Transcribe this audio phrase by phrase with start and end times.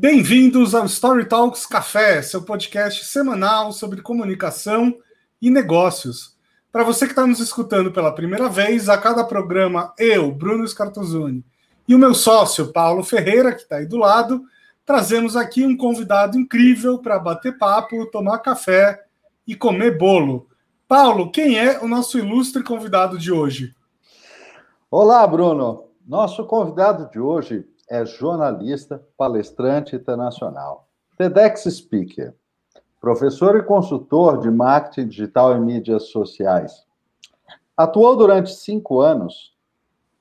[0.00, 4.96] Bem-vindos ao Story Talks Café, seu podcast semanal sobre comunicação
[5.42, 6.38] e negócios.
[6.70, 11.44] Para você que está nos escutando pela primeira vez, a cada programa, eu, Bruno Scartozoni,
[11.88, 14.44] e o meu sócio, Paulo Ferreira, que está aí do lado,
[14.86, 19.02] trazemos aqui um convidado incrível para bater papo, tomar café
[19.44, 20.46] e comer bolo.
[20.86, 23.74] Paulo, quem é o nosso ilustre convidado de hoje?
[24.88, 25.88] Olá, Bruno.
[26.06, 32.34] Nosso convidado de hoje é jornalista, palestrante internacional, TEDx Speaker,
[33.00, 36.84] professor e consultor de marketing digital e mídias sociais.
[37.76, 39.56] Atuou durante cinco anos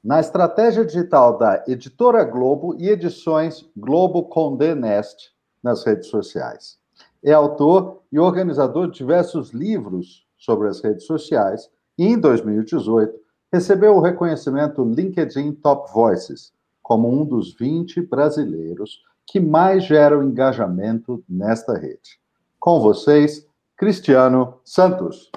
[0.03, 6.77] na estratégia digital da Editora Globo e edições Globo Condé Nast nas redes sociais.
[7.23, 13.13] É autor e organizador de diversos livros sobre as redes sociais e, em 2018,
[13.51, 16.53] recebeu o reconhecimento LinkedIn Top Voices,
[16.87, 22.17] como um dos 20 brasileiros que mais geram engajamento nesta rede.
[22.57, 25.29] Com vocês, Cristiano Santos.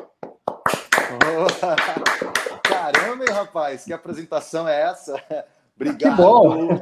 [1.11, 3.85] Oh, caramba, hein, rapaz?
[3.85, 5.21] Que apresentação é essa?
[5.75, 6.79] Obrigado, que bom.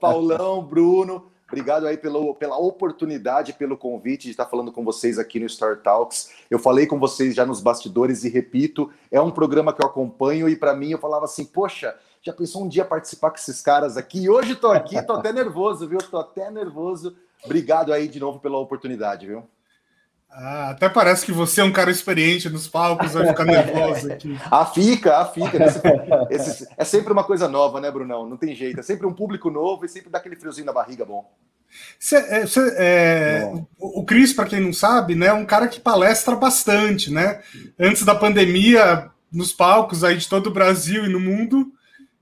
[0.00, 1.26] Paulão, Bruno.
[1.48, 5.82] Obrigado aí pelo, pela oportunidade, pelo convite de estar falando com vocês aqui no Star
[5.82, 6.30] Talks.
[6.48, 10.48] Eu falei com vocês já nos bastidores e repito, é um programa que eu acompanho
[10.48, 13.96] e para mim eu falava assim, poxa, já pensou um dia participar com esses caras
[13.96, 14.24] aqui?
[14.24, 15.98] E hoje estou aqui, estou até nervoso, viu?
[15.98, 17.16] Estou até nervoso.
[17.44, 19.44] Obrigado aí de novo pela oportunidade, viu?
[20.28, 24.36] Ah, até parece que você é um cara experiente nos palcos, vai ficar nervoso aqui.
[24.50, 25.56] ah, fica, ah, fica.
[25.64, 25.80] Esse,
[26.28, 28.28] esse, é sempre uma coisa nova, né, Brunão?
[28.28, 28.80] Não tem jeito.
[28.80, 31.32] É sempre um público novo e sempre dá aquele friozinho na barriga bom.
[31.96, 35.78] Cê, é, cê, é, o Cris, para quem não sabe, né, é um cara que
[35.78, 37.40] palestra bastante, né?
[37.78, 41.72] Antes da pandemia, nos palcos aí de todo o Brasil e no mundo,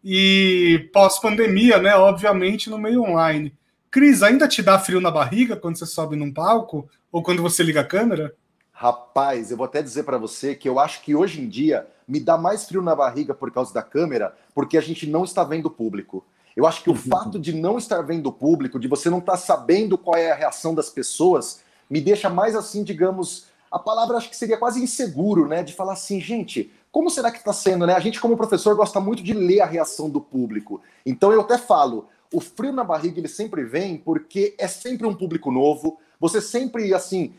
[0.05, 1.97] e pós-pandemia, né?
[1.97, 3.55] Obviamente, no meio online.
[3.91, 7.63] Cris, ainda te dá frio na barriga quando você sobe num palco ou quando você
[7.63, 8.35] liga a câmera?
[8.71, 12.21] Rapaz, eu vou até dizer para você que eu acho que hoje em dia me
[12.21, 15.67] dá mais frio na barriga por causa da câmera, porque a gente não está vendo
[15.67, 16.27] o público.
[16.57, 16.99] Eu acho que o uhum.
[16.99, 20.37] fato de não estar vendo o público, de você não estar sabendo qual é a
[20.37, 25.49] reação das pessoas, me deixa mais assim, digamos, a palavra acho que seria quase inseguro,
[25.49, 25.65] né?
[25.65, 27.95] De falar assim, gente, como será que está sendo, né?
[27.95, 30.81] A gente, como professor, gosta muito de ler a reação do público.
[31.05, 35.13] Então eu até falo, o frio na barriga ele sempre vem porque é sempre um
[35.13, 35.99] público novo.
[36.21, 37.35] Você sempre, assim,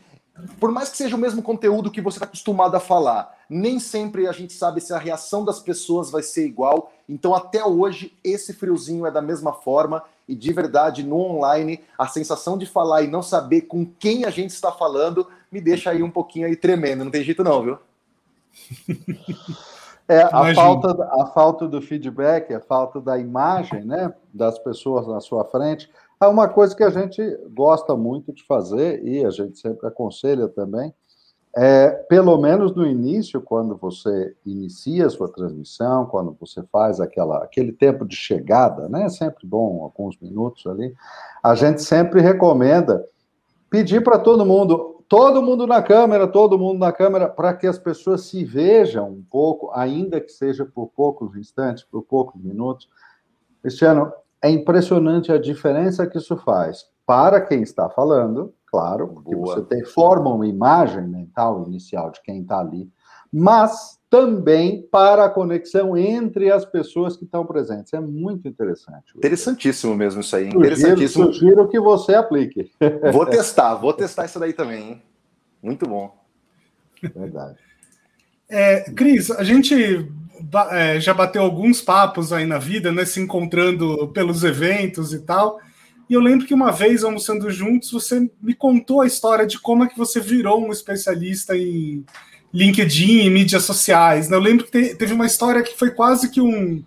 [0.60, 4.28] por mais que seja o mesmo conteúdo que você está acostumado a falar, nem sempre
[4.28, 6.92] a gente sabe se a reação das pessoas vai ser igual.
[7.08, 10.02] Então, até hoje, esse friozinho é da mesma forma.
[10.28, 14.30] E de verdade, no online, a sensação de falar e não saber com quem a
[14.30, 17.02] gente está falando me deixa aí um pouquinho aí tremendo.
[17.02, 17.78] Não tem jeito, não, viu?
[20.08, 25.18] É, a falta, a falta do feedback, a falta da imagem né, das pessoas na
[25.18, 25.90] sua frente,
[26.20, 27.20] é uma coisa que a gente
[27.52, 30.94] gosta muito de fazer e a gente sempre aconselha também.
[31.56, 37.42] É, pelo menos no início, quando você inicia a sua transmissão, quando você faz aquela,
[37.42, 39.06] aquele tempo de chegada, né?
[39.06, 40.94] É sempre bom, alguns minutos ali,
[41.42, 43.04] a gente sempre recomenda
[43.68, 47.78] pedir para todo mundo todo mundo na câmera, todo mundo na câmera, para que as
[47.78, 52.88] pessoas se vejam um pouco, ainda que seja por poucos instantes, por poucos minutos.
[53.62, 54.12] Cristiano,
[54.42, 59.54] é impressionante a diferença que isso faz para quem está falando, claro, porque Boa.
[59.54, 62.90] você tem, forma uma imagem mental inicial de quem está ali,
[63.38, 67.92] mas também para a conexão entre as pessoas que estão presentes.
[67.92, 69.12] É muito interessante.
[69.14, 70.48] Interessantíssimo mesmo isso aí.
[70.48, 71.26] Interessantíssimo.
[71.26, 72.70] Sugiro, sugiro que você aplique.
[73.12, 74.88] Vou testar, vou testar isso daí também.
[74.88, 75.02] Hein?
[75.62, 76.16] Muito bom.
[77.14, 77.58] Verdade.
[78.48, 80.08] É, Cris, a gente
[80.70, 83.04] é, já bateu alguns papos aí na vida, né?
[83.04, 85.60] Se encontrando pelos eventos e tal.
[86.08, 89.84] E eu lembro que uma vez, almoçando juntos, você me contou a história de como
[89.84, 92.02] é que você virou um especialista em
[92.52, 94.28] LinkedIn e mídias sociais.
[94.28, 94.36] Né?
[94.36, 96.84] Eu lembro que teve uma história que foi quase que um,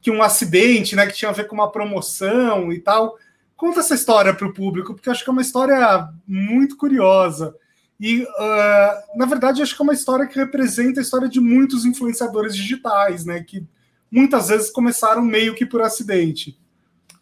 [0.00, 1.06] que um acidente, né?
[1.06, 3.16] Que tinha a ver com uma promoção e tal.
[3.56, 7.54] Conta essa história para o público, porque eu acho que é uma história muito curiosa.
[8.00, 11.84] E, uh, na verdade, acho que é uma história que representa a história de muitos
[11.84, 13.44] influenciadores digitais, né?
[13.44, 13.64] Que
[14.10, 16.58] muitas vezes começaram meio que por acidente.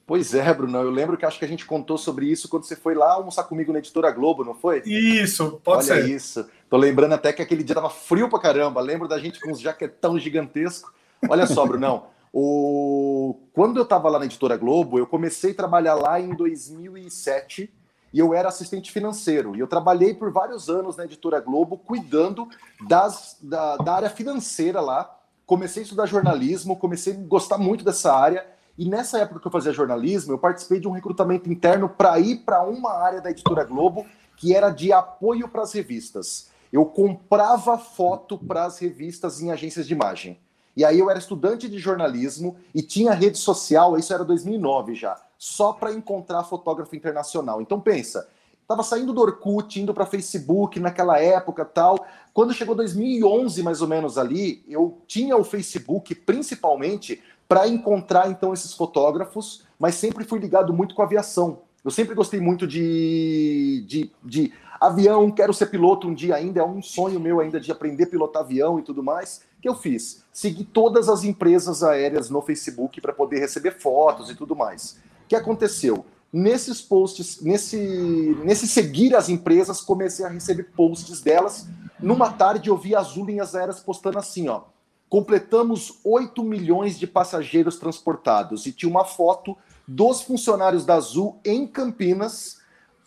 [0.06, 0.78] Pois é, Bruno.
[0.78, 3.44] Eu lembro que acho que a gente contou sobre isso quando você foi lá almoçar
[3.44, 4.82] comigo na Editora Globo, não foi?
[4.84, 6.04] Isso, pode Olha ser.
[6.04, 6.46] Olha isso.
[6.70, 8.80] Tô lembrando até que aquele dia tava frio pra caramba.
[8.80, 10.94] Lembro da gente com uns jaquetão gigantesco.
[11.28, 12.04] Olha só, Brunão.
[12.32, 13.40] O...
[13.52, 17.74] Quando eu tava lá na Editora Globo, eu comecei a trabalhar lá em 2007
[18.14, 19.56] e eu era assistente financeiro.
[19.56, 22.48] E eu trabalhei por vários anos na Editora Globo cuidando
[22.86, 25.18] das, da, da área financeira lá.
[25.44, 28.46] Comecei a estudar jornalismo, comecei a gostar muito dessa área
[28.78, 32.44] E nessa época que eu fazia jornalismo, eu participei de um recrutamento interno para ir
[32.44, 34.06] para uma área da Editora Globo
[34.36, 36.49] que era de apoio para as revistas.
[36.72, 40.38] Eu comprava foto para as revistas em agências de imagem.
[40.76, 45.20] E aí eu era estudante de jornalismo e tinha rede social, isso era 2009 já,
[45.36, 47.60] só para encontrar fotógrafo internacional.
[47.60, 48.28] Então pensa,
[48.62, 52.06] estava saindo do Orkut, indo para Facebook naquela época tal.
[52.32, 58.54] Quando chegou 2011 mais ou menos ali, eu tinha o Facebook principalmente para encontrar então
[58.54, 61.62] esses fotógrafos, mas sempre fui ligado muito com aviação.
[61.84, 66.64] Eu sempre gostei muito de, de, de avião, quero ser piloto um dia ainda, é
[66.64, 69.42] um sonho meu ainda de aprender a pilotar avião e tudo mais.
[69.60, 70.24] Que eu fiz?
[70.32, 74.98] Segui todas as empresas aéreas no Facebook para poder receber fotos e tudo mais.
[75.24, 76.06] O que aconteceu?
[76.32, 81.68] Nesses posts, nesse, nesse seguir as empresas, comecei a receber posts delas.
[81.98, 84.62] Numa tarde eu vi Azul Linhas Aéreas postando assim, ó
[85.10, 91.66] completamos 8 milhões de passageiros transportados e tinha uma foto dos funcionários da Azul em
[91.66, 92.59] Campinas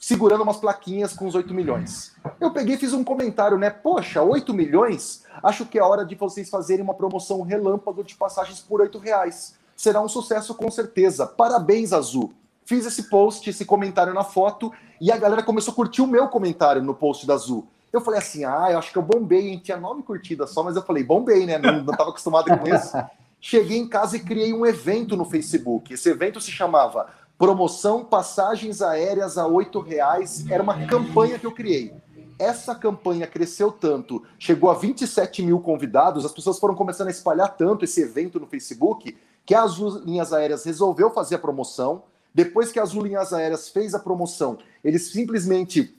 [0.04, 2.14] segurando umas plaquinhas com os 8 milhões.
[2.38, 3.70] Eu peguei e fiz um comentário, né?
[3.70, 5.24] Poxa, 8 milhões?
[5.42, 9.56] Acho que é hora de vocês fazerem uma promoção relâmpago de passagens por 8 reais.
[9.78, 11.26] Será um sucesso com certeza.
[11.26, 12.34] Parabéns, Azul.
[12.66, 16.28] Fiz esse post, esse comentário na foto, e a galera começou a curtir o meu
[16.28, 17.66] comentário no post da Azul.
[17.94, 19.62] Eu falei assim, ah, eu acho que eu bombei, hein?
[19.64, 21.58] Tinha nove curtidas só, mas eu falei, bombei, né?
[21.58, 22.92] Não, estava acostumado com isso.
[23.40, 25.94] Cheguei em casa e criei um evento no Facebook.
[25.94, 30.46] Esse evento se chamava Promoção Passagens Aéreas a oito reais.
[30.50, 31.94] Era uma campanha que eu criei.
[32.40, 37.56] Essa campanha cresceu tanto, chegou a 27 mil convidados, as pessoas foram começando a espalhar
[37.56, 39.16] tanto esse evento no Facebook,
[39.46, 42.04] que a Azul Linhas Aéreas resolveu fazer a promoção.
[42.34, 45.96] Depois que a Azul Linhas Aéreas fez a promoção, eles simplesmente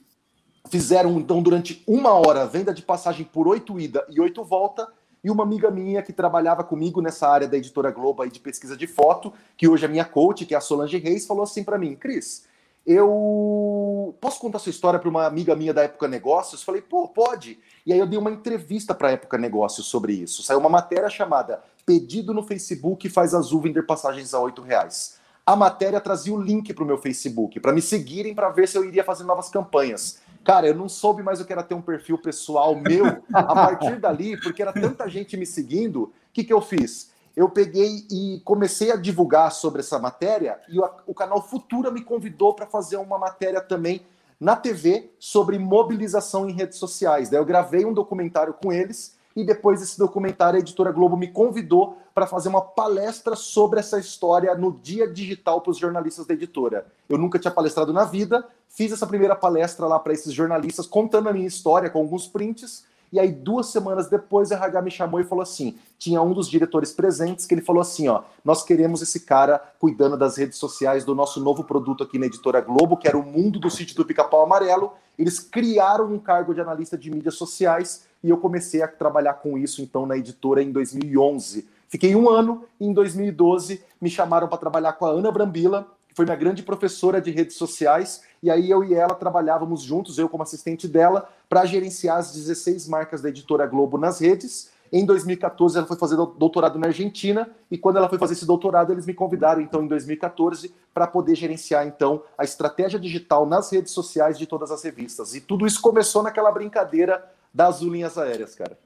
[0.69, 4.87] fizeram então durante uma hora venda de passagem por oito ida e oito volta.
[5.25, 8.77] E uma amiga minha que trabalhava comigo nessa área da editora Globo aí de pesquisa
[8.77, 11.79] de foto, que hoje é minha coach, que é a Solange Reis, falou assim para
[11.79, 12.45] mim: Cris,
[12.85, 16.61] eu posso contar sua história para uma amiga minha da Época Negócios?
[16.61, 17.57] Falei, pô, pode.
[17.87, 20.43] E aí eu dei uma entrevista para a Época Negócios sobre isso.
[20.43, 25.17] Saiu uma matéria chamada Pedido no Facebook faz Azul vender passagens a oito reais.
[25.43, 28.77] A matéria trazia o link para o meu Facebook, para me seguirem para ver se
[28.77, 30.19] eu iria fazer novas campanhas.
[30.45, 33.03] Cara, eu não soube mais o que era ter um perfil pessoal meu
[33.33, 36.03] a partir dali, porque era tanta gente me seguindo.
[36.03, 37.11] O que, que eu fiz?
[37.35, 42.01] Eu peguei e comecei a divulgar sobre essa matéria e o, o canal Futura me
[42.01, 44.05] convidou para fazer uma matéria também
[44.39, 47.27] na TV sobre mobilização em redes sociais.
[47.27, 51.27] Daí eu gravei um documentário com eles e depois desse documentário a editora Globo me
[51.27, 56.33] convidou para fazer uma palestra sobre essa história no dia digital para os jornalistas da
[56.33, 56.85] editora.
[57.09, 61.27] Eu nunca tinha palestrado na vida, fiz essa primeira palestra lá para esses jornalistas contando
[61.27, 62.85] a minha história com alguns prints.
[63.11, 66.49] E aí, duas semanas depois, a RH me chamou e falou assim: tinha um dos
[66.49, 71.05] diretores presentes que ele falou assim: ó, nós queremos esse cara cuidando das redes sociais
[71.05, 74.05] do nosso novo produto aqui na editora Globo, que era o mundo do sítio do
[74.05, 74.93] Pica-Pau Amarelo.
[75.17, 79.57] Eles criaram um cargo de analista de mídias sociais e eu comecei a trabalhar com
[79.57, 81.67] isso então na editora em 2011.
[81.87, 86.15] Fiquei um ano e em 2012 me chamaram para trabalhar com a Ana Brambila, que
[86.15, 90.29] foi minha grande professora de redes sociais, e aí eu e ela trabalhávamos juntos, eu
[90.29, 94.69] como assistente dela, para gerenciar as 16 marcas da editora Globo nas redes.
[94.91, 98.91] Em 2014 ela foi fazer doutorado na Argentina e quando ela foi fazer esse doutorado
[98.91, 103.91] eles me convidaram então em 2014 para poder gerenciar então a estratégia digital nas redes
[103.91, 105.33] sociais de todas as revistas.
[105.33, 108.77] E tudo isso começou naquela brincadeira das linhas aéreas, cara.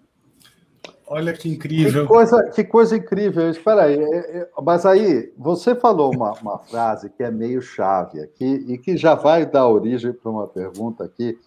[1.11, 2.03] Olha que incrível.
[2.03, 3.49] Que coisa, que coisa incrível.
[3.49, 8.21] Espera aí, é, é, mas aí você falou uma, uma frase que é meio chave
[8.21, 11.39] aqui e que já vai dar origem para uma pergunta aqui,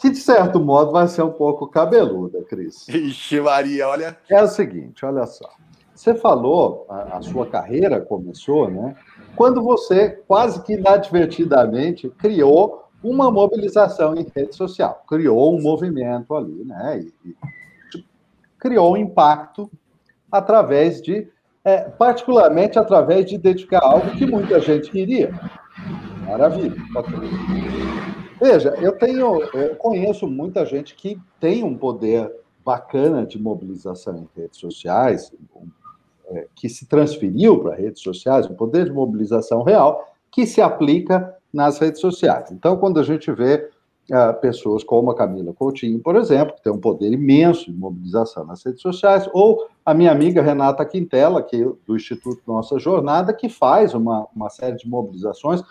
[0.00, 2.86] que de certo modo vai ser um pouco cabeluda, Cris.
[2.86, 4.16] Ixi, Maria, olha.
[4.30, 5.50] É o seguinte, olha só.
[5.92, 8.94] Você falou, a, a sua carreira começou, né?
[9.34, 16.64] Quando você quase que inadvertidamente criou uma mobilização em rede social, criou um movimento ali,
[16.64, 17.00] né?
[17.00, 17.57] E, e
[18.58, 19.70] criou impacto
[20.30, 21.28] através de,
[21.64, 25.32] é, particularmente através de identificar algo que muita gente queria.
[26.26, 26.76] Maravilha.
[28.40, 32.30] Veja, eu tenho, eu conheço muita gente que tem um poder
[32.64, 35.32] bacana de mobilização em redes sociais,
[36.30, 41.34] é, que se transferiu para redes sociais, um poder de mobilização real que se aplica
[41.52, 42.50] nas redes sociais.
[42.52, 43.70] Então, quando a gente vê
[44.40, 48.64] pessoas como a Camila Coutinho, por exemplo, que tem um poder imenso de mobilização nas
[48.64, 53.48] redes sociais, ou a minha amiga Renata Quintela, que é do Instituto Nossa Jornada, que
[53.48, 55.62] faz uma, uma série de mobilizações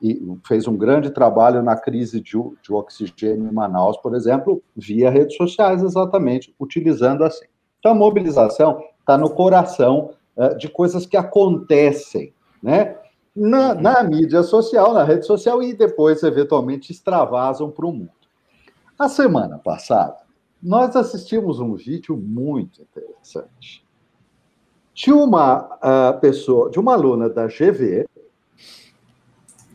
[0.00, 5.10] e fez um grande trabalho na crise de, de oxigênio em Manaus, por exemplo, via
[5.10, 7.46] redes sociais, exatamente, utilizando assim.
[7.78, 12.32] Então, a mobilização está no coração uh, de coisas que acontecem
[12.62, 12.96] né?
[13.34, 18.10] Na, na mídia social, na rede social, e depois, eventualmente, extravasam para o mundo.
[18.98, 20.18] A semana passada,
[20.62, 23.82] nós assistimos um vídeo muito interessante.
[24.94, 28.06] De uma uh, pessoa, de uma aluna da GV,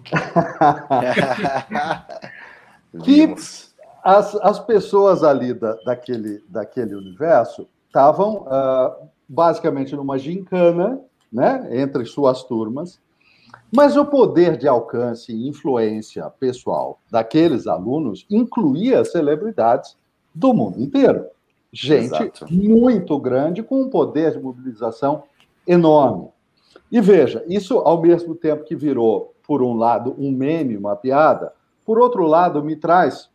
[3.04, 3.36] que
[4.04, 11.02] as, as pessoas ali da, daquele, daquele universo estavam uh, basicamente numa gincana,
[11.34, 13.02] né, entre suas turmas,
[13.74, 19.97] mas o poder de alcance e influência pessoal daqueles alunos incluía celebridades
[20.33, 21.25] do mundo inteiro.
[21.71, 22.45] Gente Exato.
[22.51, 25.24] muito grande, com um poder de mobilização
[25.67, 26.29] enorme.
[26.91, 31.53] E veja, isso ao mesmo tempo que virou, por um lado, um meme, uma piada,
[31.86, 33.29] por outro lado, me traz.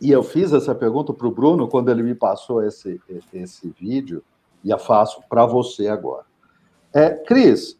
[0.00, 3.00] E eu fiz essa pergunta para o Bruno quando ele me passou esse,
[3.32, 4.22] esse vídeo,
[4.62, 6.24] e a faço para você agora.
[6.92, 7.78] É, Cris,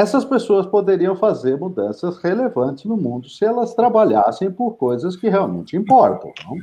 [0.00, 5.76] essas pessoas poderiam fazer mudanças relevantes no mundo se elas trabalhassem por coisas que realmente
[5.76, 6.32] importam.
[6.42, 6.56] Não?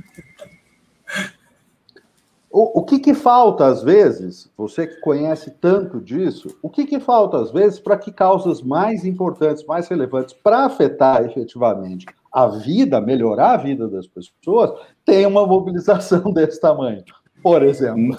[2.50, 7.00] O, o que, que falta às vezes, você que conhece tanto disso, o que, que
[7.00, 13.00] falta às vezes para que causas mais importantes, mais relevantes, para afetar efetivamente a vida,
[13.00, 14.72] melhorar a vida das pessoas,
[15.06, 17.03] tenham uma mobilização desse tamanho?
[17.48, 18.18] Por exemplo?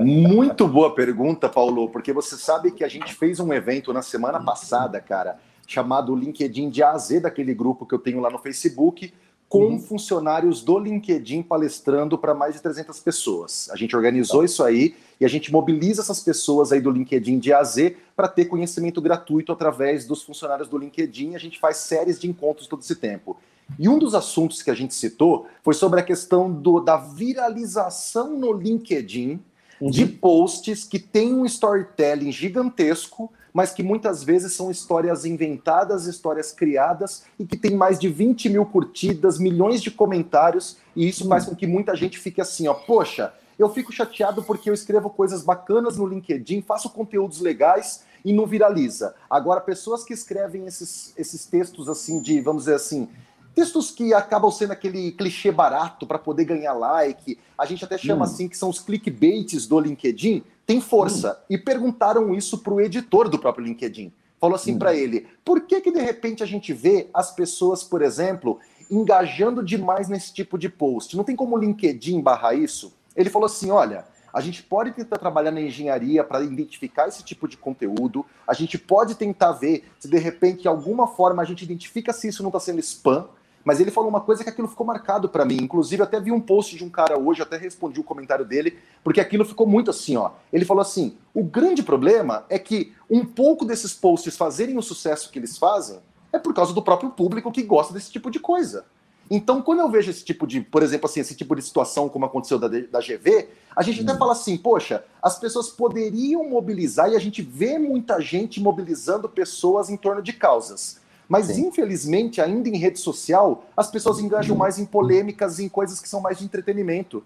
[0.00, 4.42] Muito boa pergunta, Paulo, porque você sabe que a gente fez um evento na semana
[4.42, 9.12] passada, cara, chamado LinkedIn de AZ, daquele grupo que eu tenho lá no Facebook,
[9.50, 9.78] com uhum.
[9.78, 13.68] funcionários do LinkedIn palestrando para mais de 300 pessoas.
[13.70, 14.46] A gente organizou tá.
[14.46, 18.46] isso aí e a gente mobiliza essas pessoas aí do LinkedIn de AZ para ter
[18.46, 21.34] conhecimento gratuito através dos funcionários do LinkedIn.
[21.34, 23.36] A gente faz séries de encontros todo esse tempo.
[23.78, 28.38] E um dos assuntos que a gente citou foi sobre a questão do, da viralização
[28.38, 29.40] no LinkedIn
[29.80, 29.90] uhum.
[29.90, 36.50] de posts que têm um storytelling gigantesco mas que muitas vezes são histórias inventadas, histórias
[36.50, 41.44] criadas e que tem mais de 20 mil curtidas, milhões de comentários, e isso faz
[41.44, 45.44] com que muita gente fique assim, ó, poxa, eu fico chateado porque eu escrevo coisas
[45.44, 49.14] bacanas no LinkedIn, faço conteúdos legais e não viraliza.
[49.30, 53.08] Agora, pessoas que escrevem esses, esses textos assim de, vamos dizer assim,
[53.54, 58.22] textos que acabam sendo aquele clichê barato para poder ganhar like, a gente até chama
[58.22, 58.24] hum.
[58.24, 61.38] assim que são os clickbaits do LinkedIn, tem força.
[61.42, 61.54] Hum.
[61.54, 64.12] E perguntaram isso para o editor do próprio LinkedIn.
[64.40, 64.78] Falou assim hum.
[64.78, 68.58] para ele: por que, que de repente a gente vê as pessoas, por exemplo,
[68.90, 71.16] engajando demais nesse tipo de post?
[71.16, 72.92] Não tem como o LinkedIn barrar isso?
[73.16, 74.12] Ele falou assim: olha.
[74.34, 78.26] A gente pode tentar trabalhar na engenharia para identificar esse tipo de conteúdo.
[78.44, 82.26] A gente pode tentar ver se de repente, de alguma forma, a gente identifica se
[82.26, 83.28] isso não está sendo spam.
[83.64, 85.56] Mas ele falou uma coisa que aquilo ficou marcado para mim.
[85.56, 89.20] Inclusive, até vi um post de um cara hoje, até respondi o comentário dele, porque
[89.20, 90.32] aquilo ficou muito assim, ó.
[90.52, 95.30] Ele falou assim: o grande problema é que um pouco desses posts fazerem o sucesso
[95.30, 95.98] que eles fazem
[96.32, 98.84] é por causa do próprio público que gosta desse tipo de coisa.
[99.30, 102.26] Então, quando eu vejo esse tipo de, por exemplo, assim, esse tipo de situação como
[102.26, 104.18] aconteceu da, da GV, a gente até hum.
[104.18, 109.88] fala assim, poxa, as pessoas poderiam mobilizar e a gente vê muita gente mobilizando pessoas
[109.88, 111.00] em torno de causas.
[111.28, 111.68] Mas, Sim.
[111.68, 116.20] infelizmente, ainda em rede social, as pessoas engajam mais em polêmicas, em coisas que são
[116.20, 117.22] mais de entretenimento.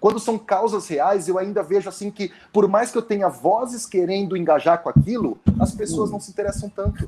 [0.00, 3.84] Quando são causas reais, eu ainda vejo assim que, por mais que eu tenha vozes
[3.84, 7.06] querendo engajar com aquilo, as pessoas não se interessam tanto.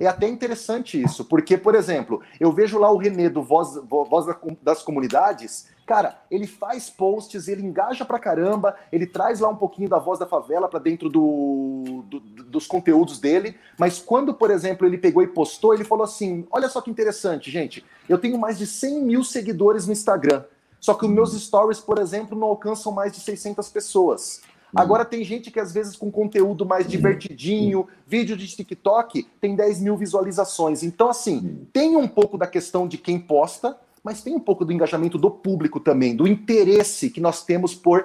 [0.00, 4.26] É até interessante isso, porque, por exemplo, eu vejo lá o Renê do Voz, Voz
[4.60, 9.88] das Comunidades, cara, ele faz posts, ele engaja pra caramba, ele traz lá um pouquinho
[9.88, 14.86] da voz da favela para dentro do, do, dos conteúdos dele, mas quando, por exemplo,
[14.86, 18.58] ele pegou e postou, ele falou assim: olha só que interessante, gente, eu tenho mais
[18.58, 20.42] de 100 mil seguidores no Instagram.
[20.82, 24.42] Só que os meus stories, por exemplo, não alcançam mais de 600 pessoas.
[24.74, 29.80] Agora tem gente que às vezes com conteúdo mais divertidinho, vídeo de TikTok, tem 10
[29.80, 30.82] mil visualizações.
[30.82, 34.72] Então, assim, tem um pouco da questão de quem posta, mas tem um pouco do
[34.72, 38.04] engajamento do público também, do interesse que nós temos por.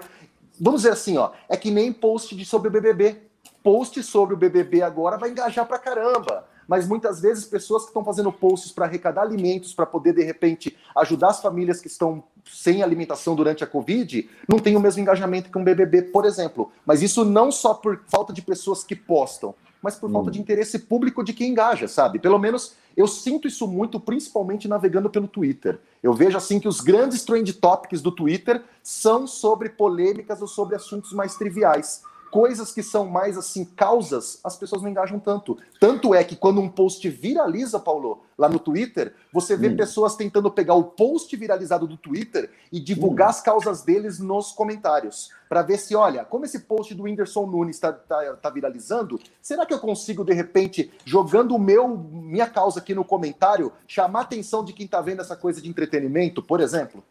[0.61, 3.23] Vamos dizer assim, ó, é que nem post de sobre o BBB.
[3.63, 8.03] Post sobre o BBB agora vai engajar pra caramba mas muitas vezes pessoas que estão
[8.03, 12.83] fazendo posts para arrecadar alimentos, para poder, de repente, ajudar as famílias que estão sem
[12.83, 16.71] alimentação durante a Covid, não tem o mesmo engajamento que um BBB, por exemplo.
[16.85, 20.13] Mas isso não só por falta de pessoas que postam, mas por hum.
[20.13, 22.19] falta de interesse público de quem engaja, sabe?
[22.19, 25.79] Pelo menos eu sinto isso muito, principalmente navegando pelo Twitter.
[26.01, 30.75] Eu vejo assim que os grandes trend topics do Twitter são sobre polêmicas ou sobre
[30.75, 32.01] assuntos mais triviais.
[32.31, 35.57] Coisas que são mais assim, causas, as pessoas não engajam tanto.
[35.79, 39.75] Tanto é que quando um post viraliza, Paulo, lá no Twitter, você vê hum.
[39.75, 43.31] pessoas tentando pegar o post viralizado do Twitter e divulgar hum.
[43.31, 45.31] as causas deles nos comentários.
[45.49, 49.65] Para ver se, olha, como esse post do Whindersson Nunes está tá, tá viralizando, será
[49.65, 54.23] que eu consigo, de repente, jogando o meu minha causa aqui no comentário, chamar a
[54.23, 57.03] atenção de quem está vendo essa coisa de entretenimento, por exemplo?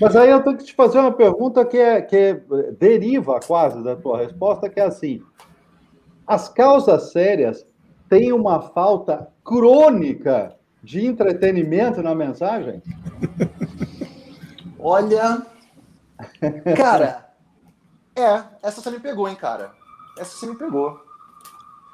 [0.00, 2.34] Mas aí eu tenho que te fazer uma pergunta que, é, que é,
[2.78, 5.22] deriva quase da tua resposta, que é assim:
[6.26, 7.66] as causas sérias
[8.08, 12.82] têm uma falta crônica de entretenimento na mensagem?
[14.78, 15.46] Olha,
[16.76, 17.30] cara,
[18.16, 19.72] é, essa você me pegou, hein, cara?
[20.18, 21.09] Essa você me pegou.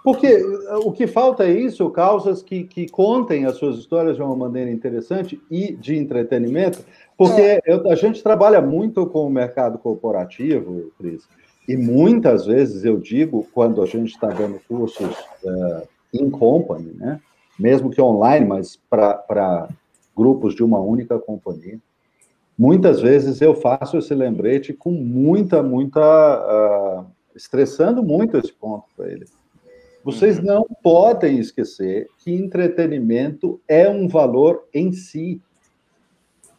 [0.07, 4.23] Porque eh, o que falta é isso, causas que, que contem as suas histórias de
[4.23, 6.79] uma maneira interessante e de entretenimento,
[7.19, 7.61] porque é.
[7.67, 11.29] eu, a gente trabalha muito com o mercado corporativo, Cris,
[11.67, 15.11] e muitas vezes eu digo, quando a gente está dando cursos
[15.43, 17.21] uh, in company, né,
[17.59, 19.69] mesmo que online, mas para
[20.17, 21.81] grupos de uma única companhia,
[22.57, 27.03] muitas vezes eu faço esse lembrete com muita, muita.
[27.03, 29.31] Uh, estressando muito esse ponto para eles
[30.07, 30.45] vocês uhum.
[30.45, 35.43] não podem esquecer que entretenimento é um valor em si.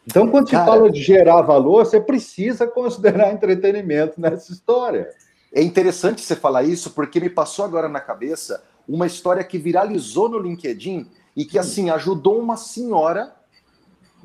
[0.06, 5.08] Então, quando Cara, se fala de gerar valor, você precisa considerar entretenimento nessa história.
[5.54, 10.28] É interessante você falar isso, porque me passou agora na cabeça uma história que viralizou
[10.28, 13.34] no LinkedIn e que, assim, ajudou uma senhora,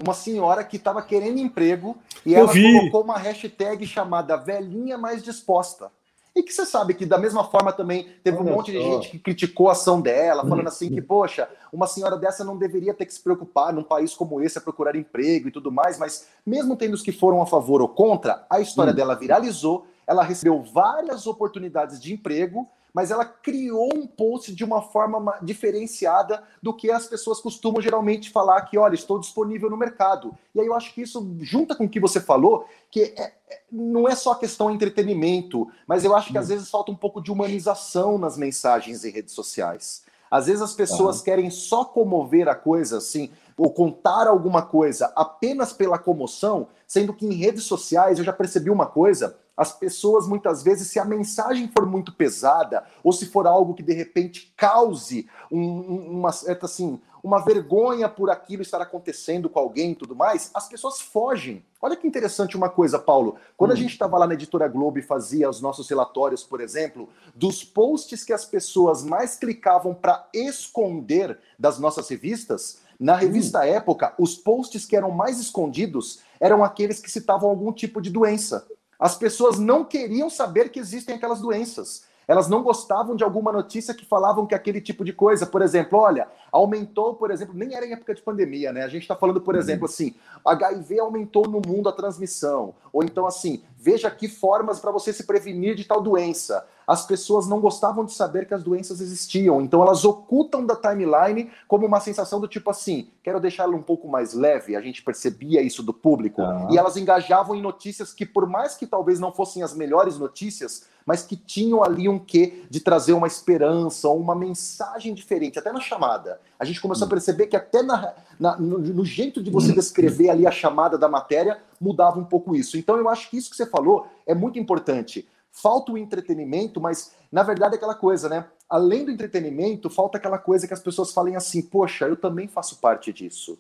[0.02, 2.76] uma senhora que estava querendo emprego e Eu ela vi.
[2.76, 5.93] colocou uma hashtag chamada Velhinha Mais Disposta.
[6.35, 8.79] E que você sabe que, da mesma forma, também teve Olha um monte só.
[8.79, 12.57] de gente que criticou a ação dela, falando assim que, poxa, uma senhora dessa não
[12.57, 15.99] deveria ter que se preocupar num país como esse a procurar emprego e tudo mais,
[15.99, 18.97] mas mesmo tendo os que foram a favor ou contra, a história hum.
[18.97, 24.83] dela viralizou, ela recebeu várias oportunidades de emprego mas ela criou um post de uma
[24.83, 30.37] forma diferenciada do que as pessoas costumam geralmente falar que, olha, estou disponível no mercado.
[30.55, 33.63] E aí eu acho que isso junta com o que você falou, que é, é,
[33.71, 37.23] não é só questão de entretenimento, mas eu acho que às vezes falta um pouco
[37.23, 40.03] de humanização nas mensagens em redes sociais.
[40.31, 41.25] Às vezes as pessoas ah.
[41.25, 47.26] querem só comover a coisa, assim, ou contar alguma coisa apenas pela comoção, sendo que
[47.26, 51.69] em redes sociais eu já percebi uma coisa as pessoas muitas vezes, se a mensagem
[51.69, 57.00] for muito pesada, ou se for algo que de repente cause um, uma certa assim,
[57.23, 61.65] uma vergonha por aquilo estar acontecendo com alguém e tudo mais, as pessoas fogem.
[61.80, 63.36] Olha que interessante uma coisa, Paulo.
[63.56, 63.75] Quando hum.
[63.75, 67.62] a gente estava lá na Editora Globo e fazia os nossos relatórios, por exemplo, dos
[67.62, 73.65] posts que as pessoas mais clicavam para esconder das nossas revistas, na revista hum.
[73.65, 78.67] Época, os posts que eram mais escondidos eram aqueles que citavam algum tipo de doença.
[79.02, 82.04] As pessoas não queriam saber que existem aquelas doenças.
[82.28, 85.99] Elas não gostavam de alguma notícia que falavam que aquele tipo de coisa, por exemplo,
[85.99, 88.84] olha, aumentou, por exemplo, nem era em época de pandemia, né?
[88.84, 89.60] A gente está falando, por uhum.
[89.60, 90.15] exemplo, assim,
[90.47, 92.76] HIV aumentou no mundo a transmissão.
[92.93, 96.65] Ou então, assim, veja aqui formas para você se prevenir de tal doença.
[96.86, 101.50] As pessoas não gostavam de saber que as doenças existiam, então elas ocultam da timeline
[101.68, 104.76] como uma sensação do tipo assim: quero deixar ela um pouco mais leve.
[104.76, 106.68] A gente percebia isso do público ah.
[106.71, 110.86] e elas engajavam em notícias que, por mais que talvez não fossem as melhores notícias,
[111.06, 115.80] mas que tinham ali um quê de trazer uma esperança, uma mensagem diferente, até na
[115.80, 116.40] chamada.
[116.58, 117.10] A gente começou a hum.
[117.10, 121.08] perceber que até na, na, no, no, jeito de você descrever ali a chamada da
[121.08, 122.76] matéria mudava um pouco isso.
[122.76, 125.28] Então eu acho que isso que você falou é muito importante.
[125.52, 128.47] Falta o entretenimento, mas na verdade é aquela coisa, né?
[128.69, 132.80] Além do entretenimento, falta aquela coisa que as pessoas falem assim: poxa, eu também faço
[132.80, 133.58] parte disso.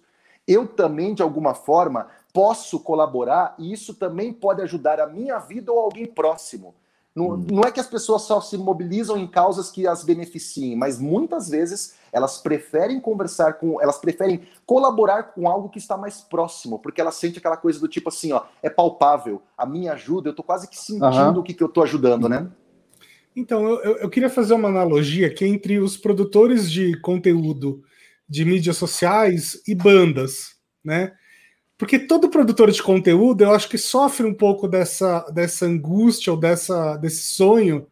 [0.48, 5.70] Eu também, de alguma forma, posso colaborar e isso também pode ajudar a minha vida
[5.70, 6.74] ou alguém próximo.
[7.14, 7.46] Não, hum.
[7.50, 11.48] não é que as pessoas só se mobilizam em causas que as beneficiem, mas muitas
[11.48, 17.00] vezes elas preferem conversar com, elas preferem colaborar com algo que está mais próximo, porque
[17.00, 20.42] elas sentem aquela coisa do tipo assim, ó, é palpável, a minha ajuda, eu tô
[20.42, 21.38] quase que sentindo uhum.
[21.38, 22.50] o que, que eu tô ajudando, né?
[23.34, 27.82] Então, eu, eu queria fazer uma analogia aqui entre os produtores de conteúdo
[28.28, 31.12] de mídias sociais e bandas, né?
[31.82, 36.38] Porque todo produtor de conteúdo, eu acho que sofre um pouco dessa, dessa angústia ou
[36.38, 37.88] dessa, desse sonho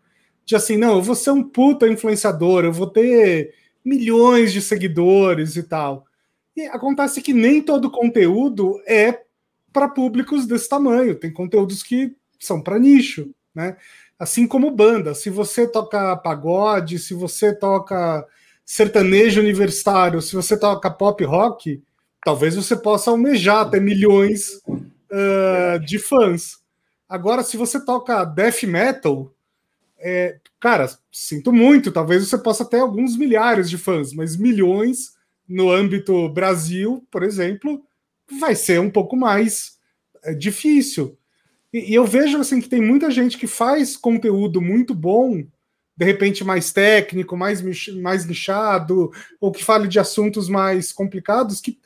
[0.47, 3.53] de assim, não, eu vou ser um puta influenciador, eu vou ter
[3.85, 6.07] milhões de seguidores e tal.
[6.55, 9.25] E acontece que nem todo conteúdo é
[9.73, 11.17] para públicos desse tamanho.
[11.17, 13.77] Tem conteúdos que são para nicho, né?
[14.17, 15.17] Assim como banda.
[15.17, 18.25] Se você toca pagode, se você toca
[18.65, 21.83] sertanejo universitário, se você toca pop rock,
[22.25, 26.59] talvez você possa almejar ter milhões uh, de fãs.
[27.09, 29.35] Agora, se você toca death metal,
[29.99, 35.15] é, cara, sinto muito, talvez você possa ter alguns milhares de fãs, mas milhões
[35.49, 37.83] no âmbito Brasil, por exemplo,
[38.39, 39.79] vai ser um pouco mais
[40.23, 41.19] é, difícil.
[41.73, 45.43] E, e, eu vejo assim que tem muita gente que faz conteúdo muito bom,
[45.97, 47.61] de repente mais técnico, mais,
[48.01, 51.80] mais nichado, ou que fale de assuntos mais complicados, que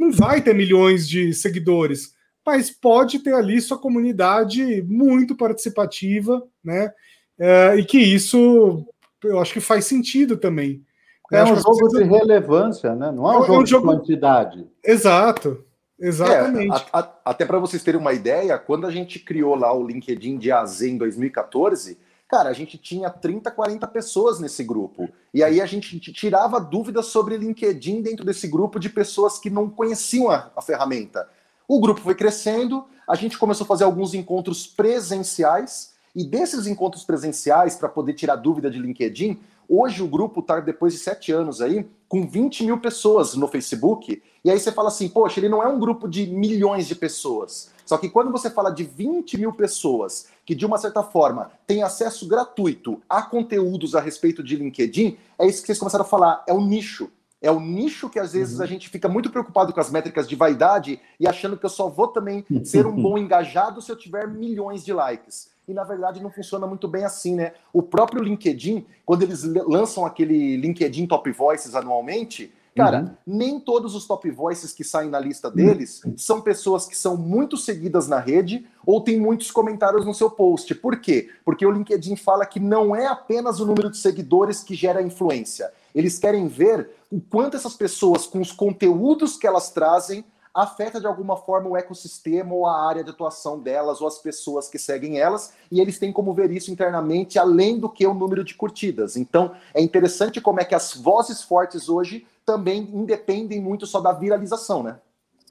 [0.00, 6.90] não vai ter milhões de seguidores, mas pode ter ali sua comunidade muito participativa, né?
[7.38, 8.86] É, e que isso
[9.22, 10.82] eu acho que faz sentido também.
[11.30, 12.02] É um jogo precisa...
[12.02, 13.12] de relevância, né?
[13.12, 14.66] Não é um, é jogo, um jogo de quantidade.
[14.82, 15.64] Exato.
[15.98, 16.74] Exatamente.
[16.74, 19.86] É, a, a, até para vocês terem uma ideia, quando a gente criou lá o
[19.86, 21.98] LinkedIn de AZ em 2014,
[22.30, 25.08] cara, a gente tinha 30, 40 pessoas nesse grupo.
[25.34, 29.68] E aí a gente tirava dúvidas sobre LinkedIn dentro desse grupo de pessoas que não
[29.68, 31.28] conheciam a, a ferramenta.
[31.66, 37.04] O grupo foi crescendo, a gente começou a fazer alguns encontros presenciais, e desses encontros
[37.04, 39.40] presenciais, para poder tirar dúvida de LinkedIn,
[39.72, 44.20] Hoje o grupo está, depois de sete anos aí, com 20 mil pessoas no Facebook.
[44.44, 47.70] E aí você fala assim, poxa, ele não é um grupo de milhões de pessoas.
[47.86, 51.84] Só que quando você fala de 20 mil pessoas que, de uma certa forma, têm
[51.84, 56.42] acesso gratuito a conteúdos a respeito de LinkedIn, é isso que vocês começaram a falar,
[56.48, 57.08] é o nicho.
[57.40, 58.64] É o nicho que às vezes uhum.
[58.64, 61.88] a gente fica muito preocupado com as métricas de vaidade e achando que eu só
[61.88, 66.22] vou também ser um bom engajado se eu tiver milhões de likes e na verdade
[66.22, 67.52] não funciona muito bem assim, né?
[67.72, 73.10] O próprio LinkedIn, quando eles lançam aquele LinkedIn Top Voices anualmente, cara, uhum.
[73.26, 76.14] nem todos os top voices que saem na lista deles uhum.
[76.16, 80.74] são pessoas que são muito seguidas na rede ou tem muitos comentários no seu post.
[80.76, 81.30] Por quê?
[81.44, 85.70] Porque o LinkedIn fala que não é apenas o número de seguidores que gera influência.
[85.94, 90.24] Eles querem ver o quanto essas pessoas, com os conteúdos que elas trazem,
[90.62, 94.68] afeta de alguma forma o ecossistema ou a área de atuação delas ou as pessoas
[94.68, 98.44] que seguem elas, e eles têm como ver isso internamente, além do que o número
[98.44, 99.16] de curtidas.
[99.16, 104.12] Então, é interessante como é que as vozes fortes hoje também independem muito só da
[104.12, 104.98] viralização, né?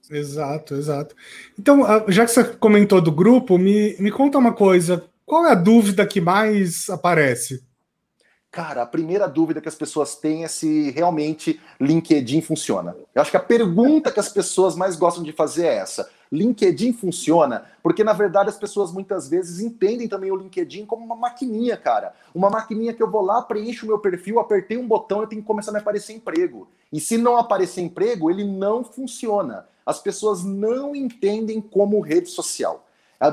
[0.10, 1.16] Exato, exato.
[1.58, 5.56] Então, já que você comentou do grupo, me, me conta uma coisa: qual é a
[5.56, 7.64] dúvida que mais aparece?
[8.52, 12.96] Cara, a primeira dúvida que as pessoas têm é se realmente LinkedIn funciona.
[13.14, 16.94] Eu acho que a pergunta que as pessoas mais gostam de fazer é essa: LinkedIn
[16.94, 17.66] funciona?
[17.84, 22.12] Porque na verdade as pessoas muitas vezes entendem também o LinkedIn como uma maquininha, cara.
[22.34, 25.40] Uma maquininha que eu vou lá, preencho o meu perfil, apertei um botão e tem
[25.40, 26.68] que começar a me aparecer emprego.
[26.92, 29.68] E se não aparecer emprego, ele não funciona.
[29.86, 32.84] As pessoas não entendem como rede social.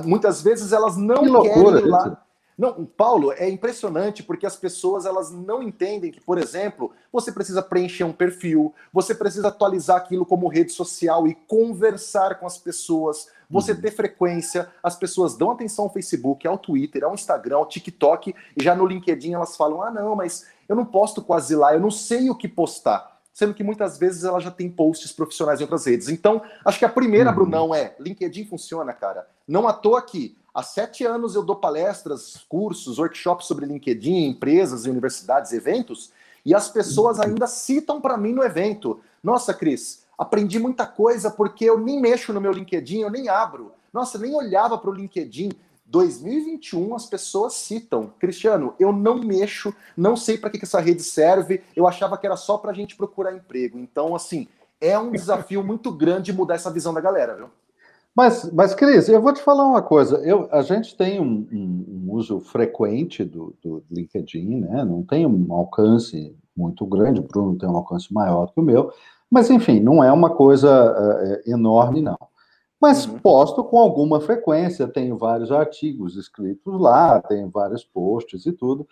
[0.05, 2.23] Muitas vezes elas não que loucura, querem ir lá.
[2.57, 7.61] Não, Paulo, é impressionante porque as pessoas elas não entendem que, por exemplo, você precisa
[7.61, 13.29] preencher um perfil, você precisa atualizar aquilo como rede social e conversar com as pessoas,
[13.51, 13.81] você uhum.
[13.81, 18.65] ter frequência, as pessoas dão atenção ao Facebook, ao Twitter, ao Instagram, ao TikTok, e
[18.65, 21.91] já no LinkedIn elas falam: ah, não, mas eu não posto quase lá, eu não
[21.91, 23.17] sei o que postar.
[23.35, 26.09] Sendo que muitas vezes ela já tem posts profissionais em outras redes.
[26.09, 27.37] Então, acho que a primeira, uhum.
[27.37, 29.29] Brunão, é: LinkedIn funciona, cara.
[29.47, 34.87] Não à toa que Há sete anos eu dou palestras, cursos, workshops sobre LinkedIn, empresas,
[34.87, 36.11] universidades, eventos,
[36.47, 38.99] e as pessoas ainda citam para mim no evento.
[39.23, 43.71] Nossa, Cris, aprendi muita coisa porque eu nem mexo no meu LinkedIn, eu nem abro.
[43.93, 45.51] Nossa, nem olhava para o LinkedIn.
[45.85, 48.15] 2021 as pessoas citam.
[48.19, 52.25] Cristiano, eu não mexo, não sei para que, que essa rede serve, eu achava que
[52.25, 53.79] era só para a gente procurar emprego.
[53.79, 54.49] Então, assim,
[54.81, 57.51] é um desafio muito grande mudar essa visão da galera, viu?
[58.17, 60.17] Mas, mas, Cris, eu vou te falar uma coisa.
[60.25, 64.83] Eu, a gente tem um, um, um uso frequente do, do, LinkedIn, né?
[64.87, 68.91] Não tem um alcance muito grande, o Bruno tem um alcance maior que o meu,
[69.31, 72.17] mas enfim, não é uma coisa uh, enorme, não.
[72.81, 73.19] Mas uhum.
[73.19, 78.89] posto com alguma frequência, tenho vários artigos escritos lá, tenho vários posts e tudo.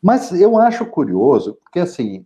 [0.00, 2.24] Mas eu acho curioso, porque assim,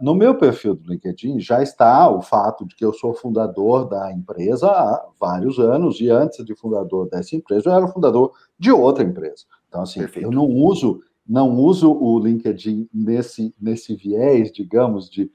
[0.00, 4.10] no meu perfil do LinkedIn já está o fato de que eu sou fundador da
[4.12, 9.04] empresa há vários anos, e antes de fundador dessa empresa, eu era fundador de outra
[9.04, 9.44] empresa.
[9.68, 10.26] Então, assim, Perfeito.
[10.26, 15.30] eu não uso, não uso o LinkedIn nesse, nesse viés, digamos, de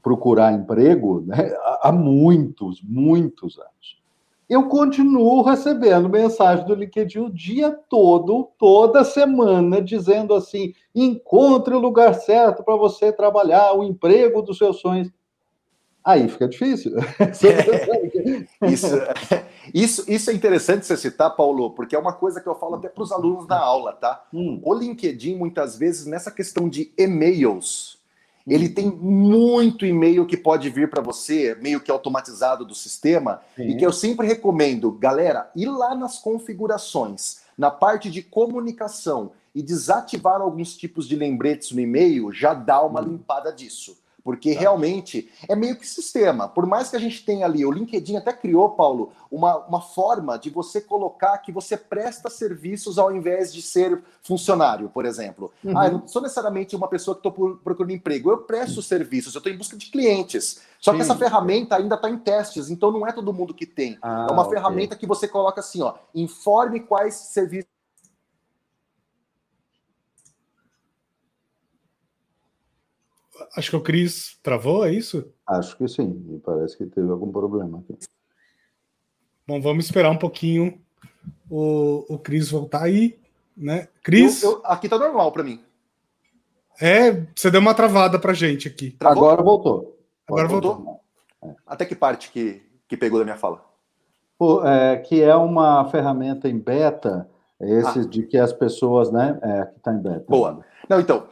[0.00, 3.95] procurar emprego né, há muitos, muitos anos
[4.48, 11.80] eu continuo recebendo mensagem do LinkedIn o dia todo, toda semana, dizendo assim: encontre o
[11.80, 15.10] lugar certo para você trabalhar, o emprego dos seus sonhos.
[16.04, 16.92] Aí fica difícil.
[18.62, 18.86] É, isso,
[19.74, 22.88] isso, isso é interessante você citar, Paulo, porque é uma coisa que eu falo até
[22.88, 24.24] para os alunos na aula, tá?
[24.32, 24.60] Hum.
[24.62, 27.95] O LinkedIn, muitas vezes, nessa questão de e-mails,
[28.46, 33.68] ele tem muito e-mail que pode vir para você, meio que automatizado do sistema, Sim.
[33.68, 39.62] e que eu sempre recomendo, galera, ir lá nas configurações, na parte de comunicação, e
[39.62, 43.12] desativar alguns tipos de lembretes no e-mail já dá uma uhum.
[43.12, 43.96] limpada disso.
[44.26, 44.60] Porque tá.
[44.60, 46.48] realmente é meio que sistema.
[46.48, 50.36] Por mais que a gente tenha ali, o LinkedIn até criou, Paulo, uma, uma forma
[50.36, 55.52] de você colocar que você presta serviços ao invés de ser funcionário, por exemplo.
[55.62, 55.78] Uhum.
[55.78, 59.38] Ah, eu não sou necessariamente uma pessoa que estou procurando emprego, eu presto serviços, eu
[59.38, 60.60] estou em busca de clientes.
[60.80, 60.96] Só Sim.
[60.96, 63.96] que essa ferramenta ainda está em testes, então não é todo mundo que tem.
[64.02, 64.54] Ah, é uma okay.
[64.56, 67.75] ferramenta que você coloca assim, ó, informe quais serviços
[73.56, 75.32] Acho que o Cris travou, é isso?
[75.46, 77.98] Acho que sim, me parece que teve algum problema aqui.
[79.46, 80.80] Bom, vamos esperar um pouquinho
[81.48, 83.18] o, o Cris voltar aí,
[83.56, 83.88] né?
[84.02, 84.42] Cris?
[84.42, 85.62] Eu, eu, aqui tá normal para mim.
[86.80, 88.90] É, você deu uma travada pra gente aqui.
[88.90, 89.24] Travou?
[89.24, 89.98] Agora voltou.
[90.28, 90.74] Agora voltou.
[90.74, 91.00] voltou.
[91.42, 91.54] É.
[91.66, 93.64] Até que parte que, que pegou da minha fala?
[94.38, 97.28] Pô, é, que é uma ferramenta em beta,
[97.60, 98.04] esse ah.
[98.04, 100.24] de que as pessoas, né, é, que está em beta.
[100.28, 100.62] Boa.
[100.88, 101.26] Não, então,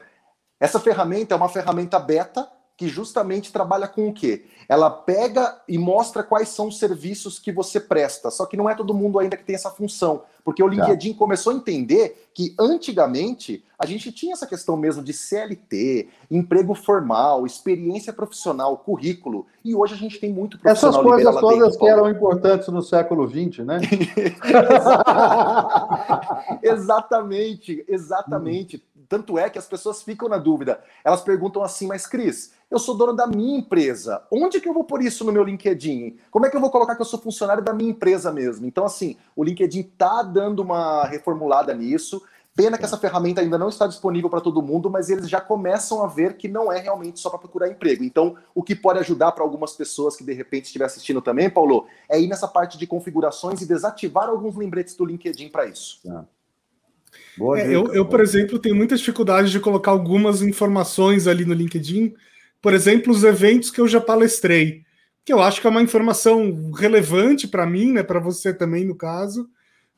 [0.65, 4.47] essa ferramenta é uma ferramenta beta que justamente trabalha com o quê?
[4.67, 8.31] Ela pega e mostra quais são os serviços que você presta.
[8.31, 10.75] Só que não é todo mundo ainda que tem essa função, porque o tá.
[10.75, 11.19] LinkedIn tá.
[11.19, 17.45] começou a entender que antigamente a gente tinha essa questão mesmo de CLT, emprego formal,
[17.45, 21.87] experiência profissional, currículo, e hoje a gente tem muito profissional Essas coisas todas dentro, que
[21.87, 23.81] eram importantes no século XX, né?
[26.63, 28.83] exatamente, exatamente.
[28.94, 28.94] Hum.
[29.09, 30.83] Tanto é que as pessoas ficam na dúvida.
[31.05, 34.23] Elas perguntam assim, mas Cris, eu sou dono da minha empresa.
[34.31, 36.19] Onde que eu vou pôr isso no meu LinkedIn?
[36.31, 38.67] Como é que eu vou colocar que eu sou funcionário da minha empresa mesmo?
[38.67, 42.23] Então, assim, o LinkedIn está dando uma reformulada nisso.
[42.57, 46.05] Pena que essa ferramenta ainda não está disponível para todo mundo, mas eles já começam
[46.05, 48.05] a ver que não é realmente só para procurar emprego.
[48.05, 51.87] Então, o que pode ajudar para algumas pessoas que de repente estiver assistindo também, Paulo,
[52.09, 56.01] é ir nessa parte de configurações e desativar alguns lembretes do LinkedIn para isso.
[57.57, 57.61] É.
[57.61, 62.15] É, eu, eu, por exemplo, tenho muita dificuldade de colocar algumas informações ali no LinkedIn.
[62.63, 64.83] Por exemplo, os eventos que eu já palestrei,
[65.25, 68.95] que eu acho que é uma informação relevante para mim, né, para você também, no
[68.95, 69.49] caso,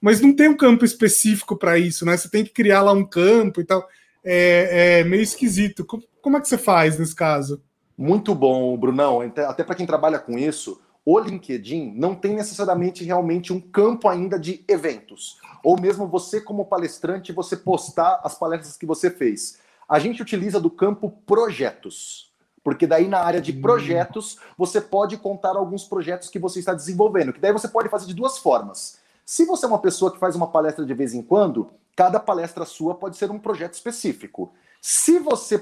[0.00, 2.16] mas não tem um campo específico para isso, né?
[2.16, 3.86] Você tem que criar lá um campo e tal.
[4.24, 5.84] É, é meio esquisito.
[5.84, 7.62] Como, como é que você faz nesse caso?
[7.96, 9.20] Muito bom, Brunão.
[9.20, 14.38] Até para quem trabalha com isso, o LinkedIn não tem necessariamente realmente um campo ainda
[14.38, 19.58] de eventos ou mesmo você como palestrante, você postar as palestras que você fez.
[19.88, 22.32] A gente utiliza do campo projetos,
[22.64, 23.60] porque daí na área de hum.
[23.60, 28.06] projetos você pode contar alguns projetos que você está desenvolvendo, que daí você pode fazer
[28.06, 28.98] de duas formas.
[29.24, 32.64] Se você é uma pessoa que faz uma palestra de vez em quando, cada palestra
[32.64, 34.52] sua pode ser um projeto específico.
[34.80, 35.60] Se você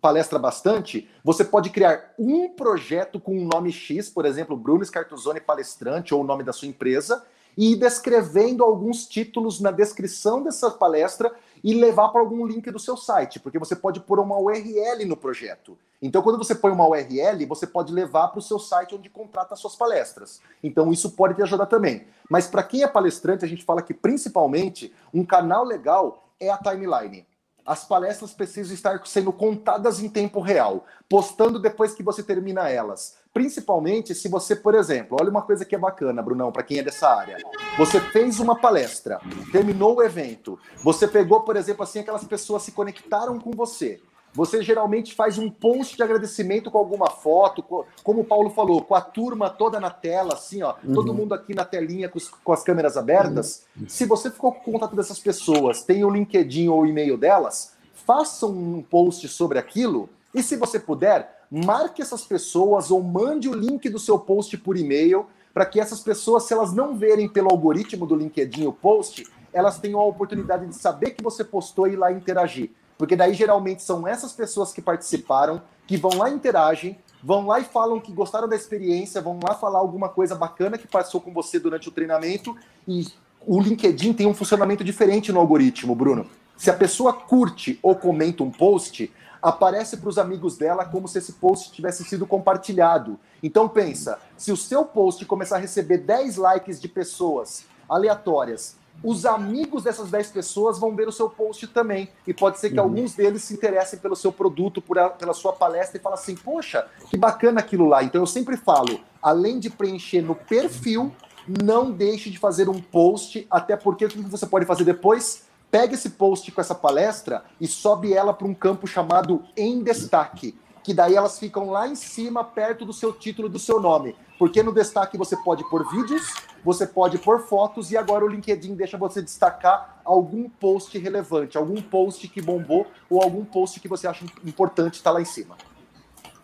[0.00, 5.40] palestra bastante, você pode criar um projeto com um nome X, por exemplo, Bruno Scartuzoni
[5.40, 7.24] palestrante ou o nome da sua empresa,
[7.56, 11.32] e ir descrevendo alguns títulos na descrição dessa palestra
[11.64, 15.16] e levar para algum link do seu site, porque você pode pôr uma URL no
[15.16, 15.76] projeto.
[16.00, 19.56] Então, quando você põe uma URL, você pode levar para o seu site onde contrata
[19.56, 20.40] suas palestras.
[20.62, 22.06] Então, isso pode te ajudar também.
[22.28, 26.58] Mas para quem é palestrante, a gente fala que principalmente um canal legal é a
[26.58, 27.26] timeline
[27.66, 33.16] as palestras precisam estar sendo contadas em tempo real, postando depois que você termina elas.
[33.36, 36.82] Principalmente se você, por exemplo, olha uma coisa que é bacana, Brunão, para quem é
[36.82, 37.36] dessa área.
[37.76, 39.20] Você fez uma palestra,
[39.52, 44.00] terminou o evento, você pegou, por exemplo, assim, aquelas pessoas se conectaram com você.
[44.32, 47.62] Você geralmente faz um post de agradecimento com alguma foto,
[48.02, 50.94] como o Paulo falou, com a turma toda na tela, assim, ó, uhum.
[50.94, 53.66] todo mundo aqui na telinha com, os, com as câmeras abertas.
[53.78, 53.86] Uhum.
[53.86, 58.46] Se você ficou com contato dessas pessoas, tem o LinkedIn ou o e-mail delas, faça
[58.46, 63.88] um post sobre aquilo e, se você puder, marque essas pessoas ou mande o link
[63.88, 68.06] do seu post por e-mail para que essas pessoas, se elas não verem pelo algoritmo
[68.06, 71.96] do LinkedIn o post, elas tenham a oportunidade de saber que você postou e ir
[71.96, 72.70] lá interagir.
[72.98, 77.64] Porque daí geralmente são essas pessoas que participaram, que vão lá interagem, vão lá e
[77.64, 81.58] falam que gostaram da experiência, vão lá falar alguma coisa bacana que passou com você
[81.58, 82.54] durante o treinamento.
[82.86, 83.06] E
[83.46, 86.26] o LinkedIn tem um funcionamento diferente no algoritmo, Bruno.
[86.56, 89.12] Se a pessoa curte ou comenta um post,
[89.46, 93.16] aparece para os amigos dela como se esse post tivesse sido compartilhado.
[93.40, 99.26] Então pensa, se o seu post começar a receber 10 likes de pessoas aleatórias os
[99.26, 102.08] amigos dessas 10 pessoas vão ver o seu post também.
[102.26, 102.84] E pode ser que uhum.
[102.84, 106.34] alguns deles se interessem pelo seu produto, por a, pela sua palestra e falem assim:
[106.34, 108.02] Poxa, que bacana aquilo lá.
[108.02, 111.12] Então eu sempre falo: além de preencher no perfil,
[111.46, 115.45] não deixe de fazer um post, até porque o que você pode fazer depois?
[115.70, 120.56] Pega esse post com essa palestra e sobe ela para um campo chamado em destaque
[120.86, 124.14] que daí elas ficam lá em cima, perto do seu título, do seu nome.
[124.38, 126.32] Porque no destaque você pode pôr vídeos,
[126.64, 131.82] você pode pôr fotos e agora o LinkedIn deixa você destacar algum post relevante, algum
[131.82, 135.56] post que bombou ou algum post que você acha importante estar tá lá em cima.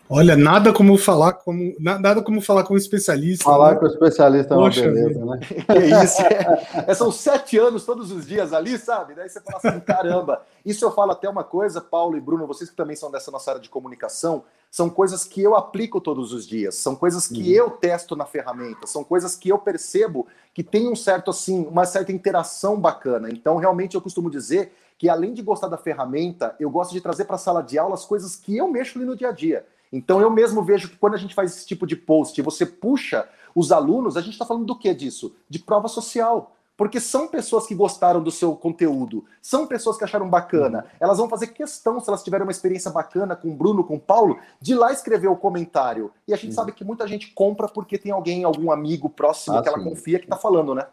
[0.09, 3.45] Olha, nada como falar como nada como falar com um especialista.
[3.45, 3.79] Falar né?
[3.79, 5.39] com o especialista é uma beleza, né?
[5.69, 6.21] É isso.
[6.21, 9.15] É, é, são sete anos todos os dias ali, sabe?
[9.15, 10.41] Daí você fala assim, caramba.
[10.65, 13.51] Isso eu falo até uma coisa, Paulo e Bruno, vocês que também são dessa nossa
[13.51, 17.65] área de comunicação, são coisas que eu aplico todos os dias, são coisas que uhum.
[17.65, 21.85] eu testo na ferramenta, são coisas que eu percebo que tem um certo assim, uma
[21.85, 23.29] certa interação bacana.
[23.29, 27.25] Então, realmente eu costumo dizer que além de gostar da ferramenta, eu gosto de trazer
[27.25, 29.65] para a sala de aula as coisas que eu mexo ali no dia a dia.
[29.93, 33.29] Então eu mesmo vejo que quando a gente faz esse tipo de post, você puxa
[33.53, 35.35] os alunos, a gente está falando do que disso?
[35.47, 36.55] De prova social.
[36.75, 40.87] Porque são pessoas que gostaram do seu conteúdo, são pessoas que acharam bacana.
[40.99, 43.99] Elas vão fazer questão, se elas tiverem uma experiência bacana com o Bruno, com o
[43.99, 46.11] Paulo, de lá escrever o comentário.
[46.27, 49.61] E a gente sabe que muita gente compra porque tem alguém, algum amigo próximo ah,
[49.61, 49.83] que ela sim.
[49.83, 50.87] confia que está falando, né?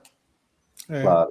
[0.86, 1.00] É.
[1.00, 1.30] Claro.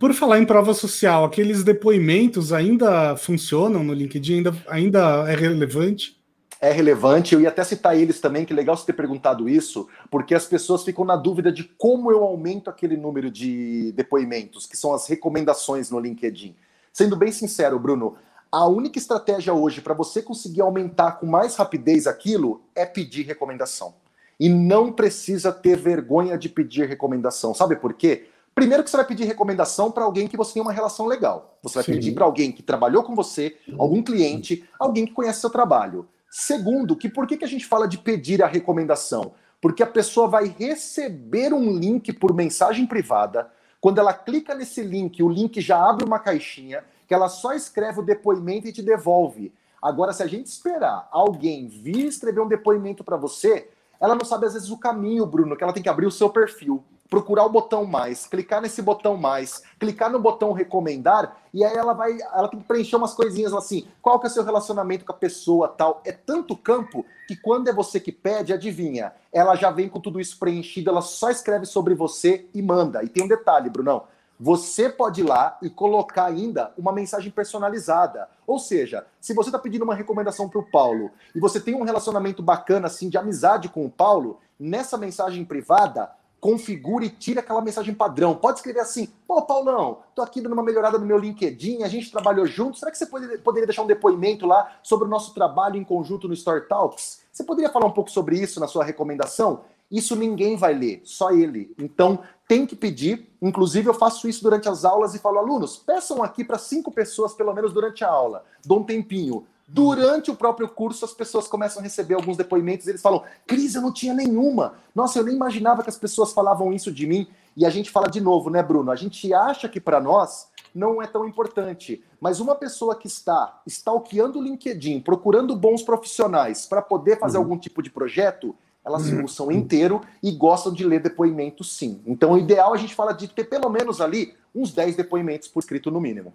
[0.00, 4.38] Por falar em prova social, aqueles depoimentos ainda funcionam no LinkedIn?
[4.38, 6.19] Ainda, ainda é relevante?
[6.60, 7.34] É relevante.
[7.34, 10.84] Eu ia até citar eles também, que legal você ter perguntado isso, porque as pessoas
[10.84, 15.90] ficam na dúvida de como eu aumento aquele número de depoimentos, que são as recomendações
[15.90, 16.54] no LinkedIn.
[16.92, 18.16] Sendo bem sincero, Bruno,
[18.52, 23.94] a única estratégia hoje para você conseguir aumentar com mais rapidez aquilo é pedir recomendação.
[24.38, 27.54] E não precisa ter vergonha de pedir recomendação.
[27.54, 28.26] Sabe por quê?
[28.54, 31.56] Primeiro que você vai pedir recomendação para alguém que você tem uma relação legal.
[31.62, 31.92] Você vai Sim.
[31.92, 36.08] pedir para alguém que trabalhou com você, algum cliente, alguém que conhece seu trabalho.
[36.30, 39.32] Segundo, que por que, que a gente fala de pedir a recomendação?
[39.60, 43.50] Porque a pessoa vai receber um link por mensagem privada.
[43.80, 47.98] Quando ela clica nesse link, o link já abre uma caixinha que ela só escreve
[47.98, 49.52] o depoimento e te devolve.
[49.82, 54.46] Agora, se a gente esperar alguém vir escrever um depoimento para você, ela não sabe
[54.46, 57.50] às vezes o caminho, Bruno, que ela tem que abrir o seu perfil procurar o
[57.50, 62.46] botão mais, clicar nesse botão mais, clicar no botão recomendar, e aí ela vai, ela
[62.46, 65.66] tem que preencher umas coisinhas assim, qual que é o seu relacionamento com a pessoa,
[65.68, 66.00] tal.
[66.04, 70.20] É tanto campo que quando é você que pede, adivinha, ela já vem com tudo
[70.20, 73.02] isso preenchido, ela só escreve sobre você e manda.
[73.02, 74.04] E tem um detalhe, Brunão,
[74.38, 78.26] você pode ir lá e colocar ainda uma mensagem personalizada.
[78.46, 81.82] Ou seja, se você está pedindo uma recomendação para o Paulo e você tem um
[81.82, 87.60] relacionamento bacana assim de amizade com o Paulo, nessa mensagem privada, configure e tire aquela
[87.60, 88.34] mensagem padrão.
[88.34, 92.10] Pode escrever assim: pô, Paulão, tô aqui dando uma melhorada no meu LinkedIn, a gente
[92.10, 92.78] trabalhou junto.
[92.78, 96.34] Será que você poderia deixar um depoimento lá sobre o nosso trabalho em conjunto no
[96.34, 97.20] Story Talks?
[97.30, 99.62] Você poderia falar um pouco sobre isso na sua recomendação?
[99.90, 101.74] Isso ninguém vai ler, só ele.
[101.76, 103.28] Então, tem que pedir.
[103.42, 107.34] Inclusive, eu faço isso durante as aulas e falo, alunos, peçam aqui para cinco pessoas,
[107.34, 108.44] pelo menos durante a aula.
[108.64, 109.46] Dou um tempinho.
[109.72, 113.76] Durante o próprio curso, as pessoas começam a receber alguns depoimentos e eles falam: Cris,
[113.76, 114.74] eu não tinha nenhuma.
[114.92, 117.28] Nossa, eu nem imaginava que as pessoas falavam isso de mim.
[117.56, 118.90] E a gente fala de novo, né, Bruno?
[118.90, 122.02] A gente acha que para nós não é tão importante.
[122.20, 127.44] Mas uma pessoa que está stalkeando o LinkedIn, procurando bons profissionais para poder fazer uhum.
[127.44, 129.24] algum tipo de projeto, elas uhum.
[129.24, 132.00] usam inteiro e gostam de ler depoimentos sim.
[132.04, 135.46] Então, o ideal é a gente fala de ter pelo menos ali uns 10 depoimentos
[135.46, 136.32] por escrito no mínimo.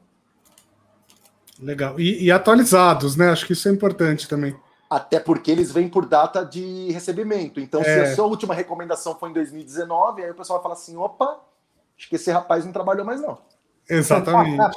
[1.60, 2.00] Legal.
[2.00, 3.30] E, e, atualizados, né?
[3.30, 4.56] Acho que isso é importante também.
[4.90, 7.60] Até porque eles vêm por data de recebimento.
[7.60, 7.84] Então, é.
[7.84, 11.40] se a sua última recomendação foi em 2019, aí o pessoal vai falar assim: opa,
[11.98, 13.38] acho que esse rapaz não trabalhou mais, não.
[13.90, 14.76] Exatamente.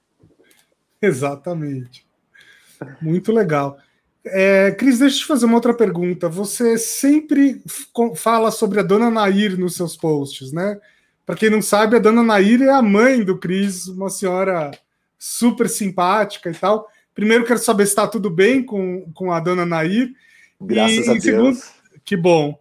[1.00, 2.06] Exatamente.
[3.00, 3.76] Muito legal.
[4.24, 6.28] É, Cris, deixa eu te fazer uma outra pergunta.
[6.28, 7.62] Você sempre
[8.16, 10.80] fala sobre a dona Nair nos seus posts, né?
[11.26, 14.70] Para quem não sabe, a dona Nair é a mãe do Cris, uma senhora
[15.22, 16.88] super simpática e tal.
[17.14, 20.10] Primeiro, quero saber se está tudo bem com, com a dona Nair.
[20.60, 21.22] Graças e, a Deus.
[21.22, 21.60] Segundo,
[22.04, 22.58] que bom.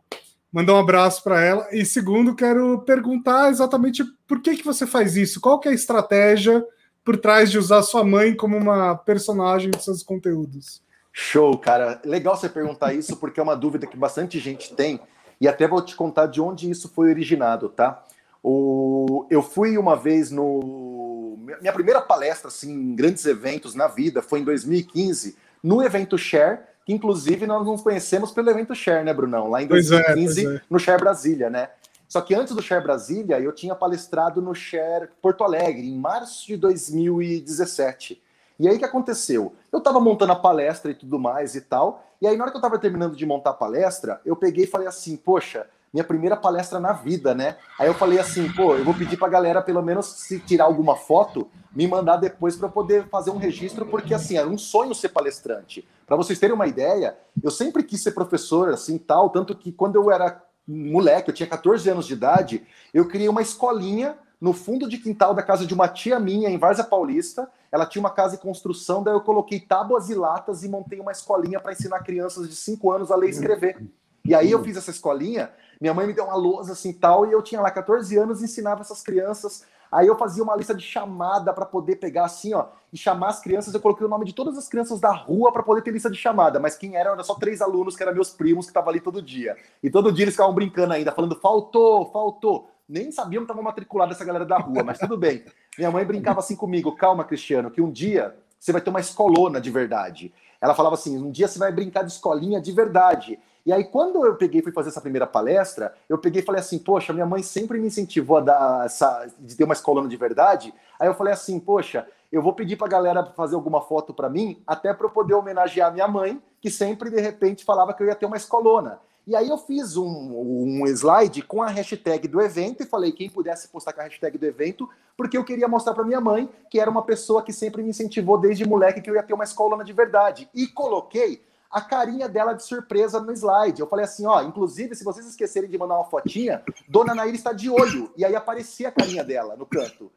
[0.53, 1.67] Mandar um abraço para ela.
[1.71, 5.41] E segundo, quero perguntar exatamente por que, que você faz isso?
[5.41, 6.63] Qual que é a estratégia
[7.03, 10.83] por trás de usar sua mãe como uma personagem dos seus conteúdos?
[11.11, 11.99] Show, cara.
[12.05, 14.99] Legal você perguntar isso, porque é uma dúvida que bastante gente tem.
[15.39, 18.03] E até vou te contar de onde isso foi originado, tá?
[18.43, 19.25] O...
[19.31, 20.90] Eu fui uma vez no
[21.37, 26.59] minha primeira palestra assim, em grandes eventos na vida foi em 2015, no evento Share,
[26.85, 29.49] que inclusive nós nos conhecemos pelo evento Share, né, Brunão?
[29.49, 30.61] Lá em 2015, é, é.
[30.69, 31.69] no Share Brasília, né?
[32.07, 36.45] Só que antes do Share Brasília, eu tinha palestrado no Share Porto Alegre, em março
[36.45, 38.21] de 2017.
[38.59, 39.55] E aí o que aconteceu?
[39.71, 42.57] Eu estava montando a palestra e tudo mais e tal, e aí na hora que
[42.57, 46.37] eu estava terminando de montar a palestra, eu peguei e falei assim, poxa, minha primeira
[46.37, 47.57] palestra na vida, né?
[47.77, 50.95] Aí eu falei assim, pô, eu vou pedir pra galera, pelo menos, se tirar alguma
[50.95, 55.09] foto, me mandar depois para poder fazer um registro, porque assim, era um sonho ser
[55.09, 55.87] palestrante.
[56.05, 59.95] Para vocês terem uma ideia, eu sempre quis ser professor, assim, tal, tanto que quando
[59.95, 64.89] eu era moleque, eu tinha 14 anos de idade, eu criei uma escolinha no fundo
[64.89, 67.47] de quintal da casa de uma tia minha, em Várzea Paulista.
[67.71, 71.11] Ela tinha uma casa em construção, daí eu coloquei tábuas e latas e montei uma
[71.11, 73.77] escolinha para ensinar crianças de 5 anos a ler e escrever.
[74.25, 77.31] E aí eu fiz essa escolinha, minha mãe me deu uma lousa assim tal, e
[77.31, 79.65] eu tinha lá 14 anos ensinava essas crianças.
[79.91, 83.41] Aí eu fazia uma lista de chamada para poder pegar assim, ó, e chamar as
[83.41, 83.73] crianças.
[83.73, 86.17] Eu coloquei o nome de todas as crianças da rua para poder ter lista de
[86.17, 89.01] chamada, mas quem eram era só três alunos, que eram meus primos, que estavam ali
[89.01, 89.57] todo dia.
[89.83, 94.11] E todo dia eles ficavam brincando ainda, falando: faltou, faltou nem sabiam que estava matriculado
[94.11, 95.45] essa galera da rua, mas tudo bem.
[95.77, 99.61] Minha mãe brincava assim comigo, calma, Cristiano, que um dia você vai ter uma escolona
[99.61, 100.33] de verdade.
[100.59, 103.39] Ela falava assim, um dia você vai brincar de escolinha de verdade.
[103.65, 106.79] E aí, quando eu peguei fui fazer essa primeira palestra, eu peguei e falei assim,
[106.79, 110.73] poxa, minha mãe sempre me incentivou a dar essa, de ter uma escolona de verdade.
[110.99, 114.29] Aí eu falei assim, poxa, eu vou pedir para a galera fazer alguma foto para
[114.29, 118.07] mim, até para eu poder homenagear minha mãe, que sempre, de repente, falava que eu
[118.07, 118.99] ia ter uma escolona.
[119.27, 123.29] E aí eu fiz um, um slide com a hashtag do evento e falei quem
[123.29, 126.79] pudesse postar com a hashtag do evento, porque eu queria mostrar para minha mãe que
[126.79, 129.83] era uma pessoa que sempre me incentivou desde moleque que eu ia ter uma escola
[129.83, 130.49] de verdade.
[130.55, 133.79] E coloquei a carinha dela de surpresa no slide.
[133.79, 137.53] Eu falei assim, ó, inclusive, se vocês esquecerem de mandar uma fotinha, Dona Nair está
[137.53, 138.11] de olho.
[138.17, 140.11] E aí aparecia a carinha dela no canto.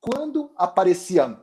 [0.00, 1.36] Quando aparecia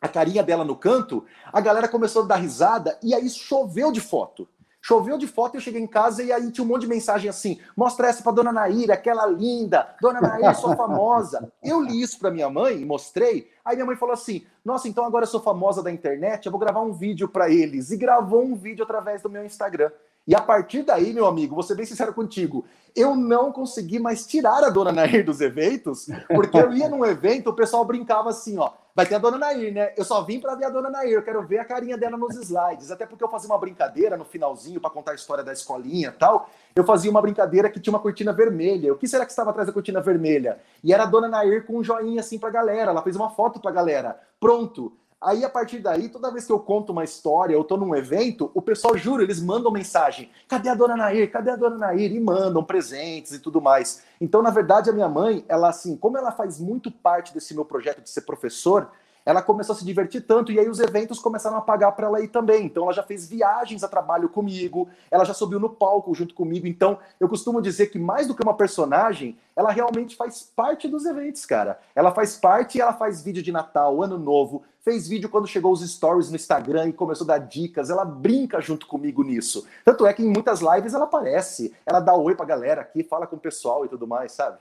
[0.00, 4.00] a carinha dela no canto, a galera começou a dar risada e aí choveu de
[4.00, 4.48] foto.
[4.80, 7.60] Choveu de foto, eu cheguei em casa e aí tinha um monte de mensagem assim:
[7.76, 11.52] mostra essa para dona Naira, aquela linda, dona Naira, sou famosa.
[11.62, 13.50] Eu li isso para minha mãe, mostrei.
[13.64, 16.60] Aí minha mãe falou assim: nossa, então agora eu sou famosa da internet, eu vou
[16.60, 17.90] gravar um vídeo para eles.
[17.90, 19.90] E gravou um vídeo através do meu Instagram.
[20.28, 24.26] E a partir daí, meu amigo, vou ser bem sincero contigo, eu não consegui mais
[24.26, 28.58] tirar a dona Nair dos eventos, porque eu ia num evento, o pessoal brincava assim,
[28.58, 29.92] ó, vai ter a dona Nair, né?
[29.96, 32.34] Eu só vim para ver a dona Nair, eu quero ver a carinha dela nos
[32.34, 36.10] slides, até porque eu fazia uma brincadeira no finalzinho para contar a história da escolinha
[36.10, 36.50] tal.
[36.74, 38.92] Eu fazia uma brincadeira que tinha uma cortina vermelha.
[38.92, 40.58] O que será que estava atrás da cortina vermelha?
[40.82, 43.60] E era a dona Nair com um joinha assim pra galera, ela fez uma foto
[43.60, 44.18] pra galera.
[44.40, 44.92] Pronto.
[45.20, 48.52] Aí, a partir daí, toda vez que eu conto uma história, eu tô num evento,
[48.54, 51.28] o pessoal, juro, eles mandam mensagem: cadê a dona Nair?
[51.30, 52.12] Cadê a dona Nair?
[52.12, 54.04] E mandam presentes e tudo mais.
[54.20, 57.64] Então, na verdade, a minha mãe, ela, assim, como ela faz muito parte desse meu
[57.64, 58.92] projeto de ser professor,
[59.28, 62.18] ela começou a se divertir tanto e aí os eventos começaram a pagar para ela
[62.22, 62.64] ir também.
[62.64, 66.66] Então ela já fez viagens a trabalho comigo, ela já subiu no palco junto comigo.
[66.66, 71.04] Então eu costumo dizer que mais do que uma personagem, ela realmente faz parte dos
[71.04, 71.78] eventos, cara.
[71.94, 75.70] Ela faz parte e ela faz vídeo de Natal, Ano Novo, fez vídeo quando chegou
[75.70, 77.90] os stories no Instagram e começou a dar dicas.
[77.90, 79.66] Ela brinca junto comigo nisso.
[79.84, 83.26] Tanto é que em muitas lives ela aparece, ela dá oi pra galera aqui, fala
[83.26, 84.60] com o pessoal e tudo mais, sabe?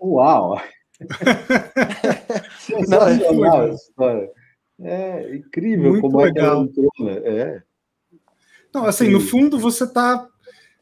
[0.00, 0.60] Uau!
[2.60, 4.32] Sensacional é, história.
[4.80, 6.28] É incrível Muito como legal.
[6.28, 7.16] é que ela entrou, né?
[7.24, 7.62] É.
[8.72, 10.28] Não, assim, no fundo você está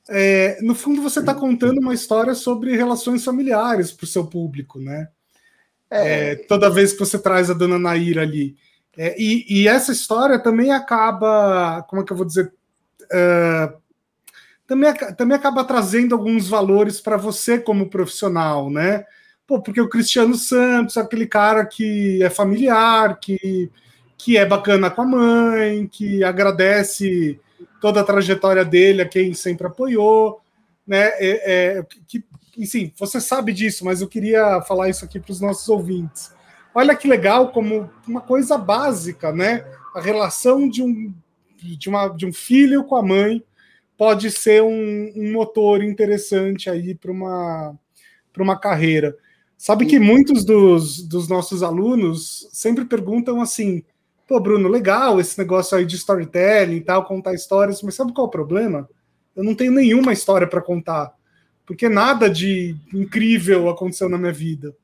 [0.09, 4.79] é, no fundo você está contando uma história sobre relações familiares para o seu público,
[4.79, 5.09] né?
[5.91, 6.33] É.
[6.33, 8.57] É, toda vez que você traz a dona Naira ali.
[8.97, 12.53] É, e, e, essa história também acaba, como é que eu vou dizer?
[13.13, 13.73] É,
[14.67, 19.05] também, também acaba trazendo alguns valores para você como profissional, né?
[19.47, 23.71] Pô, porque o Cristiano Santos, aquele cara que é familiar, que,
[24.19, 27.39] que é bacana com a mãe, que agradece
[27.81, 30.41] toda a trajetória dele a quem sempre apoiou,
[30.87, 31.11] né?
[31.19, 32.25] É, é, que,
[32.57, 36.33] enfim, você sabe disso, mas eu queria falar isso aqui para os nossos ouvintes.
[36.75, 39.65] Olha que legal, como uma coisa básica, né?
[39.95, 41.15] A relação de um,
[41.57, 43.43] de uma, de um filho com a mãe
[43.97, 47.75] pode ser um, um motor interessante aí para uma,
[48.39, 49.17] uma carreira.
[49.57, 53.83] Sabe que muitos dos, dos nossos alunos sempre perguntam assim:
[54.29, 58.27] pô, Bruno, legal esse negócio aí de storytelling e tal, contar histórias, mas sabe qual
[58.27, 58.89] é o problema?
[59.35, 61.15] Eu não tenho nenhuma história para contar,
[61.67, 64.75] porque nada de incrível aconteceu na minha vida.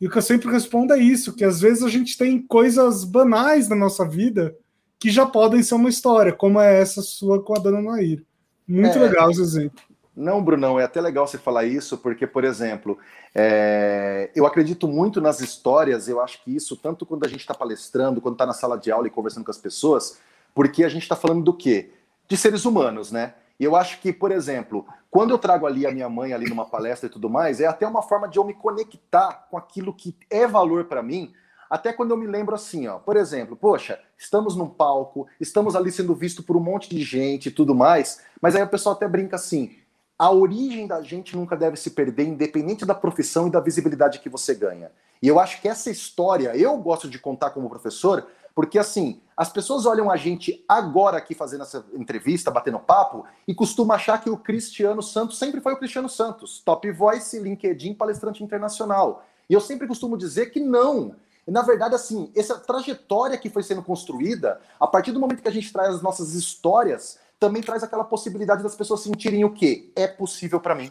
[0.00, 3.04] E o que eu sempre respondo é isso: que às vezes a gente tem coisas
[3.04, 4.56] banais na nossa vida
[4.98, 8.24] que já podem ser uma história, como é essa sua com a dona Nair.
[8.66, 9.82] Muito é, legal esse exemplo.
[10.16, 12.96] Não, Brunão, é até legal você falar isso, porque, por exemplo,
[13.34, 17.52] é, eu acredito muito nas histórias, eu acho que isso, tanto quando a gente está
[17.52, 20.18] palestrando, quando está na sala de aula e conversando com as pessoas,
[20.54, 21.90] porque a gente está falando do quê?
[22.28, 23.34] De seres humanos, né?
[23.58, 26.64] E eu acho que, por exemplo, quando eu trago ali a minha mãe ali numa
[26.64, 30.16] palestra e tudo mais, é até uma forma de eu me conectar com aquilo que
[30.28, 31.32] é valor para mim,
[31.70, 35.92] até quando eu me lembro assim, ó, por exemplo, poxa, estamos num palco, estamos ali
[35.92, 39.06] sendo visto por um monte de gente e tudo mais, mas aí o pessoal até
[39.06, 39.76] brinca assim,
[40.18, 44.28] a origem da gente nunca deve se perder, independente da profissão e da visibilidade que
[44.28, 44.90] você ganha.
[45.22, 49.50] E eu acho que essa história, eu gosto de contar como professor, porque assim, as
[49.50, 54.30] pessoas olham a gente agora aqui fazendo essa entrevista, batendo papo, e costumam achar que
[54.30, 59.24] o Cristiano Santos sempre foi o Cristiano Santos, top voice, LinkedIn, palestrante internacional.
[59.50, 61.16] E eu sempre costumo dizer que não.
[61.46, 65.52] Na verdade, assim, essa trajetória que foi sendo construída, a partir do momento que a
[65.52, 69.90] gente traz as nossas histórias, também traz aquela possibilidade das pessoas sentirem o quê?
[69.94, 70.90] É possível para mim.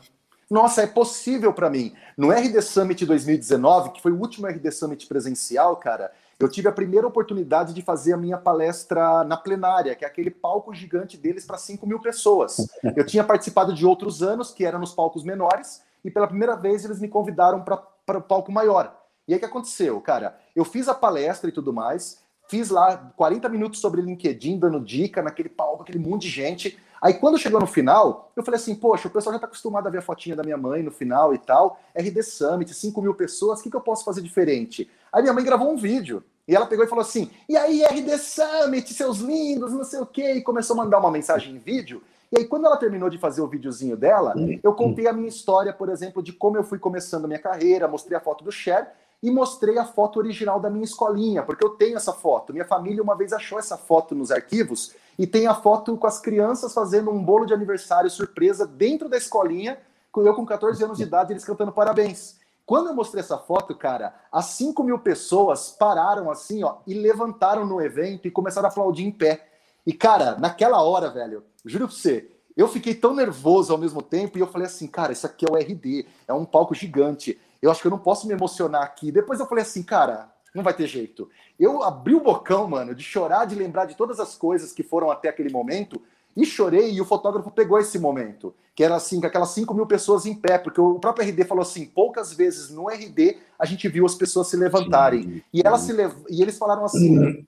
[0.49, 1.95] Nossa, é possível para mim.
[2.15, 6.71] No RD Summit 2019, que foi o último RD Summit presencial, cara, eu tive a
[6.71, 11.45] primeira oportunidade de fazer a minha palestra na plenária, que é aquele palco gigante deles
[11.45, 12.57] para 5 mil pessoas.
[12.95, 16.83] Eu tinha participado de outros anos, que eram nos palcos menores, e pela primeira vez
[16.83, 18.99] eles me convidaram para o palco maior.
[19.27, 20.37] E aí o que aconteceu, cara?
[20.55, 22.19] Eu fiz a palestra e tudo mais,
[22.49, 26.77] fiz lá 40 minutos sobre LinkedIn, dando dica naquele palco, aquele monte de gente.
[27.01, 29.89] Aí quando chegou no final, eu falei assim, poxa, o pessoal já está acostumado a
[29.89, 33.59] ver a fotinha da minha mãe no final e tal, RD Summit, 5 mil pessoas,
[33.59, 34.89] o que, que eu posso fazer diferente?
[35.13, 38.17] Aí minha mãe gravou um vídeo, e ela pegou e falou assim, e aí RD
[38.17, 42.01] Summit, seus lindos, não sei o quê, e começou a mandar uma mensagem em vídeo,
[42.31, 44.33] e aí, quando ela terminou de fazer o videozinho dela,
[44.63, 47.87] eu contei a minha história, por exemplo, de como eu fui começando a minha carreira,
[47.87, 48.91] mostrei a foto do Cher,
[49.21, 52.51] e mostrei a foto original da minha escolinha, porque eu tenho essa foto.
[52.51, 56.19] Minha família uma vez achou essa foto nos arquivos e tem a foto com as
[56.19, 59.77] crianças fazendo um bolo de aniversário surpresa dentro da escolinha,
[60.17, 62.35] eu com 14 anos de idade, eles cantando parabéns.
[62.65, 67.65] Quando eu mostrei essa foto, cara, as 5 mil pessoas pararam assim, ó, e levantaram
[67.65, 69.49] no evento e começaram a aplaudir em pé.
[69.85, 74.37] E, cara, naquela hora, velho, juro pra você, eu fiquei tão nervoso ao mesmo tempo
[74.37, 77.71] e eu falei assim, cara, isso aqui é o RD, é um palco gigante eu
[77.71, 79.09] acho que eu não posso me emocionar aqui.
[79.09, 81.29] Depois eu falei assim, cara, não vai ter jeito.
[81.57, 85.09] Eu abri o bocão, mano, de chorar, de lembrar de todas as coisas que foram
[85.09, 86.01] até aquele momento,
[86.35, 89.85] e chorei, e o fotógrafo pegou esse momento, que era assim, com aquelas 5 mil
[89.85, 93.87] pessoas em pé, porque o próprio RD falou assim, poucas vezes no RD a gente
[93.87, 95.43] viu as pessoas se levantarem.
[95.53, 96.13] E, elas se lev...
[96.29, 97.45] e eles falaram assim,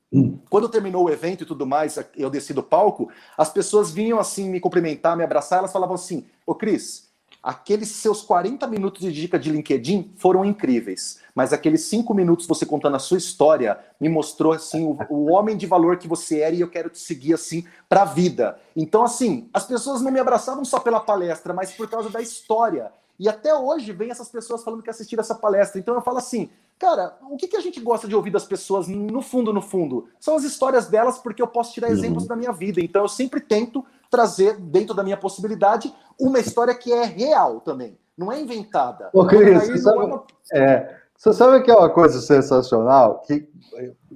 [0.49, 4.49] quando terminou o evento e tudo mais, eu desci do palco, as pessoas vinham assim
[4.49, 7.04] me cumprimentar, me abraçar, elas falavam assim, ô Cris,
[7.45, 12.65] aqueles seus 40 minutos de dica de LinkedIn foram incríveis, mas aqueles cinco minutos você
[12.65, 16.55] contando a sua história me mostrou assim o, o homem de valor que você era
[16.55, 18.57] e eu quero te seguir assim para a vida.
[18.75, 22.91] Então assim, as pessoas não me abraçavam só pela palestra, mas por causa da história.
[23.19, 25.79] E até hoje vem essas pessoas falando que assistiram essa palestra.
[25.79, 28.87] Então eu falo assim, cara, o que, que a gente gosta de ouvir das pessoas
[28.87, 30.09] no fundo, no fundo?
[30.19, 32.29] São as histórias delas, porque eu posso tirar exemplos uhum.
[32.29, 32.81] da minha vida.
[32.81, 37.97] Então eu sempre tento trazer, dentro da minha possibilidade, uma história que é real também,
[38.17, 39.09] não é inventada.
[39.13, 40.23] Ô, Cris, você, sabe, é uma...
[40.53, 43.21] é, você sabe que é uma coisa sensacional?
[43.21, 43.49] Que,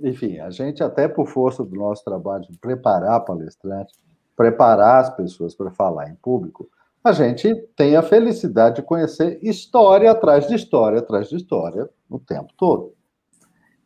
[0.04, 3.98] enfim, a gente, até por força do nosso trabalho de preparar palestrantes,
[4.36, 6.70] preparar as pessoas para falar em público,
[7.04, 12.20] a gente tem a felicidade de conhecer história atrás de história atrás de história o
[12.20, 12.94] tempo todo.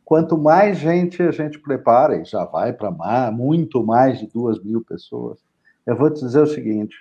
[0.04, 2.90] Quanto mais gente a gente prepara, e já vai para
[3.32, 5.38] muito mais de duas mil pessoas,
[5.86, 6.94] eu vou te dizer o seguinte: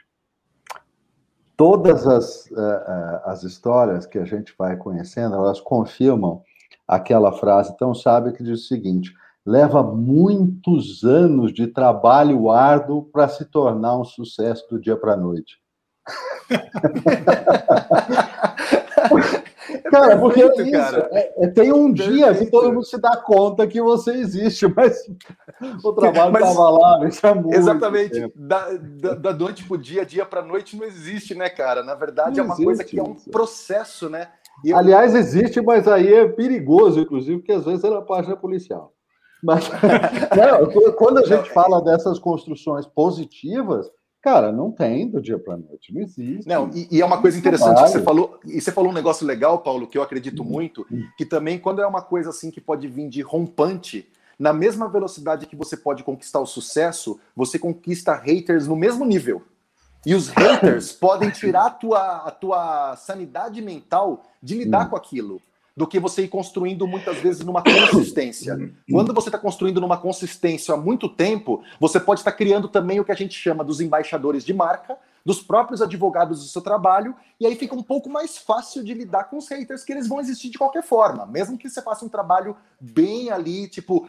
[1.55, 6.41] todas as, uh, as histórias que a gente vai conhecendo, elas confirmam
[6.87, 9.13] aquela frase tão sábia que diz o seguinte:
[9.45, 15.17] leva muitos anos de trabalho árduo para se tornar um sucesso do dia para a
[15.17, 15.57] noite.
[19.93, 20.71] Cara, porque é isso.
[20.71, 21.09] Cara.
[21.11, 22.13] É, é, tem um Perfeito.
[22.13, 25.05] dia que todo mundo se dá conta que você existe, mas
[25.83, 28.31] o trabalho estava lá, é muito Exatamente.
[28.35, 31.83] Da, da, da, noite para o dia, dia para noite não existe, né, cara?
[31.83, 34.29] Na verdade, não é uma coisa que é um processo, né?
[34.65, 34.77] Eu...
[34.77, 38.93] Aliás, existe, mas aí é perigoso, inclusive, porque às vezes é na página policial.
[39.43, 39.69] Mas
[40.35, 43.91] não, quando a gente fala dessas construções positivas,
[44.23, 46.47] Cara, não tem do dia para noite, não existe.
[46.47, 49.27] Não, e, e é uma coisa interessante que você falou, e você falou um negócio
[49.27, 50.49] legal, Paulo, que eu acredito uhum.
[50.49, 54.09] muito, que também quando é uma coisa assim que pode vir de rompante,
[54.39, 59.41] na mesma velocidade que você pode conquistar o sucesso, você conquista haters no mesmo nível.
[60.05, 64.89] E os haters podem tirar a tua, a tua sanidade mental de lidar hum.
[64.91, 65.41] com aquilo
[65.75, 68.55] do que você ir construindo muitas vezes numa consistência.
[68.89, 73.05] Quando você está construindo numa consistência há muito tempo, você pode estar criando também o
[73.05, 77.45] que a gente chama dos embaixadores de marca, dos próprios advogados do seu trabalho, e
[77.45, 80.49] aí fica um pouco mais fácil de lidar com os haters, que eles vão existir
[80.49, 84.07] de qualquer forma, mesmo que você faça um trabalho bem ali, tipo,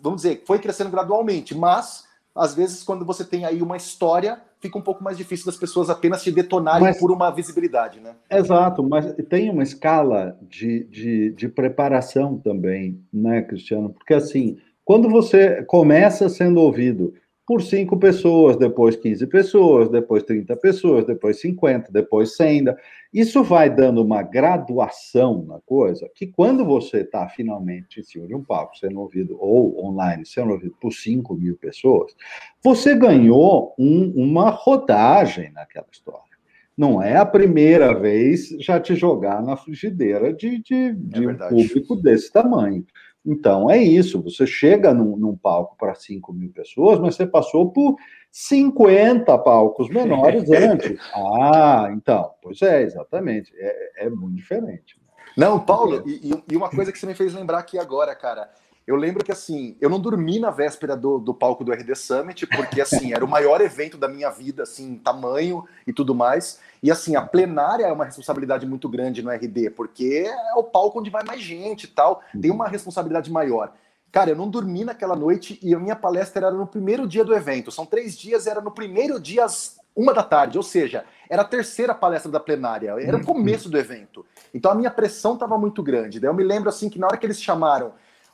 [0.00, 4.78] vamos dizer, foi crescendo gradualmente, mas às vezes, quando você tem aí uma história, fica
[4.78, 8.14] um pouco mais difícil das pessoas apenas te detonarem mas, por uma visibilidade, né?
[8.30, 13.90] Exato, mas tem uma escala de, de, de preparação também, né, Cristiano?
[13.90, 17.14] Porque assim, quando você começa sendo ouvido
[17.46, 22.66] por cinco pessoas, depois 15 pessoas, depois 30 pessoas, depois 50, depois 100.
[23.12, 28.34] Isso vai dando uma graduação na coisa, que quando você está finalmente em cima de
[28.34, 32.14] um palco sendo ouvido, ou online sendo ouvido por 5 mil pessoas,
[32.62, 36.32] você ganhou um, uma rodagem naquela história.
[36.76, 41.36] Não é a primeira vez já te jogar na frigideira de, de, de é um
[41.36, 42.86] público desse tamanho.
[43.24, 44.22] Então, é isso.
[44.22, 47.96] Você chega num, num palco para 5 mil pessoas, mas você passou por
[48.30, 50.98] 50 palcos menores antes.
[51.14, 53.52] Ah, então, pois é, exatamente.
[53.56, 55.00] É, é muito diferente.
[55.36, 58.50] Não, Paulo, e, e, uma coisa que você me fez lembrar aqui agora, cara.
[58.86, 62.46] Eu lembro que, assim, eu não dormi na véspera do, do palco do RD Summit,
[62.46, 66.58] porque, assim, era o maior evento da minha vida, assim, tamanho e tudo mais.
[66.82, 70.98] E, assim, a plenária é uma responsabilidade muito grande no RD, porque é o palco
[70.98, 73.72] onde vai mais gente e tal, tem uma responsabilidade maior.
[74.10, 77.34] Cara, eu não dormi naquela noite e a minha palestra era no primeiro dia do
[77.34, 77.70] evento.
[77.70, 81.44] São três dias, era no primeiro dia às uma da tarde, ou seja, era a
[81.44, 83.26] terceira palestra da plenária, era o uhum.
[83.26, 84.24] começo do evento.
[84.52, 86.18] Então a minha pressão estava muito grande.
[86.18, 87.92] Daí eu me lembro assim que na hora que eles chamaram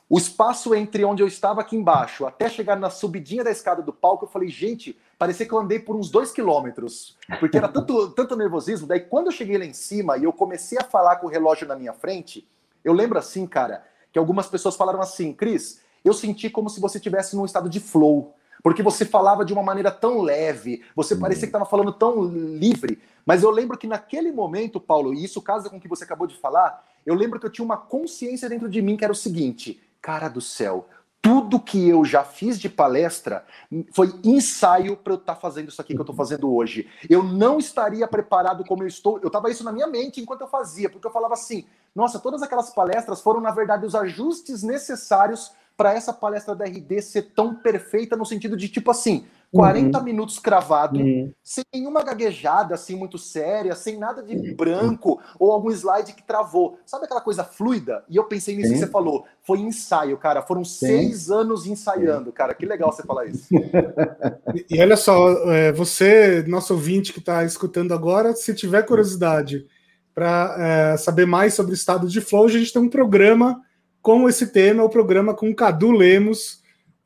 [0.09, 3.93] o espaço entre onde eu estava aqui embaixo até chegar na subidinha da escada do
[3.93, 8.09] palco, eu falei, gente, parecia que eu andei por uns dois quilômetros, porque era tanto,
[8.17, 8.87] tanto nervosismo.
[8.87, 11.67] Daí, quando eu cheguei lá em cima e eu comecei a falar com o relógio
[11.67, 12.47] na minha frente,
[12.83, 16.97] eu lembro assim, cara, que algumas pessoas falaram assim, Cris, eu senti como se você
[16.97, 18.33] estivesse num estado de flow,
[18.63, 21.19] porque você falava de uma maneira tão leve, você uhum.
[21.19, 22.99] parecia que estava falando tão livre.
[23.25, 26.25] Mas eu lembro que naquele momento, Paulo, e isso casa com o que você acabou
[26.25, 29.15] de falar, eu lembro que eu tinha uma consciência dentro de mim que era o
[29.15, 30.87] seguinte: cara do céu,
[31.21, 33.45] tudo que eu já fiz de palestra
[33.93, 36.89] foi ensaio para eu estar tá fazendo isso aqui que eu estou fazendo hoje.
[37.09, 39.19] Eu não estaria preparado como eu estou.
[39.19, 42.41] Eu estava isso na minha mente enquanto eu fazia, porque eu falava assim: nossa, todas
[42.41, 47.55] aquelas palestras foram, na verdade, os ajustes necessários para essa palestra da RD ser tão
[47.55, 50.03] perfeita no sentido de tipo assim, 40 uhum.
[50.03, 51.31] minutos cravado, uhum.
[51.41, 54.55] sem nenhuma gaguejada assim muito séria, sem nada de uhum.
[54.57, 56.77] branco ou algum slide que travou.
[56.85, 58.03] Sabe aquela coisa fluida?
[58.09, 58.73] E eu pensei nisso Sim.
[58.73, 59.25] que você falou.
[59.41, 60.41] Foi ensaio, cara.
[60.41, 60.85] Foram Sim.
[60.85, 62.53] seis anos ensaiando, cara.
[62.53, 63.47] Que legal você falar isso.
[64.69, 69.65] e, olha só, é, você, nosso ouvinte que está escutando agora, se tiver curiosidade
[70.13, 73.63] para é, saber mais sobre o estado de flow, a gente tem um programa
[74.01, 76.59] com esse tema, o programa com Cadu Lemos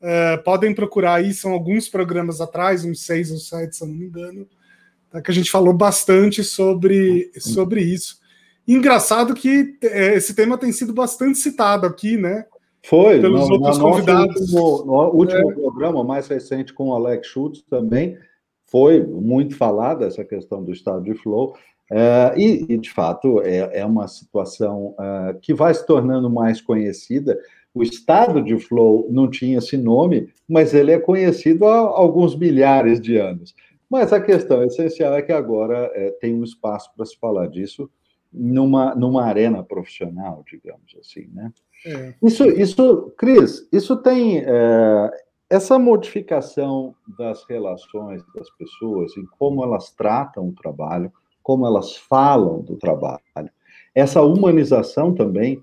[0.03, 3.95] Uh, podem procurar aí, são alguns programas atrás, uns seis ou sete, se eu não
[3.95, 4.45] me engano,
[5.09, 8.17] tá, que a gente falou bastante sobre, sobre isso.
[8.67, 12.45] Engraçado que é, esse tema tem sido bastante citado aqui, né?
[12.85, 14.53] Foi, pelos no, outros no convidados.
[14.53, 15.53] Último, no último é.
[15.53, 18.17] programa, mais recente, com o Alex Schultz também,
[18.65, 21.55] foi muito falada essa questão do estado de flow.
[21.91, 26.61] É, e, e, de fato, é, é uma situação é, que vai se tornando mais
[26.61, 27.37] conhecida,
[27.73, 33.01] o estado de flow não tinha esse nome, mas ele é conhecido há alguns milhares
[33.01, 33.55] de anos.
[33.89, 37.89] Mas a questão essencial é que agora é, tem um espaço para se falar disso
[38.31, 41.51] numa, numa arena profissional, digamos assim, né?
[41.85, 42.13] É.
[42.23, 45.11] Isso, isso, Cris, isso tem é,
[45.49, 51.11] essa modificação das relações das pessoas, em como elas tratam o trabalho,
[51.43, 53.19] como elas falam do trabalho,
[53.93, 55.61] essa humanização também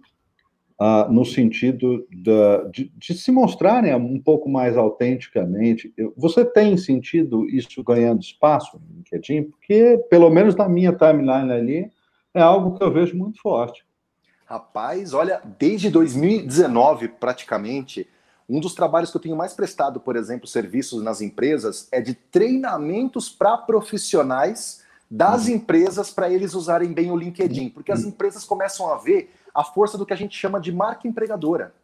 [0.80, 5.92] uh, no sentido da, de, de, se mostrarem um pouco mais autenticamente.
[6.16, 9.50] Você tem sentido isso ganhando espaço no LinkedIn?
[9.50, 11.90] Porque, pelo menos na minha timeline ali,
[12.32, 13.84] é algo que eu vejo muito forte.
[14.46, 18.08] Rapaz, olha, desde 2019, praticamente,
[18.48, 22.14] um dos trabalhos que eu tenho mais prestado, por exemplo, serviços nas empresas, é de
[22.14, 25.54] treinamentos para profissionais das uhum.
[25.54, 28.10] empresas para eles usarem bem o LinkedIn, porque as uhum.
[28.10, 31.74] empresas começam a ver a força do que a gente chama de marca empregadora.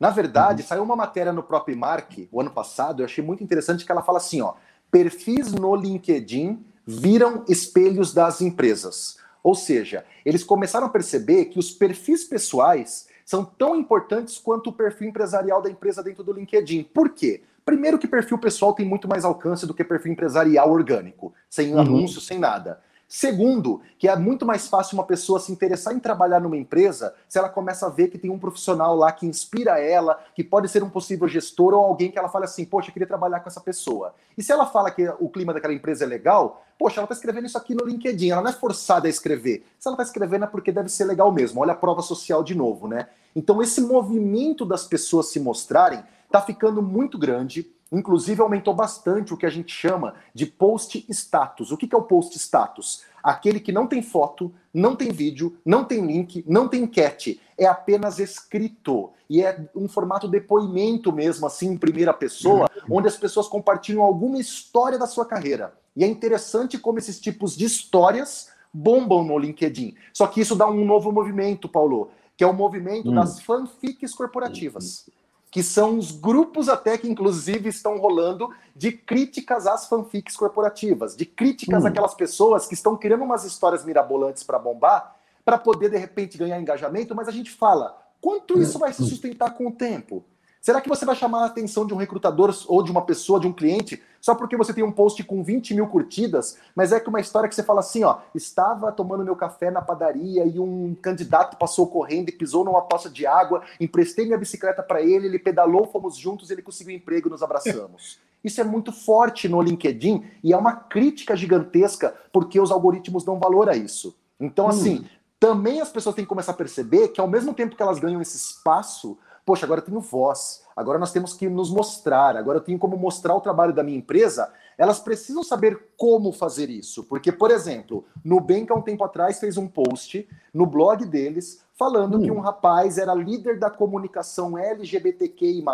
[0.00, 0.68] Na verdade, uhum.
[0.68, 4.02] saiu uma matéria no próprio Mark o ano passado, eu achei muito interessante que ela
[4.02, 4.54] fala assim, ó,
[4.90, 9.18] perfis no LinkedIn viram espelhos das empresas.
[9.42, 14.72] Ou seja, eles começaram a perceber que os perfis pessoais são tão importantes quanto o
[14.72, 16.84] perfil empresarial da empresa dentro do LinkedIn.
[16.84, 17.42] Por quê?
[17.64, 21.80] Primeiro que perfil pessoal tem muito mais alcance do que perfil empresarial orgânico, sem uhum.
[21.80, 22.80] anúncio, sem nada.
[23.14, 27.38] Segundo, que é muito mais fácil uma pessoa se interessar em trabalhar numa empresa se
[27.38, 30.82] ela começa a ver que tem um profissional lá que inspira ela, que pode ser
[30.82, 33.60] um possível gestor ou alguém que ela fala assim, poxa, eu queria trabalhar com essa
[33.60, 34.14] pessoa.
[34.34, 37.44] E se ela fala que o clima daquela empresa é legal, poxa, ela está escrevendo
[37.44, 39.66] isso aqui no LinkedIn, ela não é forçada a escrever.
[39.78, 41.60] Se ela está escrevendo é porque deve ser legal mesmo.
[41.60, 43.08] Olha a prova social de novo, né?
[43.36, 46.02] Então esse movimento das pessoas se mostrarem
[46.32, 51.70] está ficando muito grande Inclusive, aumentou bastante o que a gente chama de post status.
[51.70, 53.04] O que é o post status?
[53.22, 57.38] Aquele que não tem foto, não tem vídeo, não tem link, não tem enquete.
[57.56, 59.10] É apenas escrito.
[59.28, 64.38] E é um formato depoimento mesmo, assim, em primeira pessoa, onde as pessoas compartilham alguma
[64.38, 65.74] história da sua carreira.
[65.94, 69.94] E é interessante como esses tipos de histórias bombam no LinkedIn.
[70.14, 73.14] Só que isso dá um novo movimento, Paulo, que é o movimento hum.
[73.14, 75.04] das fanfics corporativas
[75.52, 81.26] que são os grupos até que inclusive estão rolando de críticas às fanfics corporativas, de
[81.26, 81.86] críticas hum.
[81.88, 86.58] àquelas pessoas que estão criando umas histórias mirabolantes para bombar, para poder de repente ganhar
[86.58, 90.24] engajamento, mas a gente fala, quanto isso vai se sustentar com o tempo?
[90.62, 93.48] Será que você vai chamar a atenção de um recrutador ou de uma pessoa, de
[93.48, 97.08] um cliente, só porque você tem um post com 20 mil curtidas, mas é que
[97.08, 100.94] uma história que você fala assim, ó, estava tomando meu café na padaria e um
[101.02, 105.38] candidato passou correndo e pisou numa poça de água, emprestei minha bicicleta para ele, ele
[105.40, 108.20] pedalou, fomos juntos, ele conseguiu emprego, nos abraçamos.
[108.44, 113.38] Isso é muito forte no LinkedIn e é uma crítica gigantesca porque os algoritmos dão
[113.38, 114.16] valor a isso.
[114.38, 115.04] Então, assim, hum.
[115.38, 118.20] também as pessoas têm que começar a perceber que ao mesmo tempo que elas ganham
[118.20, 122.62] esse espaço, poxa, agora eu tenho voz, agora nós temos que nos mostrar, agora eu
[122.62, 127.04] tenho como mostrar o trabalho da minha empresa, elas precisam saber como fazer isso.
[127.04, 132.18] Porque, por exemplo, Nubank há um tempo atrás fez um post no blog deles falando
[132.18, 132.22] hum.
[132.22, 135.64] que um rapaz era líder da comunicação LGBTQI+,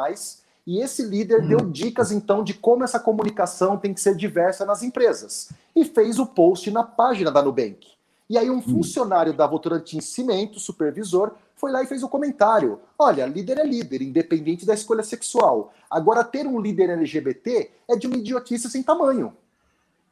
[0.67, 1.49] e esse líder hum.
[1.49, 5.51] deu dicas então de como essa comunicação tem que ser diversa nas empresas.
[5.75, 7.98] E fez o post na página da Nubank.
[8.29, 8.63] E aí um hum.
[8.63, 12.81] funcionário da Votorantim Cimento, supervisor, foi lá e fez o um comentário.
[12.99, 15.73] Olha, líder é líder, independente da escolha sexual.
[15.91, 19.35] Agora, ter um líder LGBT é de uma idiotice sem tamanho.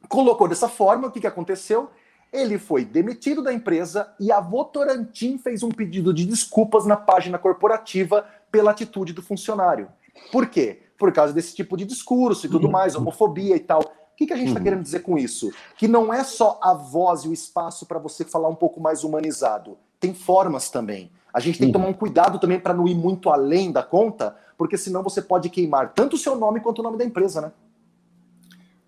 [0.09, 1.91] Colocou dessa forma, o que, que aconteceu?
[2.33, 7.39] Ele foi demitido da empresa e a Votorantim fez um pedido de desculpas na página
[7.39, 9.89] corporativa pela atitude do funcionário.
[10.33, 10.83] Por quê?
[10.99, 13.83] Por causa desse tipo de discurso e tudo mais, homofobia e tal.
[14.17, 14.65] O que, que a gente está uhum.
[14.65, 15.53] querendo dizer com isso?
[15.77, 19.05] Que não é só a voz e o espaço para você falar um pouco mais
[19.05, 19.77] humanizado.
[20.01, 21.11] Tem formas também.
[21.35, 24.35] A gente tem que tomar um cuidado também para não ir muito além da conta,
[24.57, 27.53] porque senão você pode queimar tanto o seu nome quanto o nome da empresa, né?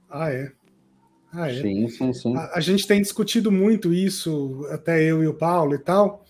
[0.09, 0.51] Ah, é.
[1.31, 1.61] Ah, é.
[1.61, 2.35] Sim, sim, sim.
[2.35, 6.25] A, a, gente tem discutido muito isso, até eu e o Paulo e tal,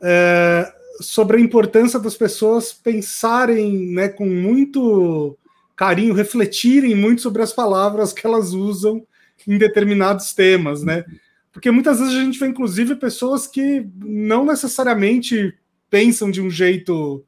[0.00, 5.36] é, sobre a importância das pessoas pensarem né, com muito
[5.76, 9.06] carinho, refletirem muito sobre as palavras que elas usam
[9.46, 11.04] em determinados temas, né?
[11.52, 15.56] Porque muitas vezes a gente vê, inclusive, pessoas que não necessariamente
[15.88, 17.24] pensam de um jeito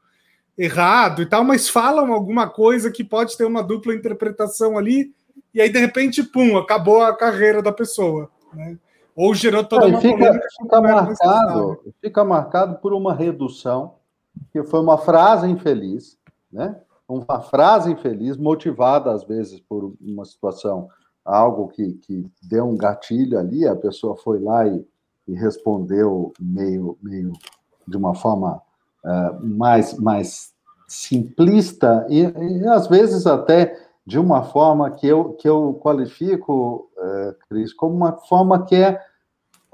[0.56, 5.14] errado e tal, mas falam alguma coisa que pode ter uma dupla interpretação ali,
[5.54, 8.30] e aí, de repente, pum, acabou a carreira da pessoa.
[8.52, 8.76] Né?
[9.14, 13.94] Ou gerou toda é, uma fica, fica marcado, fica marcado por uma redução,
[14.52, 16.18] que foi uma frase infeliz,
[16.52, 16.76] né?
[17.08, 20.88] Uma frase infeliz, motivada às vezes por uma situação
[21.24, 24.86] algo que, que deu um gatilho ali, a pessoa foi lá e,
[25.26, 27.32] e respondeu meio, meio
[27.86, 28.62] de uma forma
[29.04, 30.54] uh, mais, mais
[30.86, 37.34] simplista e, e, às vezes até de uma forma que eu, que eu qualifico, uh,
[37.48, 38.98] Cris, como uma forma que é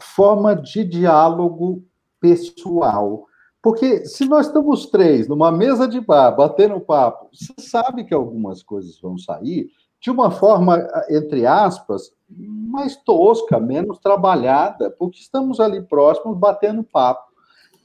[0.00, 1.84] forma de diálogo
[2.20, 3.26] pessoal.
[3.64, 8.62] Porque se nós estamos três numa mesa de bar, batendo papo, você sabe que algumas
[8.62, 15.80] coisas vão sair, de uma forma, entre aspas, mais tosca, menos trabalhada, porque estamos ali
[15.80, 17.24] próximos batendo papo.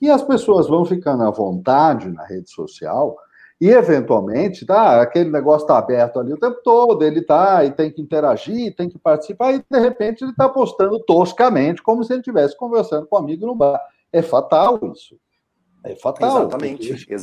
[0.02, 3.16] E as pessoas vão ficando à vontade na rede social
[3.62, 7.90] e, eventualmente, tá, aquele negócio está aberto ali o tempo todo, ele está e tem
[7.90, 12.20] que interagir, tem que participar, e, de repente, ele está postando toscamente, como se ele
[12.20, 13.80] estivesse conversando com um amigo no bar.
[14.12, 15.16] É fatal isso.
[15.84, 16.42] É fatal.
[16.42, 16.94] Exatamente.
[16.94, 17.16] Porque...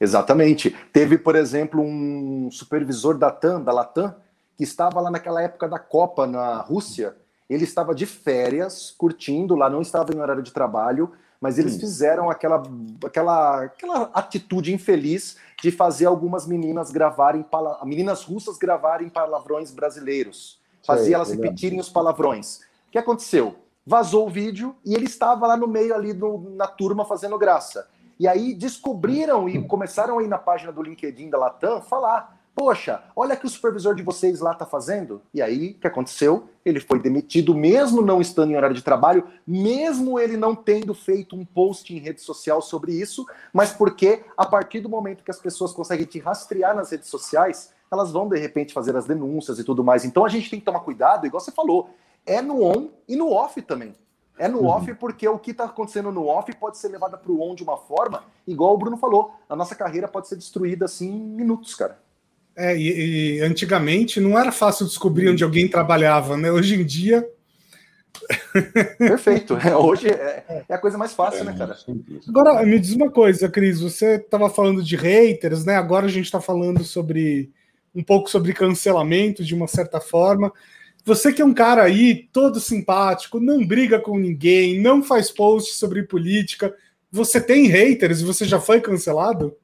[0.00, 0.76] Exatamente.
[0.92, 4.14] Teve, por exemplo, um supervisor da TAM, da Latam,
[4.56, 7.16] que estava lá naquela época da Copa na Rússia.
[7.48, 11.80] Ele estava de férias, curtindo lá, não estava em horário de trabalho, mas eles hum.
[11.80, 12.62] fizeram aquela,
[13.04, 17.44] aquela, aquela atitude infeliz de fazer algumas meninas gravarem,
[17.84, 20.60] meninas russas gravarem palavrões brasileiros.
[20.84, 22.58] Fazia elas repetirem os palavrões.
[22.88, 23.56] O que aconteceu?
[23.86, 26.12] Vazou o vídeo e ele estava lá no meio ali
[26.54, 27.88] na turma fazendo graça.
[28.18, 33.34] E aí descobriram e começaram aí na página do LinkedIn da Latam falar: Poxa, olha
[33.34, 35.22] que o supervisor de vocês lá está fazendo.
[35.32, 36.48] E aí, o que aconteceu?
[36.64, 41.34] Ele foi demitido, mesmo não estando em horário de trabalho, mesmo ele não tendo feito
[41.34, 45.38] um post em rede social sobre isso, mas porque a partir do momento que as
[45.38, 49.64] pessoas conseguem te rastrear nas redes sociais, elas vão de repente fazer as denúncias e
[49.64, 50.04] tudo mais.
[50.04, 51.88] Então a gente tem que tomar cuidado, igual você falou,
[52.26, 53.94] é no on e no off também.
[54.38, 54.66] É no uhum.
[54.66, 57.62] off porque o que está acontecendo no off pode ser levado para o on de
[57.62, 59.34] uma forma, igual o Bruno falou.
[59.48, 61.98] A nossa carreira pode ser destruída assim em minutos, cara.
[62.56, 66.50] É, e, e, antigamente não era fácil descobrir onde alguém trabalhava, né?
[66.50, 67.26] Hoje em dia.
[68.98, 69.56] Perfeito.
[69.56, 71.76] É, hoje é, é, a coisa mais fácil, né, cara?
[72.28, 73.80] Agora, me diz uma coisa, Cris.
[73.80, 75.76] Você estava falando de haters, né?
[75.76, 77.50] Agora a gente está falando sobre
[77.94, 80.52] um pouco sobre cancelamento de uma certa forma.
[81.04, 85.74] Você que é um cara aí todo simpático, não briga com ninguém, não faz post
[85.74, 86.74] sobre política.
[87.10, 88.22] Você tem haters?
[88.22, 89.56] Você já foi cancelado?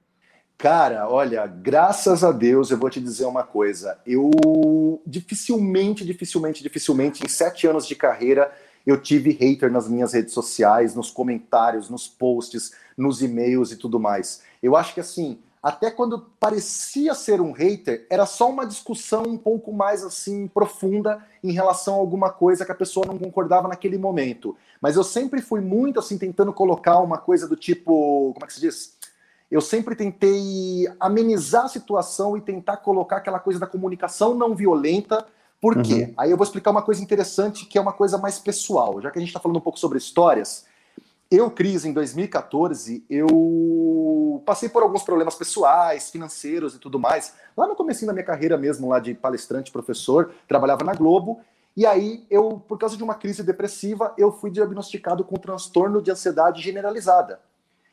[0.58, 3.96] Cara, olha, graças a Deus eu vou te dizer uma coisa.
[4.04, 8.52] Eu dificilmente, dificilmente, dificilmente, em sete anos de carreira,
[8.84, 14.00] eu tive hater nas minhas redes sociais, nos comentários, nos posts, nos e-mails e tudo
[14.00, 14.42] mais.
[14.60, 15.38] Eu acho que assim,
[15.68, 21.24] até quando parecia ser um hater, era só uma discussão um pouco mais assim profunda
[21.42, 24.56] em relação a alguma coisa que a pessoa não concordava naquele momento.
[24.80, 28.54] Mas eu sempre fui muito assim tentando colocar uma coisa do tipo, como é que
[28.54, 28.98] se diz?
[29.50, 35.26] eu sempre tentei amenizar a situação e tentar colocar aquela coisa da comunicação não violenta.
[35.60, 36.04] Por quê?
[36.08, 36.14] Uhum.
[36.18, 39.00] Aí eu vou explicar uma coisa interessante que é uma coisa mais pessoal.
[39.00, 40.66] Já que a gente está falando um pouco sobre histórias,
[41.30, 47.34] eu, Cris, em 2014, eu passei por alguns problemas pessoais, financeiros e tudo mais.
[47.56, 51.40] Lá no começo da minha carreira mesmo, lá de palestrante, professor, trabalhava na Globo.
[51.76, 56.10] E aí, eu, por causa de uma crise depressiva, eu fui diagnosticado com transtorno de
[56.10, 57.40] ansiedade generalizada.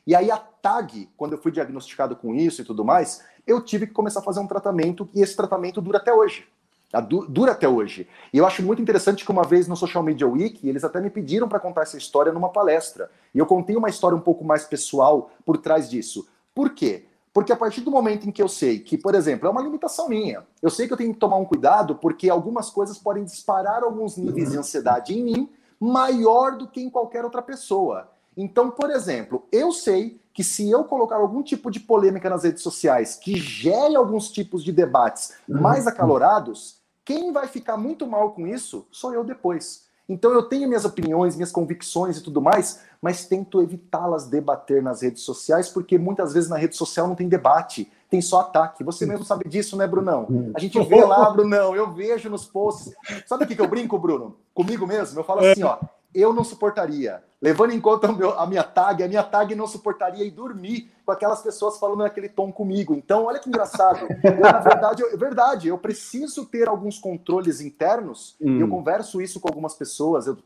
[0.08, 3.88] E aí a TAG, quando eu fui diagnosticado com isso e tudo mais, eu tive
[3.88, 6.48] que começar a fazer um tratamento e esse tratamento dura até hoje.
[6.90, 7.00] Tá?
[7.00, 8.08] Dura até hoje.
[8.32, 11.10] E eu acho muito interessante que uma vez no Social Media Week, eles até me
[11.10, 13.10] pediram para contar essa história numa palestra.
[13.34, 16.28] E eu contei uma história um pouco mais pessoal por trás disso.
[16.54, 17.06] Por quê?
[17.34, 20.08] Porque a partir do momento em que eu sei que, por exemplo, é uma limitação
[20.08, 23.84] minha, eu sei que eu tenho que tomar um cuidado porque algumas coisas podem disparar
[23.84, 28.10] alguns níveis de ansiedade em mim maior do que em qualquer outra pessoa.
[28.38, 32.62] Então, por exemplo, eu sei que se eu colocar algum tipo de polêmica nas redes
[32.62, 35.62] sociais que gere alguns tipos de debates uhum.
[35.62, 36.76] mais acalorados,
[37.06, 39.86] quem vai ficar muito mal com isso sou eu depois.
[40.10, 45.02] Então eu tenho minhas opiniões, minhas convicções e tudo mais, mas tento evitá-las debater nas
[45.02, 48.84] redes sociais, porque muitas vezes na rede social não tem debate, tem só ataque.
[48.84, 50.28] Você mesmo sabe disso, né, Brunão?
[50.54, 52.94] A gente vê lá, Brunão, eu vejo nos posts.
[53.26, 54.36] Sabe o que, que eu brinco, Bruno?
[54.54, 55.18] Comigo mesmo?
[55.18, 55.78] Eu falo assim, ó,
[56.16, 57.24] eu não suportaria.
[57.42, 61.12] Levando em conta meu, a minha tag, a minha tag não suportaria ir dormir com
[61.12, 62.96] aquelas pessoas falando naquele tom comigo.
[62.96, 64.08] Então, olha que engraçado.
[64.24, 68.36] Eu, na verdade, eu, verdade, eu preciso ter alguns controles internos.
[68.42, 68.60] Hum.
[68.60, 70.38] Eu converso isso com algumas pessoas, eu,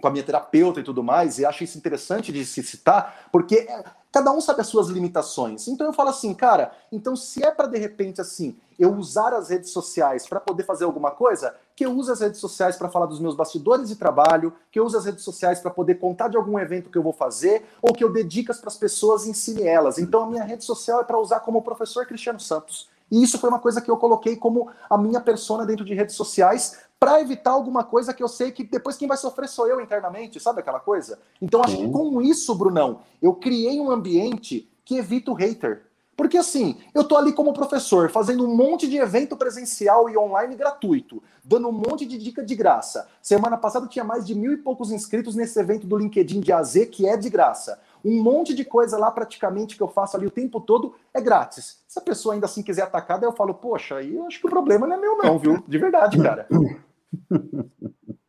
[0.00, 3.56] com a minha terapeuta e tudo mais, e acho isso interessante de se citar, porque
[3.56, 5.68] é, cada um sabe as suas limitações.
[5.68, 9.50] Então eu falo assim, cara, então se é para de repente assim, eu usar as
[9.50, 13.06] redes sociais para poder fazer alguma coisa, que eu use as redes sociais para falar
[13.06, 16.36] dos meus bastidores de trabalho, que eu use as redes sociais para poder contar de
[16.36, 19.62] algum evento que eu vou fazer, ou que eu dedique para as pessoas e ensine
[19.62, 19.98] elas.
[19.98, 22.88] Então a minha rede social é para usar como professor Cristiano Santos.
[23.10, 26.14] E isso foi uma coisa que eu coloquei como a minha persona dentro de redes
[26.14, 29.80] sociais para evitar alguma coisa que eu sei que depois quem vai sofrer sou eu
[29.80, 31.18] internamente, sabe aquela coisa?
[31.40, 35.86] Então acho que com isso, Brunão, eu criei um ambiente que evita o hater.
[36.14, 40.54] Porque assim, eu tô ali como professor, fazendo um monte de evento presencial e online
[40.54, 43.08] gratuito, dando um monte de dica de graça.
[43.22, 46.74] Semana passada tinha mais de mil e poucos inscritos nesse evento do LinkedIn de AZ,
[46.92, 47.80] que é de graça.
[48.04, 51.78] Um monte de coisa lá, praticamente, que eu faço ali o tempo todo, é grátis.
[51.88, 54.46] Se a pessoa ainda assim quiser atacar, daí eu falo, poxa, aí eu acho que
[54.46, 55.64] o problema não é meu, não, viu?
[55.66, 56.46] De verdade, cara.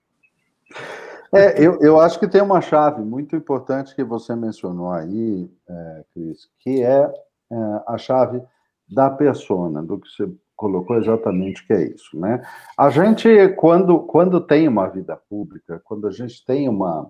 [1.34, 6.06] É, eu, eu acho que tem uma chave muito importante que você mencionou aí, é,
[6.14, 7.10] Cris, que é,
[7.50, 8.42] é a chave
[8.90, 12.46] da persona, do que você colocou exatamente que é isso, né?
[12.78, 17.10] A gente, quando, quando tem uma vida pública, quando a gente tem uma,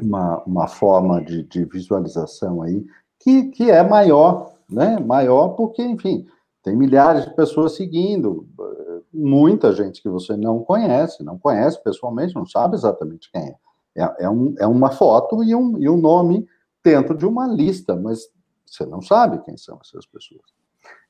[0.00, 2.86] uma, uma forma de, de visualização aí,
[3.20, 4.98] que, que é maior, né?
[4.98, 6.26] Maior porque, enfim,
[6.62, 8.48] tem milhares de pessoas seguindo,
[9.14, 13.54] muita gente que você não conhece, não conhece pessoalmente, não sabe exatamente quem é.
[13.96, 16.46] É, é, um, é uma foto e um, e um nome
[16.82, 18.28] dentro de uma lista, mas
[18.66, 20.42] você não sabe quem são essas pessoas.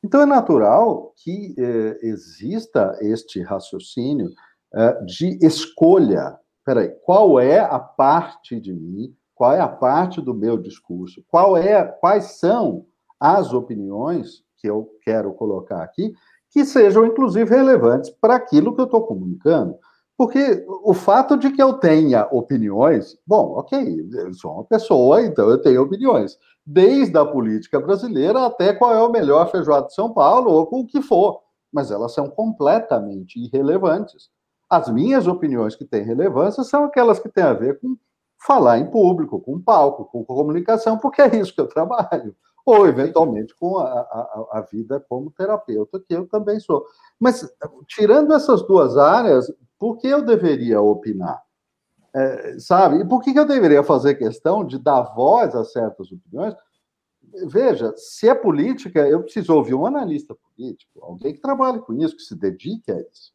[0.04, 4.30] Então é natural que eh, exista este raciocínio
[4.74, 6.38] eh, de escolha.
[6.64, 11.56] Peraí, qual é a parte de mim, qual é a parte do meu discurso, qual
[11.56, 12.86] é, quais são
[13.18, 16.12] as opiniões que eu quero colocar aqui
[16.54, 19.76] que sejam, inclusive, relevantes para aquilo que eu estou comunicando.
[20.16, 25.50] Porque o fato de que eu tenha opiniões, bom, ok, eu sou uma pessoa, então
[25.50, 26.38] eu tenho opiniões.
[26.64, 30.82] Desde a política brasileira até qual é o melhor feijoado de São Paulo, ou com
[30.82, 31.40] o que for.
[31.72, 34.30] Mas elas são completamente irrelevantes.
[34.70, 37.96] As minhas opiniões que têm relevância são aquelas que têm a ver com
[38.46, 42.36] falar em público, com palco, com comunicação, porque é isso que eu trabalho.
[42.64, 46.86] Ou eventualmente com a, a, a, vida como terapeuta, que eu também sou.
[47.20, 47.46] Mas,
[47.86, 51.42] tirando essas duas áreas, por que eu deveria opinar?
[52.14, 53.00] É, sabe?
[53.00, 56.54] E por que eu deveria fazer questão de dar voz a certas opiniões?
[57.46, 62.16] Veja, se é política, eu preciso ouvir um analista político, alguém que trabalhe com isso,
[62.16, 63.33] que se dedique a isso.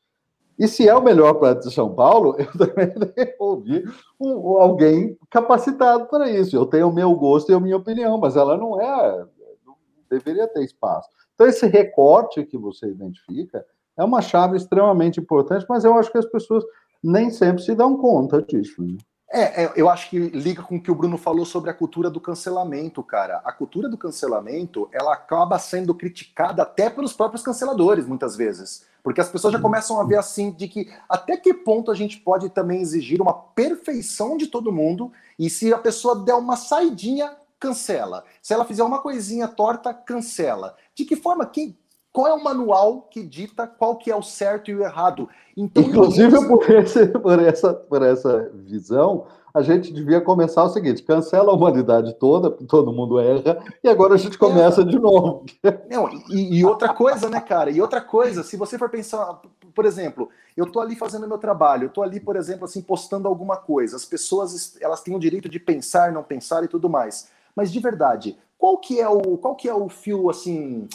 [0.59, 2.93] E se é o melhor para de São Paulo, eu também
[3.39, 3.89] ouvir
[4.19, 6.53] um, alguém capacitado para isso.
[6.53, 9.25] Eu tenho o meu gosto e a minha opinião, mas ela não é,
[9.65, 9.75] não
[10.09, 11.07] deveria ter espaço.
[11.33, 13.65] Então, esse recorte que você identifica
[13.97, 16.65] é uma chave extremamente importante, mas eu acho que as pessoas
[17.01, 18.83] nem sempre se dão conta disso.
[18.83, 18.97] Né?
[19.31, 22.09] É, é, eu acho que liga com o que o Bruno falou sobre a cultura
[22.09, 23.37] do cancelamento, cara.
[23.45, 28.88] A cultura do cancelamento, ela acaba sendo criticada até pelos próprios canceladores, muitas vezes.
[29.03, 32.17] Porque as pessoas já começam a ver assim de que até que ponto a gente
[32.17, 37.35] pode também exigir uma perfeição de todo mundo e se a pessoa der uma saidinha,
[37.59, 38.25] cancela.
[38.41, 40.75] Se ela fizer uma coisinha torta, cancela.
[40.93, 41.45] De que forma?
[41.45, 41.77] Quem,
[42.11, 45.29] qual é o manual que dita qual que é o certo e o errado?
[45.55, 51.03] Então, Inclusive, por, esse, por, essa, por essa visão, a gente devia começar o seguinte:
[51.03, 54.85] cancela a humanidade toda, todo mundo erra, e agora a gente começa é.
[54.85, 55.45] de novo.
[55.89, 57.69] Não, e, e, outra coisa, né, cara?
[57.69, 59.41] E outra coisa, se você for pensar,
[59.73, 63.27] por exemplo, eu tô ali fazendo meu trabalho, eu tô ali, por exemplo, assim, postando
[63.27, 67.29] alguma coisa, as pessoas elas têm o direito de pensar, não pensar e tudo mais.
[67.55, 70.87] Mas de verdade, qual que é o, qual que é o fio assim?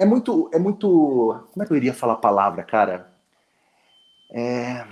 [0.00, 1.44] É muito, é muito.
[1.52, 3.12] Como é que eu iria falar a palavra, cara?
[4.32, 4.86] É...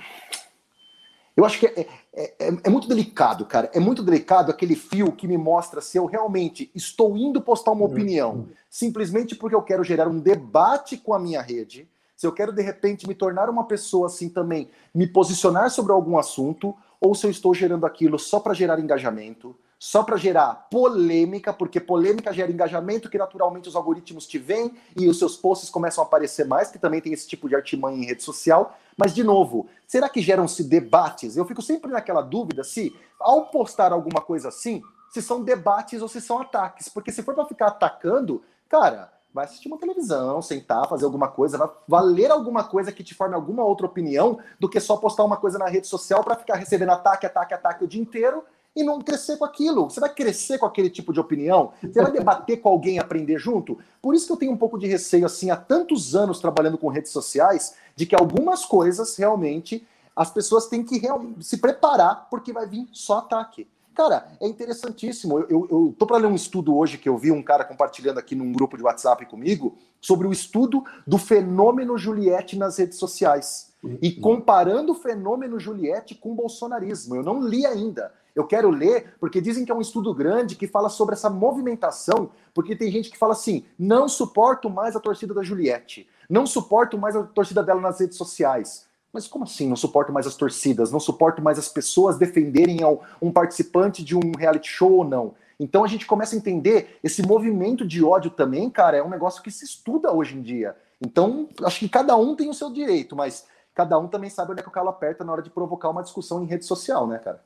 [1.34, 1.80] Eu acho que é,
[2.12, 3.70] é, é, é, muito delicado, cara.
[3.72, 7.86] É muito delicado aquele fio que me mostra se eu realmente estou indo postar uma
[7.86, 12.52] opinião simplesmente porque eu quero gerar um debate com a minha rede, se eu quero
[12.52, 17.26] de repente me tornar uma pessoa assim também, me posicionar sobre algum assunto, ou se
[17.26, 22.50] eu estou gerando aquilo só para gerar engajamento, só para gerar polêmica, porque polêmica gera
[22.50, 26.70] engajamento, que naturalmente os algoritmos te veem e os seus posts começam a aparecer mais,
[26.70, 28.76] que também tem esse tipo de artimanha em rede social.
[28.96, 31.36] Mas, de novo, será que geram-se debates?
[31.36, 36.08] Eu fico sempre naquela dúvida se, ao postar alguma coisa assim, se são debates ou
[36.08, 36.88] se são ataques.
[36.88, 41.56] Porque se for para ficar atacando, cara, vai assistir uma televisão, sentar, fazer alguma coisa,
[41.56, 45.36] vai valer alguma coisa que te forme alguma outra opinião do que só postar uma
[45.36, 48.42] coisa na rede social para ficar recebendo ataque, ataque, ataque o dia inteiro
[48.74, 49.90] e não crescer com aquilo.
[49.90, 51.72] Você vai crescer com aquele tipo de opinião?
[51.82, 53.78] Você vai debater com alguém e aprender junto?
[54.00, 56.88] Por isso que eu tenho um pouco de receio, assim, há tantos anos trabalhando com
[56.88, 61.00] redes sociais, de que algumas coisas realmente as pessoas têm que
[61.40, 63.68] se preparar, porque vai vir só ataque.
[63.94, 65.38] Cara, é interessantíssimo.
[65.38, 68.18] Eu, eu, eu tô para ler um estudo hoje que eu vi um cara compartilhando
[68.18, 73.67] aqui num grupo de WhatsApp comigo sobre o estudo do fenômeno Juliette nas redes sociais.
[74.02, 74.20] E uhum.
[74.20, 77.14] comparando o fenômeno Juliette com o bolsonarismo.
[77.14, 80.66] Eu não li ainda, eu quero ler, porque dizem que é um estudo grande que
[80.66, 85.32] fala sobre essa movimentação, porque tem gente que fala assim: não suporto mais a torcida
[85.32, 88.86] da Juliette, não suporto mais a torcida dela nas redes sociais.
[89.12, 90.92] Mas como assim não suporto mais as torcidas?
[90.92, 92.80] Não suporto mais as pessoas defenderem
[93.22, 95.34] um participante de um reality show ou não?
[95.58, 99.42] Então a gente começa a entender esse movimento de ódio também, cara, é um negócio
[99.42, 100.76] que se estuda hoje em dia.
[101.00, 103.46] Então, acho que cada um tem o seu direito, mas
[103.78, 106.02] cada um também sabe onde é que o calo aperta na hora de provocar uma
[106.02, 107.40] discussão em rede social, né, cara?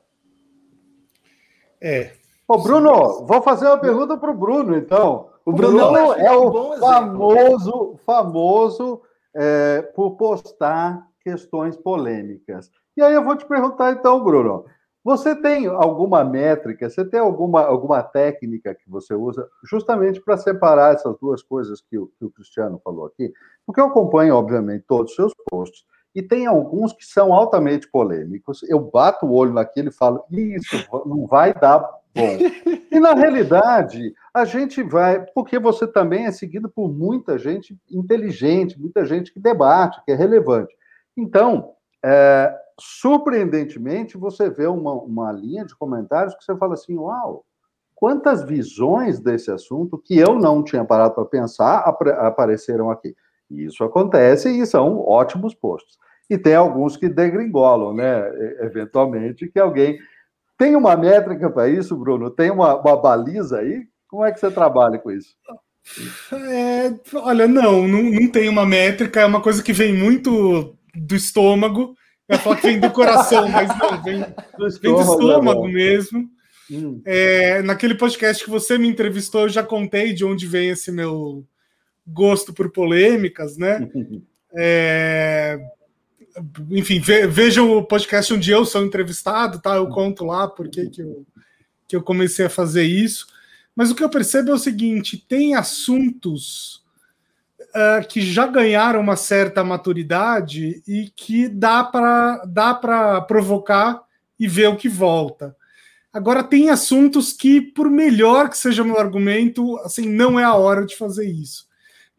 [1.79, 2.13] É.
[2.47, 5.29] Ô, Bruno, vou fazer uma pergunta para o Bruno, então.
[5.45, 12.71] O Bruno, Bruno é, é o famoso, famoso é, por postar questões polêmicas.
[12.97, 14.65] E aí eu vou te perguntar, então, Bruno,
[15.03, 20.95] você tem alguma métrica, você tem alguma, alguma técnica que você usa justamente para separar
[20.95, 23.31] essas duas coisas que o, que o Cristiano falou aqui?
[23.67, 28.63] Porque eu acompanho, obviamente, todos os seus posts e tem alguns que são altamente polêmicos.
[28.63, 31.79] Eu bato o olho naquilo e falo, isso não vai dar
[32.13, 32.37] bom.
[32.91, 38.79] E na realidade, a gente vai, porque você também é seguido por muita gente inteligente,
[38.79, 40.75] muita gente que debate, que é relevante.
[41.17, 41.71] Então,
[42.05, 47.45] é, surpreendentemente, você vê uma, uma linha de comentários que você fala assim: uau,
[47.95, 53.15] quantas visões desse assunto que eu não tinha parado para pensar apareceram aqui.
[53.55, 55.97] Isso acontece e são ótimos postos.
[56.29, 58.29] E tem alguns que degringolam, né?
[58.61, 59.97] Eventualmente, que alguém.
[60.57, 62.29] Tem uma métrica para isso, Bruno?
[62.29, 63.83] Tem uma, uma baliza aí?
[64.07, 65.35] Como é que você trabalha com isso?
[66.31, 71.15] É, olha, não, não, não tem uma métrica, é uma coisa que vem muito do
[71.15, 71.95] estômago.
[72.29, 74.19] Eu falo que vem do coração, mas não, vem
[74.57, 76.29] do estômago, vem do estômago né, mesmo.
[76.71, 77.01] Hum.
[77.05, 81.45] É, naquele podcast que você me entrevistou, eu já contei de onde vem esse meu
[82.05, 83.89] gosto por polêmicas, né?
[84.55, 85.59] É,
[86.71, 89.75] enfim, ve, vejam o podcast onde eu sou entrevistado, tá?
[89.75, 91.25] Eu conto lá porque que eu,
[91.87, 93.27] que eu comecei a fazer isso.
[93.75, 96.83] Mas o que eu percebo é o seguinte: tem assuntos
[97.59, 102.73] uh, que já ganharam uma certa maturidade e que dá para dá
[103.27, 104.03] provocar
[104.39, 105.55] e ver o que volta.
[106.11, 110.85] Agora tem assuntos que, por melhor que seja meu argumento, assim, não é a hora
[110.85, 111.67] de fazer isso.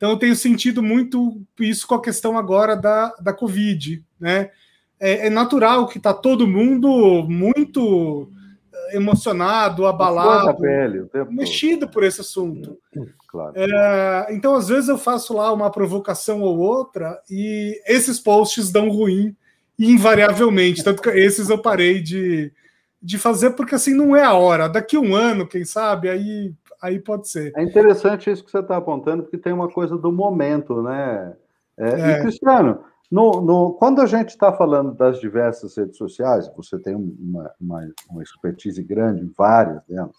[0.04, 4.50] Então eu tenho sentido muito isso com a questão agora da, da Covid, né?
[5.00, 8.30] É, é natural que está todo mundo muito
[8.92, 12.78] emocionado, abalado, pele, mexido por esse assunto.
[13.26, 13.54] Claro.
[13.56, 18.90] É, então, às vezes, eu faço lá uma provocação ou outra e esses posts dão
[18.90, 19.34] ruim,
[19.78, 20.84] invariavelmente.
[20.84, 22.52] Tanto que esses eu parei de,
[23.02, 24.68] de fazer, porque assim não é a hora.
[24.68, 26.52] Daqui um ano, quem sabe, aí,
[26.84, 27.52] aí pode ser.
[27.56, 31.34] É interessante isso que você está apontando, porque tem uma coisa do momento, né?
[31.78, 32.10] É, é.
[32.10, 36.94] E, Cristiano, no, no, quando a gente está falando das diversas redes sociais, você tem
[36.94, 40.16] uma, uma, uma expertise grande em várias delas,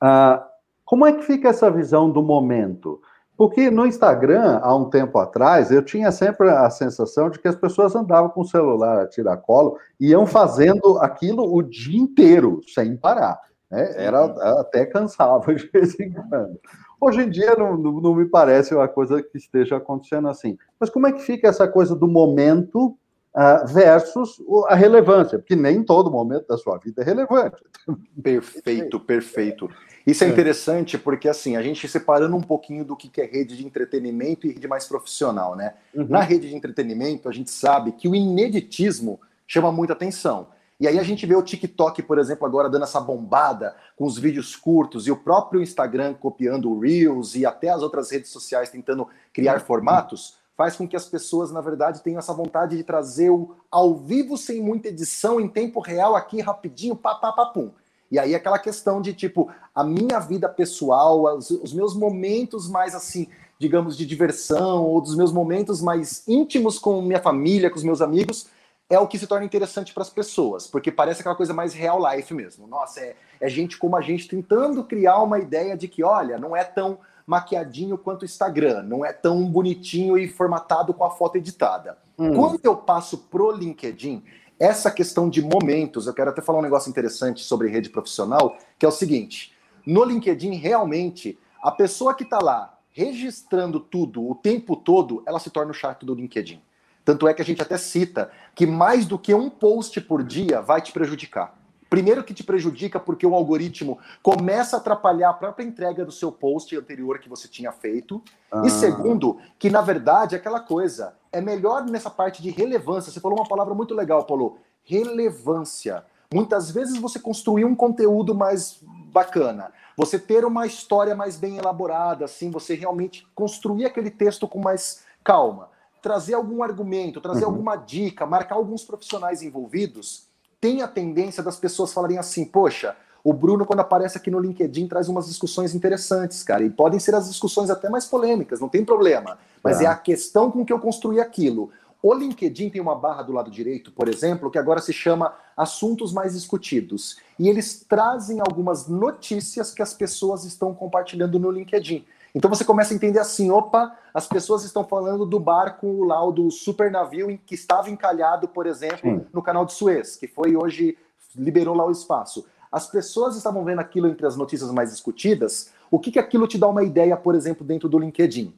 [0.00, 0.46] ah,
[0.84, 3.00] como é que fica essa visão do momento?
[3.36, 7.56] Porque no Instagram, há um tempo atrás, eu tinha sempre a sensação de que as
[7.56, 12.96] pessoas andavam com o celular a tiracolo e iam fazendo aquilo o dia inteiro, sem
[12.96, 13.40] parar.
[13.70, 13.92] Né?
[13.96, 14.24] Era
[14.60, 16.60] até cansava de vez em quando.
[17.00, 20.58] Hoje em dia não, não, não, me parece uma coisa que esteja acontecendo assim.
[20.78, 22.88] Mas como é que fica essa coisa do momento
[23.34, 24.36] uh, versus
[24.68, 25.38] a relevância?
[25.38, 27.56] Porque nem todo momento da sua vida é relevante.
[28.22, 29.70] Perfeito, perfeito.
[30.06, 33.56] Isso é, é interessante porque assim a gente separando um pouquinho do que é rede
[33.56, 35.74] de entretenimento e rede mais profissional, né?
[35.94, 36.06] Uhum.
[36.08, 40.48] Na rede de entretenimento a gente sabe que o ineditismo chama muita atenção.
[40.80, 44.16] E aí a gente vê o TikTok, por exemplo, agora dando essa bombada com os
[44.16, 48.70] vídeos curtos e o próprio Instagram copiando o Reels e até as outras redes sociais
[48.70, 53.28] tentando criar formatos, faz com que as pessoas, na verdade, tenham essa vontade de trazer
[53.28, 57.70] o ao vivo sem muita edição, em tempo real, aqui rapidinho, pá, pá, pá, pum.
[58.10, 62.94] E aí aquela questão de tipo, a minha vida pessoal, os, os meus momentos mais
[62.94, 63.28] assim,
[63.58, 68.00] digamos, de diversão, ou dos meus momentos mais íntimos com minha família, com os meus
[68.00, 68.48] amigos,
[68.90, 72.00] é o que se torna interessante para as pessoas, porque parece aquela coisa mais real
[72.12, 72.66] life mesmo.
[72.66, 76.56] Nossa, é, é gente como a gente tentando criar uma ideia de que, olha, não
[76.56, 81.36] é tão maquiadinho quanto o Instagram, não é tão bonitinho e formatado com a foto
[81.36, 81.96] editada.
[82.18, 82.34] Hum.
[82.34, 84.24] Quando eu passo pro LinkedIn,
[84.58, 88.84] essa questão de momentos, eu quero até falar um negócio interessante sobre rede profissional, que
[88.84, 89.54] é o seguinte:
[89.86, 95.48] no LinkedIn, realmente, a pessoa que está lá registrando tudo o tempo todo, ela se
[95.48, 96.60] torna o chato do LinkedIn.
[97.04, 100.60] Tanto é que a gente até cita que mais do que um post por dia
[100.60, 101.58] vai te prejudicar.
[101.88, 106.30] Primeiro que te prejudica porque o algoritmo começa a atrapalhar a própria entrega do seu
[106.30, 108.22] post anterior que você tinha feito.
[108.50, 108.62] Ah.
[108.64, 113.10] E segundo, que na verdade é aquela coisa, é melhor nessa parte de relevância.
[113.10, 114.58] Você falou uma palavra muito legal, Paulo.
[114.84, 116.04] Relevância.
[116.32, 118.78] Muitas vezes você construir um conteúdo mais
[119.12, 124.60] bacana, você ter uma história mais bem elaborada, assim, você realmente construir aquele texto com
[124.60, 125.69] mais calma
[126.02, 127.50] trazer algum argumento, trazer uhum.
[127.50, 130.24] alguma dica, marcar alguns profissionais envolvidos,
[130.60, 134.88] tem a tendência das pessoas falarem assim: poxa, o Bruno, quando aparece aqui no LinkedIn,
[134.88, 136.64] traz umas discussões interessantes, cara.
[136.64, 139.38] E podem ser as discussões até mais polêmicas, não tem problema.
[139.62, 141.70] Mas é, é a questão com que eu construí aquilo.
[142.02, 146.14] O LinkedIn tem uma barra do lado direito, por exemplo, que agora se chama Assuntos
[146.14, 147.18] Mais Discutidos.
[147.38, 152.06] E eles trazem algumas notícias que as pessoas estão compartilhando no LinkedIn.
[152.34, 156.50] Então você começa a entender assim: opa, as pessoas estão falando do barco lá, do
[156.50, 159.26] super navio que estava encalhado, por exemplo, Sim.
[159.32, 160.96] no canal de Suez, que foi hoje,
[161.34, 162.46] liberou lá o espaço.
[162.70, 165.72] As pessoas estavam vendo aquilo entre as notícias mais discutidas.
[165.90, 168.54] O que, que aquilo te dá uma ideia, por exemplo, dentro do LinkedIn?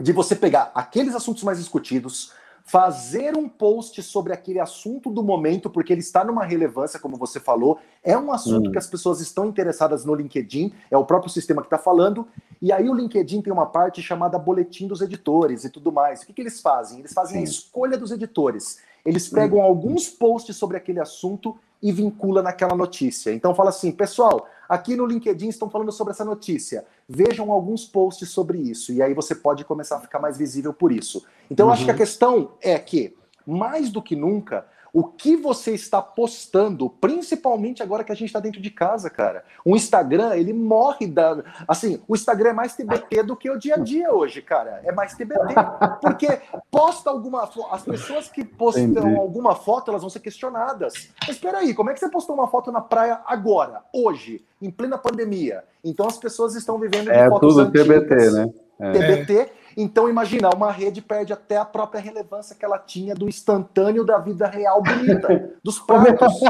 [0.00, 2.32] De você pegar aqueles assuntos mais discutidos,
[2.64, 7.38] fazer um post sobre aquele assunto do momento, porque ele está numa relevância, como você
[7.38, 8.72] falou, é um assunto hum.
[8.72, 12.26] que as pessoas estão interessadas no LinkedIn, é o próprio sistema que está falando,
[12.62, 16.22] e aí o LinkedIn tem uma parte chamada boletim dos editores e tudo mais.
[16.22, 17.00] O que, que eles fazem?
[17.00, 17.40] Eles fazem Sim.
[17.40, 18.78] a escolha dos editores.
[19.04, 19.62] Eles pegam hum.
[19.62, 23.32] alguns posts sobre aquele assunto e vincula naquela notícia.
[23.32, 26.86] Então fala assim, pessoal, aqui no LinkedIn estão falando sobre essa notícia.
[27.06, 28.90] Vejam alguns posts sobre isso.
[28.90, 31.26] E aí você pode começar a ficar mais visível por isso.
[31.50, 31.70] Então uhum.
[31.70, 31.98] eu acho que a uhum.
[31.98, 33.14] questão é que,
[33.46, 38.38] mais do que nunca, o que você está postando, principalmente agora que a gente está
[38.38, 39.42] dentro de casa, cara.
[39.64, 41.42] O Instagram, ele morre da.
[41.66, 44.80] Assim, o Instagram é mais TBT do que o dia a dia hoje, cara.
[44.84, 45.52] É mais TBT.
[46.00, 46.40] Porque
[46.70, 47.50] posta alguma.
[47.72, 49.16] As pessoas que postam Entendi.
[49.16, 51.08] alguma foto, elas vão ser questionadas.
[51.22, 54.70] Mas espera aí, como é que você postou uma foto na praia agora, hoje, em
[54.70, 55.64] plena pandemia?
[55.82, 57.86] Então as pessoas estão vivendo de é fotos tudo antigas.
[57.88, 58.52] TBT, né?
[58.78, 58.92] É.
[58.92, 59.52] TBT.
[59.76, 64.18] Então, imagina, uma rede perde até a própria relevância que ela tinha do instantâneo da
[64.18, 66.40] vida real bonita, dos pratos.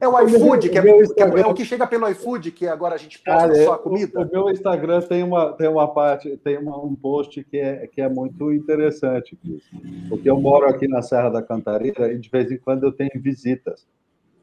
[0.00, 2.94] É o iFood, que é, que é, é, o que chega pelo iFood, que agora
[2.94, 4.20] a gente posta Cara, só a comida.
[4.20, 7.86] O, o, meu Instagram tem uma, tem uma parte, tem uma, um post que é,
[7.86, 9.38] que é muito interessante,
[10.08, 13.10] porque eu moro aqui na Serra da Cantareira e de vez em quando eu tenho
[13.16, 13.86] visitas.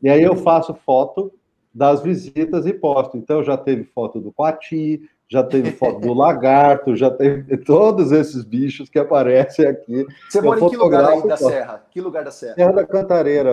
[0.02, 1.32] E aí eu faço foto
[1.74, 3.18] das visitas e posto.
[3.18, 8.44] Então já teve foto do Coati, já teve foto do lagarto, já teve todos esses
[8.44, 10.08] bichos que aparecem aqui.
[10.28, 11.86] Você mora em que lugar aí da Serra?
[11.92, 12.56] Que lugar da Serra?
[12.56, 13.52] Serra da Cantareira,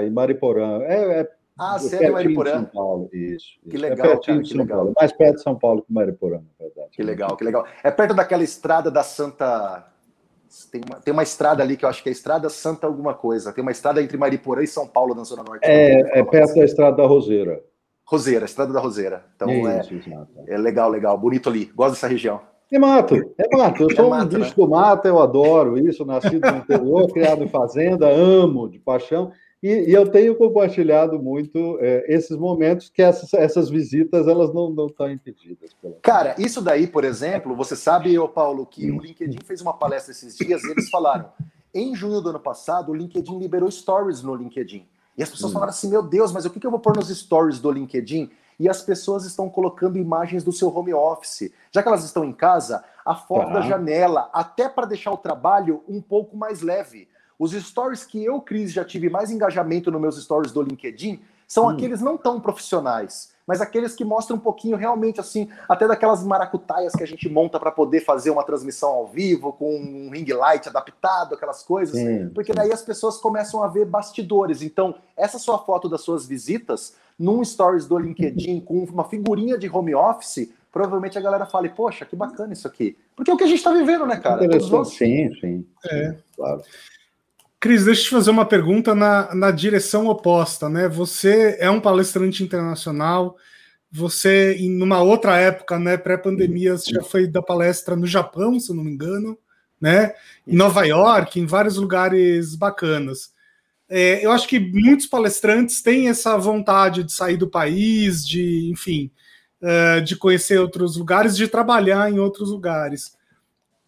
[0.00, 0.80] eh, em Mariporã.
[0.82, 2.52] É, é ah, Serra de Mariporã?
[2.52, 3.58] São Paulo, isso.
[3.68, 4.78] Que legal, é pertinho cara, de São legal.
[4.78, 6.88] Paulo, mais perto de São Paulo que Mariporã, na verdade.
[6.92, 7.66] Que legal, que legal.
[7.82, 9.88] É perto daquela estrada da Santa...
[10.72, 13.12] Tem uma, tem uma estrada ali que eu acho que é a Estrada Santa alguma
[13.12, 13.52] coisa.
[13.52, 15.62] Tem uma estrada entre Mariporã e São Paulo, na Zona Norte.
[15.62, 17.62] É, é perto da Estrada da Roseira.
[18.08, 19.22] Roseira, Estrada da Roseira.
[19.36, 21.66] Então é, é, é, legal, legal, bonito ali.
[21.76, 22.40] Gosto dessa região.
[22.72, 23.82] É mato, é mato.
[23.82, 24.56] Eu é sou é mato, um bicho né?
[24.56, 26.06] do mato, eu adoro isso.
[26.06, 29.30] Nascido no interior, criado em fazenda, amo de paixão.
[29.62, 34.70] E, e eu tenho compartilhado muito é, esses momentos que essas, essas visitas elas não,
[34.70, 35.76] não estão impedidas.
[36.00, 40.12] Cara, isso daí, por exemplo, você sabe, ô Paulo, que o LinkedIn fez uma palestra
[40.12, 41.28] esses dias e eles falaram:
[41.74, 44.86] em junho do ano passado, o LinkedIn liberou stories no LinkedIn.
[45.18, 45.54] E as pessoas hum.
[45.54, 48.30] falaram assim: meu Deus, mas o que eu vou pôr nos stories do LinkedIn?
[48.58, 51.52] E as pessoas estão colocando imagens do seu home office.
[51.70, 53.54] Já que elas estão em casa, a foto tá.
[53.54, 57.08] da janela, até para deixar o trabalho um pouco mais leve.
[57.38, 61.64] Os stories que eu, Cris, já tive mais engajamento nos meus stories do LinkedIn são
[61.64, 61.70] hum.
[61.70, 66.92] aqueles não tão profissionais mas aqueles que mostram um pouquinho realmente assim, até daquelas maracutaias
[66.92, 70.68] que a gente monta para poder fazer uma transmissão ao vivo com um ring light
[70.68, 72.58] adaptado, aquelas coisas, sim, porque sim.
[72.58, 74.60] daí as pessoas começam a ver bastidores.
[74.60, 79.66] Então, essa sua foto das suas visitas num stories do LinkedIn com uma figurinha de
[79.66, 82.98] home office, provavelmente a galera fale, poxa, que bacana isso aqui.
[83.16, 84.44] Porque é o que a gente está vivendo, né, cara?
[84.84, 85.66] Sim, sim.
[85.86, 86.14] É.
[86.36, 86.60] Claro.
[87.60, 90.88] Cris, deixa eu te fazer uma pergunta na, na direção oposta, né?
[90.88, 93.36] Você é um palestrante internacional,
[93.90, 98.76] você, em numa outra época, né, pré-pandemia, já foi da palestra no Japão, se eu
[98.76, 99.36] não me engano,
[99.80, 100.14] né?
[100.46, 103.32] Em Nova York, em vários lugares bacanas.
[103.88, 109.10] É, eu acho que muitos palestrantes têm essa vontade de sair do país, de, enfim,
[109.62, 113.17] uh, de conhecer outros lugares, de trabalhar em outros lugares.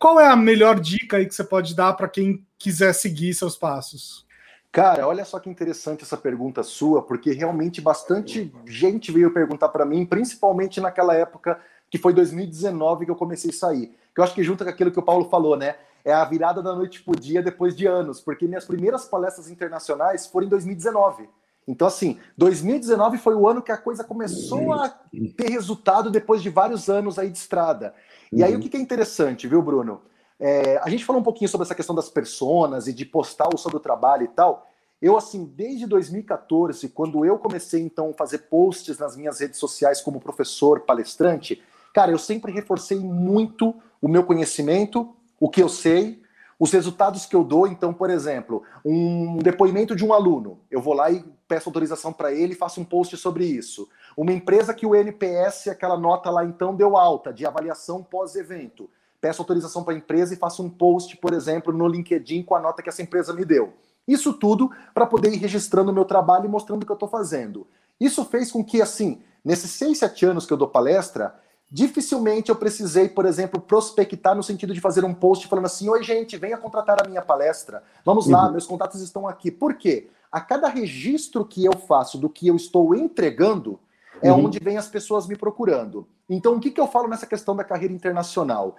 [0.00, 3.54] Qual é a melhor dica aí que você pode dar para quem quiser seguir seus
[3.54, 4.26] passos?
[4.72, 9.84] Cara, olha só que interessante essa pergunta sua, porque realmente bastante gente veio perguntar para
[9.84, 11.60] mim, principalmente naquela época
[11.90, 13.94] que foi 2019 que eu comecei a sair.
[14.14, 15.76] Que eu acho que junto com aquilo que o Paulo falou, né?
[16.02, 20.26] É a virada da noite pro dia depois de anos, porque minhas primeiras palestras internacionais
[20.26, 21.28] foram em 2019.
[21.68, 24.88] Então, assim, 2019 foi o ano que a coisa começou a
[25.36, 27.94] ter resultado depois de vários anos aí de estrada.
[28.32, 28.60] E aí, o uhum.
[28.60, 30.02] que é interessante, viu, Bruno?
[30.38, 33.76] É, a gente falou um pouquinho sobre essa questão das personas e de postar sobre
[33.76, 34.66] o trabalho e tal.
[35.02, 40.00] Eu, assim, desde 2014, quando eu comecei, então, a fazer posts nas minhas redes sociais
[40.00, 41.62] como professor, palestrante,
[41.94, 46.20] cara, eu sempre reforcei muito o meu conhecimento, o que eu sei,
[46.58, 47.66] os resultados que eu dou.
[47.66, 52.32] Então, por exemplo, um depoimento de um aluno, eu vou lá e peço autorização para
[52.32, 53.88] ele e faço um post sobre isso.
[54.16, 58.88] Uma empresa que o NPS, aquela nota lá então deu alta de avaliação pós-evento.
[59.20, 62.60] Peço autorização para a empresa e faço um post, por exemplo, no LinkedIn com a
[62.60, 63.72] nota que essa empresa me deu.
[64.08, 67.08] Isso tudo para poder ir registrando o meu trabalho e mostrando o que eu estou
[67.08, 67.66] fazendo.
[68.00, 71.34] Isso fez com que, assim, nesses seis, sete anos que eu dou palestra,
[71.70, 76.02] dificilmente eu precisei, por exemplo, prospectar no sentido de fazer um post falando assim: Oi,
[76.02, 77.82] gente, venha contratar a minha palestra.
[78.04, 78.52] Vamos lá, uhum.
[78.52, 79.50] meus contatos estão aqui.
[79.50, 80.08] Por quê?
[80.32, 83.78] A cada registro que eu faço do que eu estou entregando,
[84.22, 84.46] é uhum.
[84.46, 86.06] onde vem as pessoas me procurando.
[86.28, 88.76] Então, o que, que eu falo nessa questão da carreira internacional?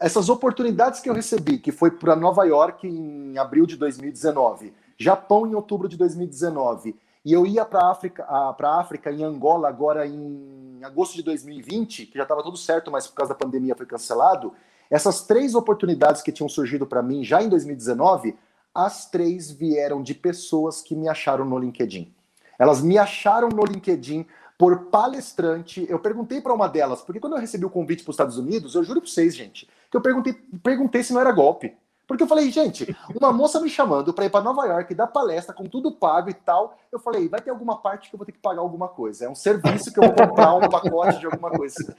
[0.00, 5.46] Essas oportunidades que eu recebi, que foi para Nova York em abril de 2019, Japão
[5.46, 8.24] em outubro de 2019, e eu ia para a África,
[8.56, 13.06] para África em Angola agora em agosto de 2020, que já estava tudo certo, mas
[13.06, 14.52] por causa da pandemia foi cancelado.
[14.90, 18.36] Essas três oportunidades que tinham surgido para mim já em 2019,
[18.74, 22.12] as três vieram de pessoas que me acharam no LinkedIn.
[22.58, 24.26] Elas me acharam no LinkedIn
[24.62, 25.84] por palestrante.
[25.88, 28.76] Eu perguntei para uma delas, porque quando eu recebi o convite para os Estados Unidos,
[28.76, 31.76] eu juro para vocês, gente, que eu perguntei, perguntei se não era golpe.
[32.06, 35.52] Porque eu falei, gente, uma moça me chamando para ir para Nova York dar palestra
[35.52, 36.78] com tudo pago e tal.
[36.92, 39.24] Eu falei, vai ter alguma parte que eu vou ter que pagar alguma coisa.
[39.24, 41.96] É um serviço que eu vou comprar um pacote de alguma coisa.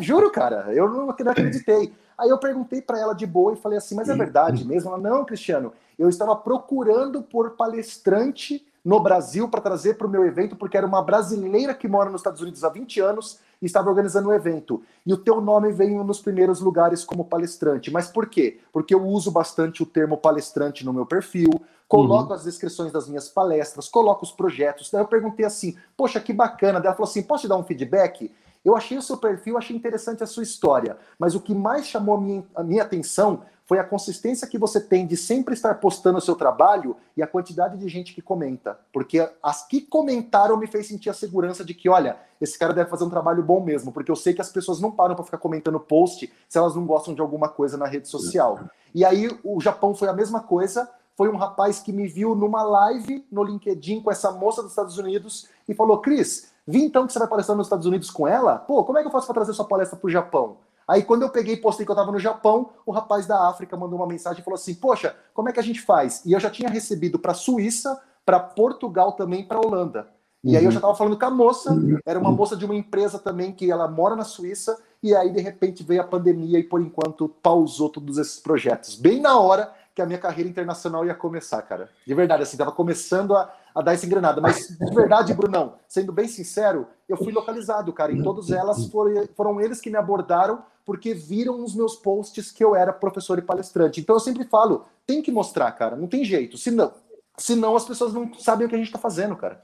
[0.00, 1.92] Juro, cara, eu não, acreditei.
[2.16, 4.88] Aí eu perguntei para ela de boa e falei assim, mas é verdade mesmo?
[4.88, 10.24] Ela, não, Cristiano, eu estava procurando por palestrante no Brasil para trazer para o meu
[10.24, 13.90] evento, porque era uma brasileira que mora nos Estados Unidos há 20 anos e estava
[13.90, 14.82] organizando um evento.
[15.04, 17.90] E o teu nome veio nos primeiros lugares como palestrante.
[17.90, 18.60] Mas por quê?
[18.72, 21.50] Porque eu uso bastante o termo palestrante no meu perfil,
[21.86, 22.34] coloco uhum.
[22.34, 24.90] as descrições das minhas palestras, coloco os projetos.
[24.90, 26.80] Daí eu perguntei assim, poxa, que bacana.
[26.80, 28.32] Daí ela falou assim, posso te dar um feedback?
[28.64, 32.16] Eu achei o seu perfil, achei interessante a sua história, mas o que mais chamou
[32.16, 36.16] a minha, a minha atenção foi a consistência que você tem de sempre estar postando
[36.16, 38.80] o seu trabalho e a quantidade de gente que comenta.
[38.90, 42.88] Porque as que comentaram me fez sentir a segurança de que, olha, esse cara deve
[42.88, 45.36] fazer um trabalho bom mesmo, porque eu sei que as pessoas não param para ficar
[45.36, 48.58] comentando post se elas não gostam de alguma coisa na rede social.
[48.94, 50.90] E aí o Japão foi a mesma coisa.
[51.14, 54.96] Foi um rapaz que me viu numa live no LinkedIn com essa moça dos Estados
[54.96, 58.56] Unidos e falou: Cris, vi então que você vai palestrar nos Estados Unidos com ela?
[58.56, 60.56] Pô, como é que eu faço para trazer sua palestra para o Japão?
[60.88, 63.76] Aí quando eu peguei e postei que eu estava no Japão, o rapaz da África
[63.76, 66.40] mandou uma mensagem e falou assim: "Poxa, como é que a gente faz?" E eu
[66.40, 70.08] já tinha recebido para Suíça, para Portugal também, para Holanda.
[70.42, 73.18] E aí eu já estava falando com a moça, era uma moça de uma empresa
[73.18, 76.80] também que ela mora na Suíça, e aí de repente veio a pandemia e por
[76.80, 78.94] enquanto pausou todos esses projetos.
[78.94, 81.90] Bem na hora que a minha carreira internacional ia começar, cara.
[82.06, 84.40] De verdade, assim, tava começando a, a dar essa engrenada.
[84.40, 88.12] Mas, de verdade, Brunão, sendo bem sincero, eu fui localizado, cara.
[88.12, 92.64] Em todas elas foram, foram eles que me abordaram porque viram nos meus posts que
[92.64, 94.00] eu era professor e palestrante.
[94.00, 95.94] Então eu sempre falo, tem que mostrar, cara.
[95.94, 96.56] Não tem jeito.
[96.56, 96.90] Senão,
[97.36, 99.62] senão as pessoas não sabem o que a gente está fazendo, cara.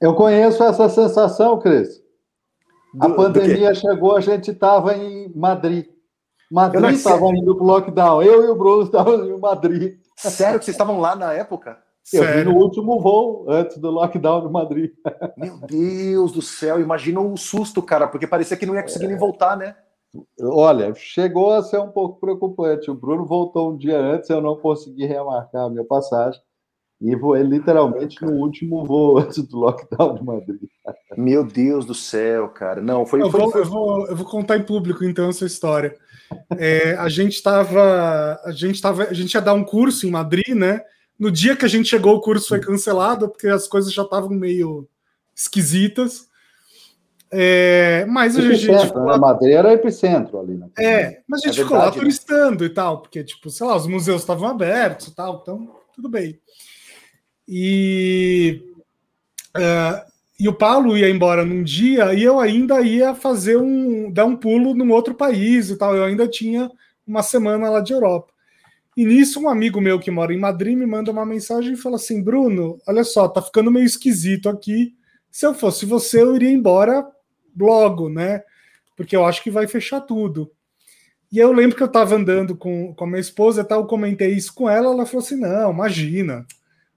[0.00, 2.02] Eu conheço essa sensação, Cris.
[3.00, 5.86] A do, pandemia do chegou, a gente estava em Madrid.
[6.50, 8.22] Madrid estava indo para o lockdown.
[8.24, 9.98] Eu e o Bruno estávamos em Madrid.
[10.16, 11.78] Sério que vocês estavam lá na época?
[12.12, 12.46] Eu Sério?
[12.46, 14.90] vi no último voo, antes do lockdown de Madrid.
[15.38, 19.08] Meu Deus do céu, imagina o susto, cara, porque parecia que não ia conseguir é.
[19.10, 19.76] nem voltar, né?
[20.40, 22.90] Olha, chegou a ser um pouco preocupante.
[22.90, 26.40] O Bruno voltou um dia antes, eu não consegui remarcar a minha passagem.
[27.00, 30.62] E voei literalmente no último voo antes do lockdown de Madrid.
[31.16, 32.80] Meu Deus do céu, cara.
[32.80, 33.20] Não, foi.
[33.20, 33.52] Eu, foi, vou.
[33.54, 35.96] Eu, vou, eu vou contar em público, então, essa história.
[36.56, 38.40] É, a gente estava.
[38.44, 40.80] A gente tava, a gente ia dar um curso em Madrid, né?
[41.18, 44.30] No dia que a gente chegou, o curso foi cancelado, porque as coisas já estavam
[44.30, 44.88] meio
[45.34, 46.28] esquisitas.
[47.30, 48.68] É, mas a gente.
[48.86, 49.04] Ficou...
[49.04, 49.16] Né?
[49.16, 50.68] Madrid era epicentro ali, né?
[50.78, 53.86] É, mas a gente é ficou lá turistando e tal, porque, tipo, sei lá, os
[53.86, 56.38] museus estavam abertos e tal, então tudo bem.
[57.48, 58.62] E.
[59.56, 64.24] Uh, e o Paulo ia embora num dia e eu ainda ia fazer um dar
[64.24, 65.94] um pulo num outro país e tal.
[65.94, 66.70] Eu ainda tinha
[67.06, 68.32] uma semana lá de Europa.
[68.96, 71.96] E nisso, um amigo meu que mora em Madrid me manda uma mensagem e fala
[71.96, 74.94] assim: Bruno, olha só, tá ficando meio esquisito aqui.
[75.30, 77.06] Se eu fosse você, eu iria embora
[77.58, 78.42] logo, né?
[78.96, 80.50] Porque eu acho que vai fechar tudo.
[81.30, 83.86] E eu lembro que eu tava andando com, com a minha esposa e tal, eu
[83.86, 86.46] comentei isso com ela, ela falou assim: não, imagina,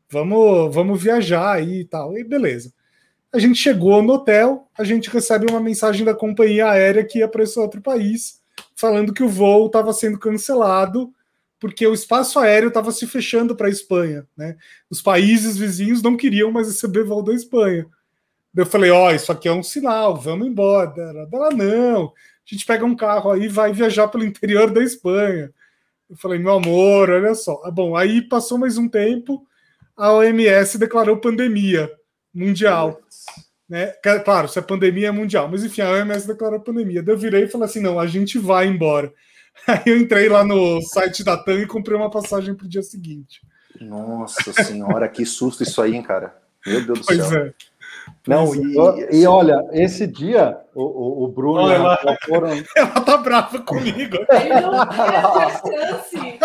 [0.10, 2.18] vamos, vamos viajar aí e tal.
[2.18, 2.74] E beleza.
[3.34, 7.28] A gente chegou no hotel, a gente recebe uma mensagem da companhia aérea que ia
[7.28, 8.40] para esse outro país,
[8.76, 11.14] falando que o voo estava sendo cancelado
[11.60, 14.56] porque o espaço aéreo estava se fechando para a Espanha, né?
[14.90, 17.88] Os países vizinhos não queriam mais receber voo da Espanha.
[18.58, 20.92] Eu falei, ó, oh, isso aqui é um sinal, vamos embora.
[21.32, 22.12] Ela, não, a
[22.44, 25.54] gente pega um carro aí e vai viajar pelo interior da Espanha.
[26.10, 27.62] Eu falei, meu amor, olha só.
[27.64, 29.46] Ah, bom, aí passou mais um tempo,
[29.96, 31.88] a OMS declarou pandemia
[32.34, 33.00] mundial.
[33.70, 33.94] Né?
[34.26, 37.04] Claro, se a pandemia é mundial, mas enfim, a OMS declarou pandemia.
[37.04, 39.14] Daí eu virei e falei assim: não, a gente vai embora.
[39.68, 42.84] Aí eu entrei lá no site da TAM e comprei uma passagem para o dia
[42.84, 43.42] seguinte.
[43.82, 46.38] Nossa senhora, que susto isso aí, hein, cara?
[46.66, 47.42] Meu Deus do pois céu.
[47.42, 47.54] É.
[48.28, 52.50] Não, e, e, olha, esse dia o, o Bruno olha, ela, foram...
[52.76, 54.18] ela tá brava comigo.
[54.30, 56.40] Ele não perde a chance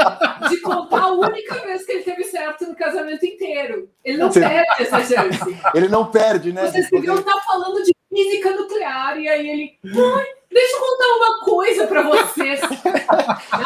[0.49, 3.89] de contar a única vez que ele teve certo no casamento inteiro.
[4.05, 5.61] Ele não perde essa chance.
[5.75, 6.71] Ele não perde, né?
[6.71, 9.79] Vocês deviam estar falando de física nuclear e aí ele.
[9.83, 12.61] Deixa eu contar uma coisa para vocês.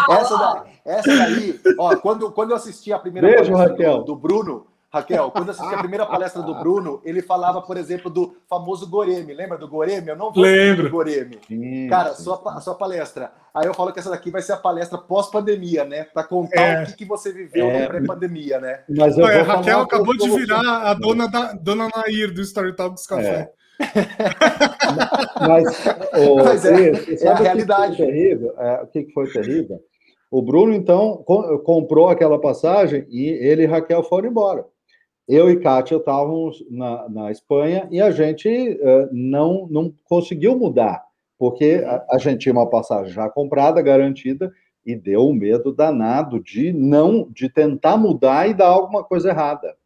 [0.09, 3.53] essa, daí, essa daí, ó, quando, quando eu assisti a primeira Beijo,
[4.05, 8.35] do Bruno, Raquel, quando assisti a primeira palestra do Bruno, ele falava, por exemplo, do
[8.48, 9.35] famoso Goreme.
[9.35, 10.09] Lembra do Goreme?
[10.09, 10.85] Eu não vou Lembro.
[10.85, 11.39] do Goreme.
[11.47, 12.24] Sim, Cara, sim.
[12.24, 13.31] Sua, a sua palestra.
[13.55, 16.05] Aí eu falo que essa daqui vai ser a palestra pós-pandemia, né?
[16.05, 16.82] Para contar é.
[16.82, 17.86] o que, que você viveu é.
[17.86, 18.81] pré-pandemia, né?
[18.89, 23.06] Mas eu a Raquel acabou de virar a dona, da, dona Nair do Story Talks
[23.06, 23.51] Café.
[23.52, 23.66] É.
[25.47, 25.85] Mas,
[26.27, 26.93] oh, Mas é,
[27.24, 27.97] é a realidade.
[27.98, 29.78] terrível, é, o que foi terrível?
[30.31, 31.23] O Bruno, então,
[31.64, 34.64] comprou aquela passagem e ele e Raquel foram embora.
[35.28, 41.05] Eu e Kátia estávamos na, na Espanha e a gente uh, não, não conseguiu mudar,
[41.36, 44.53] porque a, a, gente tinha uma passagem já comprada, garantida,
[44.85, 49.77] e deu um medo danado de não de tentar mudar e dar alguma coisa errada.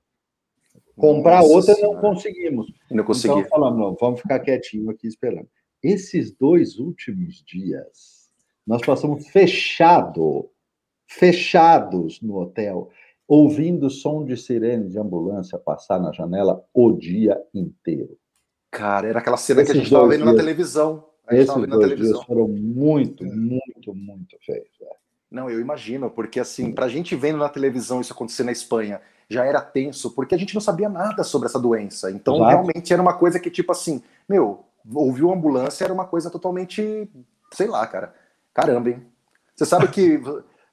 [0.94, 1.94] Comprar Nossa outra senhora.
[1.94, 2.72] não conseguimos.
[2.90, 3.38] Não consegui.
[3.38, 5.48] Então falamos, não, vamos ficar quietinho aqui esperando.
[5.82, 8.30] esses dois últimos dias,
[8.66, 10.50] nós passamos fechado,
[11.06, 12.90] fechados no hotel,
[13.30, 18.18] ouvindo som de sirene de ambulância passar na janela o dia inteiro.
[18.72, 21.04] Cara, era aquela cena esses que a gente estava vendo dias, na televisão.
[21.30, 24.66] Esses dois dias foram muito, muito, muito feios.
[24.82, 24.96] É.
[25.30, 29.00] Não, eu imagino, porque assim, para a gente vendo na televisão isso acontecer na Espanha,
[29.28, 32.10] já era tenso, porque a gente não sabia nada sobre essa doença.
[32.10, 32.50] Então, Exato.
[32.50, 37.08] realmente era uma coisa que, tipo assim, meu, ouviu ambulância era uma coisa totalmente,
[37.54, 38.12] sei lá, cara.
[38.52, 39.06] Caramba, hein?
[39.54, 40.20] Você sabe que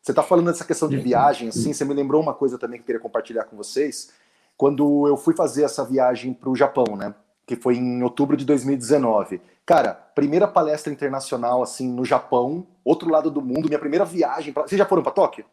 [0.07, 2.83] você tá falando dessa questão de viagem, assim, você me lembrou uma coisa também que
[2.83, 4.13] eu queria compartilhar com vocês.
[4.55, 7.13] Quando eu fui fazer essa viagem para o Japão, né?
[7.45, 9.41] Que foi em outubro de 2019.
[9.65, 14.53] Cara, primeira palestra internacional, assim, no Japão, outro lado do mundo, minha primeira viagem.
[14.53, 14.63] Pra...
[14.63, 15.43] Vocês já foram para Tóquio?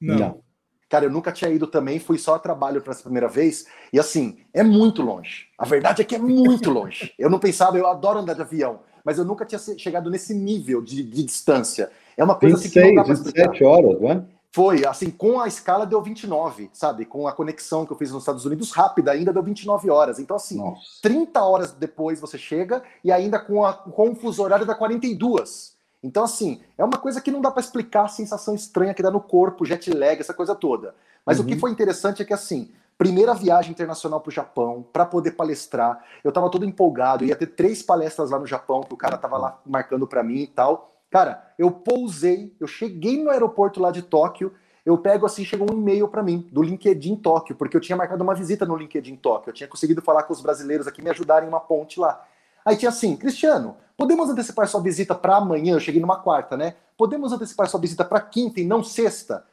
[0.00, 0.16] Não.
[0.16, 0.40] Não.
[0.88, 3.66] Cara, eu nunca tinha ido também, fui só a trabalho para essa primeira vez.
[3.92, 5.48] E assim, é muito longe.
[5.58, 7.12] A verdade é que é muito longe.
[7.18, 10.80] Eu não pensava, eu adoro andar de avião, mas eu nunca tinha chegado nesse nível
[10.80, 11.90] de, de distância.
[12.18, 14.24] É uma coisa 26, assim que não dá pra 27 horas, não é?
[14.50, 17.04] Foi, assim, com a escala deu 29, sabe?
[17.04, 20.18] Com a conexão que eu fiz nos Estados Unidos, rápida, ainda deu 29 horas.
[20.18, 21.00] Então, assim, Nossa.
[21.02, 25.76] 30 horas depois você chega e ainda com, a, com o fuso horário dá 42.
[26.02, 29.10] Então, assim, é uma coisa que não dá para explicar a sensação estranha que dá
[29.10, 30.94] no corpo, jet lag, essa coisa toda.
[31.26, 31.44] Mas uhum.
[31.44, 31.60] o que uhum.
[31.60, 36.30] foi interessante é que, assim, primeira viagem internacional para o Japão, para poder palestrar, eu
[36.30, 39.60] estava todo empolgado, ia ter três palestras lá no Japão, que o cara estava lá
[39.66, 40.97] marcando para mim e tal.
[41.10, 44.52] Cara, eu pousei, eu cheguei no aeroporto lá de Tóquio,
[44.84, 48.22] eu pego assim, chegou um e-mail para mim do LinkedIn Tóquio, porque eu tinha marcado
[48.22, 51.48] uma visita no LinkedIn Tóquio, eu tinha conseguido falar com os brasileiros aqui me ajudarem
[51.48, 52.24] uma ponte lá.
[52.64, 55.74] Aí tinha assim, Cristiano, podemos antecipar sua visita para amanhã?
[55.74, 56.74] Eu cheguei numa quarta, né?
[56.96, 59.44] Podemos antecipar sua visita para quinta e não sexta?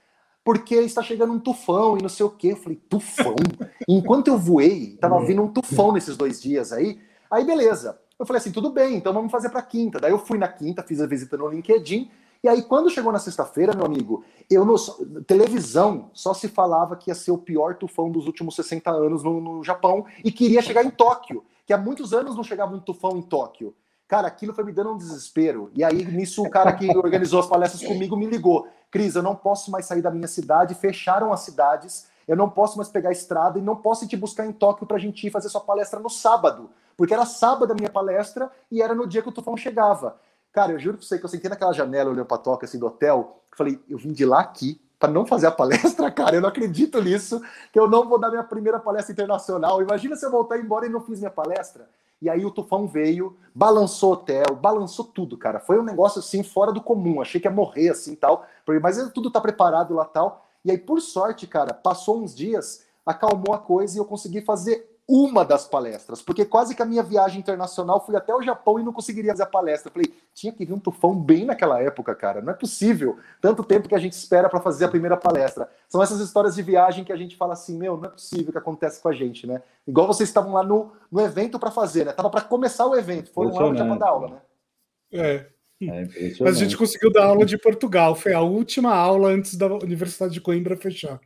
[0.44, 2.52] Porque está chegando um tufão e não sei o quê.
[2.52, 3.36] Eu falei, tufão?
[3.88, 7.00] Enquanto eu voei, tava vindo um tufão nesses dois dias aí.
[7.32, 7.98] Aí beleza.
[8.18, 10.00] Eu falei assim, tudo bem, então vamos fazer para quinta.
[10.00, 12.10] Daí eu fui na quinta, fiz a visita no LinkedIn.
[12.44, 14.78] E aí, quando chegou na sexta-feira, meu amigo, eu no
[15.24, 19.42] televisão só se falava que ia ser o pior tufão dos últimos 60 anos no,
[19.42, 23.18] no Japão e queria chegar em Tóquio que há muitos anos não chegava um tufão
[23.18, 23.76] em Tóquio.
[24.08, 25.72] Cara, aquilo foi me dando um desespero.
[25.74, 28.68] E aí, nisso, o cara que organizou as palestras comigo me ligou.
[28.92, 32.78] Cris, eu não posso mais sair da minha cidade, fecharam as cidades, eu não posso
[32.78, 35.32] mais pegar a estrada e não posso te buscar em Tóquio para a gente ir
[35.32, 36.70] fazer sua palestra no sábado.
[36.98, 40.18] Porque era sábado a minha palestra e era no dia que o tufão chegava.
[40.52, 42.86] Cara, eu juro pra você que eu sentei naquela janela olhando pra Tóquio, assim, do
[42.88, 46.50] hotel, falei, eu vim de lá aqui para não fazer a palestra, cara, eu não
[46.50, 47.42] acredito nisso,
[47.72, 49.82] que eu não vou dar minha primeira palestra internacional.
[49.82, 51.90] Imagina se eu voltar embora e não fiz minha palestra.
[52.22, 55.60] E aí o tufão veio, balançou o hotel, balançou tudo, cara.
[55.60, 57.22] Foi um negócio assim fora do comum.
[57.22, 58.48] Achei que ia morrer assim tal,
[58.82, 60.46] mas tudo tá preparado lá tal.
[60.64, 64.95] E aí por sorte, cara, passou uns dias, acalmou a coisa e eu consegui fazer
[65.08, 68.84] uma das palestras, porque quase que a minha viagem internacional fui até o Japão e
[68.84, 69.92] não conseguiria fazer a palestra.
[69.92, 72.42] falei, tinha que vir um tufão bem naquela época, cara.
[72.42, 73.20] Não é possível.
[73.40, 75.70] Tanto tempo que a gente espera para fazer a primeira palestra.
[75.88, 78.58] São essas histórias de viagem que a gente fala assim, meu, não é possível que
[78.58, 79.62] acontece com a gente, né?
[79.88, 82.12] Igual vocês estavam lá no, no evento para fazer, né?
[82.12, 84.42] Tava para começar o evento, foram lá já para dar aula, né?
[85.12, 85.56] É.
[85.82, 86.08] É
[86.40, 88.16] Mas a gente conseguiu dar aula de Portugal.
[88.16, 91.20] Foi a última aula antes da Universidade de Coimbra fechar.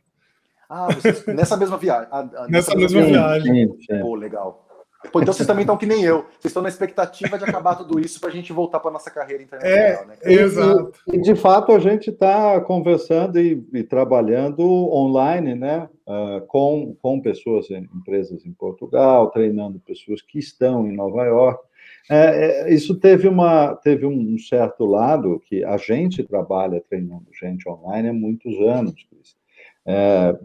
[0.70, 2.08] Ah, vocês, nessa mesma viagem.
[2.12, 3.52] A, a, nessa, nessa, mesma viagem.
[3.52, 4.00] viagem.
[4.00, 4.66] Pô, legal.
[5.10, 6.26] Pô, então vocês também estão que nem eu.
[6.38, 9.42] Vocês estão na expectativa de acabar tudo isso para a gente voltar para nossa carreira
[9.42, 10.16] internacional, é, né?
[10.22, 10.92] Exato.
[11.08, 15.88] E, e, de fato a gente está conversando e, e, trabalhando online, né?
[16.06, 21.64] Uh, com, com pessoas, empresas em Portugal, treinando pessoas que estão em Nova York.
[22.10, 27.68] É, é, isso teve, uma, teve um certo lado que a gente trabalha treinando gente
[27.68, 29.39] online há muitos anos, Cris
[29.86, 30.38] é,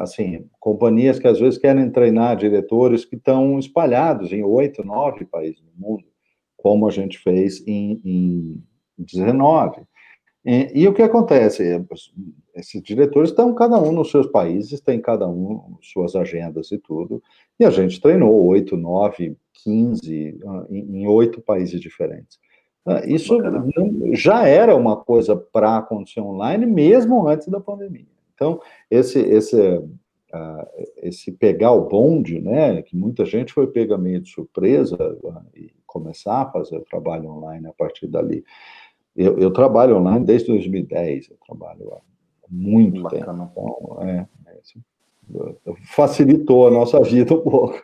[0.00, 5.60] assim, companhias que às vezes querem treinar diretores que estão espalhados em oito, nove países
[5.60, 6.04] do mundo,
[6.56, 8.62] como a gente fez em, em
[8.98, 9.82] 19.
[10.44, 11.84] E, e, o que acontece?
[12.54, 17.22] Esses diretores estão cada um nos seus países, tem cada um suas agendas e tudo,
[17.58, 20.38] e a gente treinou oito, nove, quinze
[20.70, 22.38] em oito países diferentes.
[22.86, 23.36] Ah, isso
[24.14, 28.19] já era uma coisa para acontecer online, mesmo antes da pandemia.
[28.40, 28.58] Então,
[28.90, 34.30] esse, esse, uh, esse pegar o bonde, né, que muita gente foi pega meio de
[34.30, 38.42] surpresa uh, e começar a fazer o trabalho online a partir dali.
[39.14, 42.00] Eu, eu trabalho online desde 2010, eu trabalho há
[42.48, 43.46] muito Bacana.
[43.46, 43.50] tempo.
[43.52, 47.82] Então, é, é facilitou a nossa vida um pouco.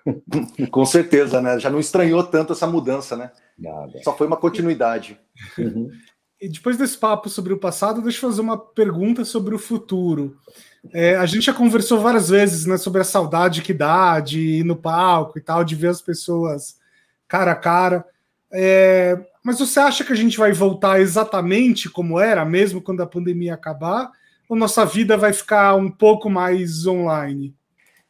[0.71, 1.59] Com certeza, né?
[1.59, 3.31] Já não estranhou tanto essa mudança, né?
[3.59, 4.01] Nada.
[4.03, 5.21] Só foi uma continuidade.
[5.59, 5.91] Uhum.
[6.41, 10.37] E depois desse papo sobre o passado, deixa eu fazer uma pergunta sobre o futuro.
[10.93, 14.65] É, a gente já conversou várias vezes né, sobre a saudade que dá de ir
[14.65, 16.77] no palco e tal, de ver as pessoas
[17.27, 18.05] cara a cara.
[18.53, 23.07] É, mas você acha que a gente vai voltar exatamente como era, mesmo quando a
[23.07, 24.11] pandemia acabar?
[24.49, 27.55] Ou nossa vida vai ficar um pouco mais online?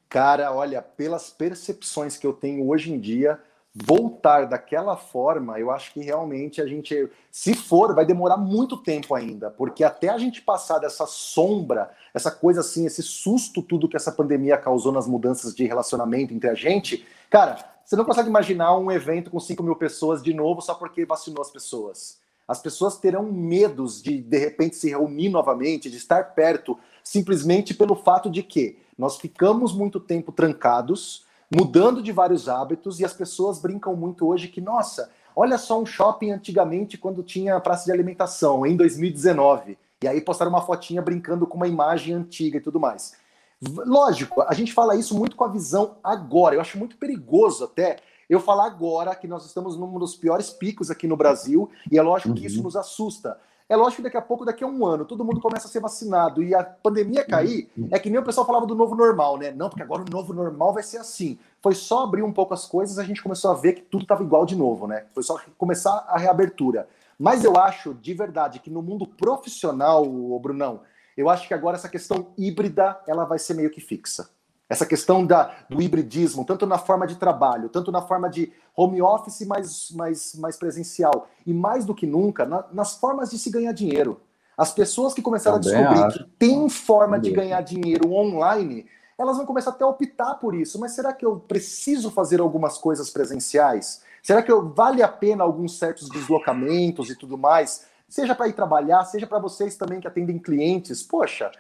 [0.09, 3.39] Cara, olha, pelas percepções que eu tenho hoje em dia,
[3.85, 9.15] voltar daquela forma, eu acho que realmente a gente, se for, vai demorar muito tempo
[9.15, 13.97] ainda, porque até a gente passar dessa sombra, essa coisa assim, esse susto, tudo que
[13.97, 18.77] essa pandemia causou nas mudanças de relacionamento entre a gente, cara, você não consegue imaginar
[18.79, 22.19] um evento com 5 mil pessoas de novo só porque vacinou as pessoas.
[22.49, 27.95] As pessoas terão medos de, de repente, se reunir novamente, de estar perto, simplesmente pelo
[27.95, 33.61] fato de que nós ficamos muito tempo trancados, mudando de vários hábitos, e as pessoas
[33.61, 38.67] brincam muito hoje que, nossa, olha só um shopping antigamente quando tinha praça de alimentação,
[38.67, 39.79] em 2019.
[40.03, 43.15] E aí postaram uma fotinha brincando com uma imagem antiga e tudo mais.
[43.63, 46.55] Lógico, a gente fala isso muito com a visão agora.
[46.55, 47.97] Eu acho muito perigoso até
[48.29, 52.03] eu falar agora que nós estamos num dos piores picos aqui no Brasil, e é
[52.03, 52.65] lógico que isso uhum.
[52.65, 53.39] nos assusta.
[53.69, 55.81] É lógico que daqui a pouco, daqui a um ano, todo mundo começa a ser
[55.81, 59.51] vacinado e a pandemia cair, é que nem o pessoal falava do novo normal, né?
[59.51, 61.37] Não, porque agora o novo normal vai ser assim.
[61.61, 64.23] Foi só abrir um pouco as coisas, a gente começou a ver que tudo estava
[64.23, 65.07] igual de novo, né?
[65.13, 66.89] Foi só começar a reabertura.
[67.19, 70.83] Mas eu acho, de verdade, que no mundo profissional, o Brunão,
[71.17, 74.29] eu acho que agora essa questão híbrida, ela vai ser meio que fixa.
[74.69, 79.01] Essa questão da, do hibridismo, tanto na forma de trabalho, tanto na forma de home
[79.01, 83.49] office mais, mais, mais presencial, e mais do que nunca, na, nas formas de se
[83.51, 84.21] ganhar dinheiro.
[84.57, 86.19] As pessoas que começaram Também a descobrir acho.
[86.19, 88.87] que tem forma de ganhar dinheiro online,
[89.19, 90.81] elas vão começar até a optar por isso.
[90.81, 94.03] Mas será que eu preciso fazer algumas coisas presenciais?
[94.23, 97.87] Será que eu, vale a pena alguns certos deslocamentos e tudo mais?
[98.09, 101.03] Seja para ir trabalhar, seja para vocês também que atendem clientes.
[101.03, 101.51] Poxa,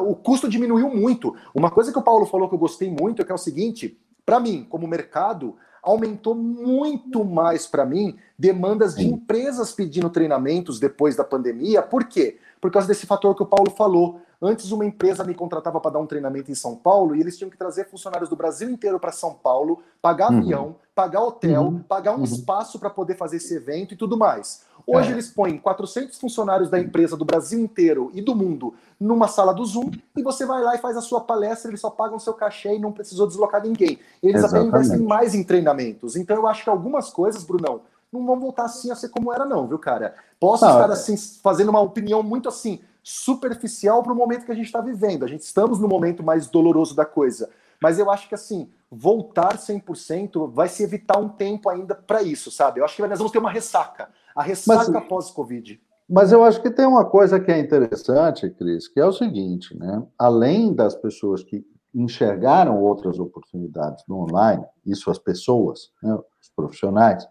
[0.00, 1.34] o custo diminuiu muito.
[1.54, 4.00] Uma coisa que o Paulo falou que eu gostei muito é que é o seguinte:
[4.24, 11.16] para mim, como mercado, aumentou muito mais para mim demandas de empresas pedindo treinamentos depois
[11.16, 11.82] da pandemia.
[11.82, 12.38] Por quê?
[12.60, 14.20] Por causa desse fator que o Paulo falou.
[14.40, 17.50] Antes, uma empresa me contratava para dar um treinamento em São Paulo e eles tinham
[17.50, 20.38] que trazer funcionários do Brasil inteiro para São Paulo, pagar uhum.
[20.38, 21.78] avião, pagar hotel, uhum.
[21.80, 22.24] pagar um uhum.
[22.24, 24.67] espaço para poder fazer esse evento e tudo mais.
[24.90, 25.12] Hoje é.
[25.12, 29.62] eles põem 400 funcionários da empresa do Brasil inteiro e do mundo numa sala do
[29.62, 32.74] Zoom e você vai lá e faz a sua palestra, eles só pagam seu cachê
[32.74, 33.98] e não precisou deslocar ninguém.
[34.22, 34.68] Eles Exatamente.
[34.68, 36.16] até investem mais em treinamentos.
[36.16, 39.44] Então eu acho que algumas coisas, Brunão, não vão voltar assim a ser como era
[39.44, 40.14] não, viu, cara?
[40.40, 40.92] Posso estar é.
[40.92, 45.22] assim fazendo uma opinião muito assim superficial para o momento que a gente está vivendo.
[45.22, 47.50] A gente estamos no momento mais doloroso da coisa.
[47.78, 52.50] Mas eu acho que assim, voltar 100% vai se evitar um tempo ainda para isso,
[52.50, 52.80] sabe?
[52.80, 54.08] Eu acho que nós vamos ter uma ressaca
[54.38, 55.80] a ressaca pós-Covid.
[56.08, 59.76] Mas eu acho que tem uma coisa que é interessante, Cris, que é o seguinte,
[59.76, 60.00] né?
[60.16, 67.26] Além das pessoas que enxergaram outras oportunidades no online, isso as pessoas, né, os profissionais,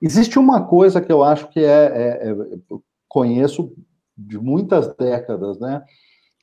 [0.00, 2.34] existe uma coisa que eu acho que é, é, é
[3.08, 3.74] conheço
[4.16, 5.82] de muitas décadas, né?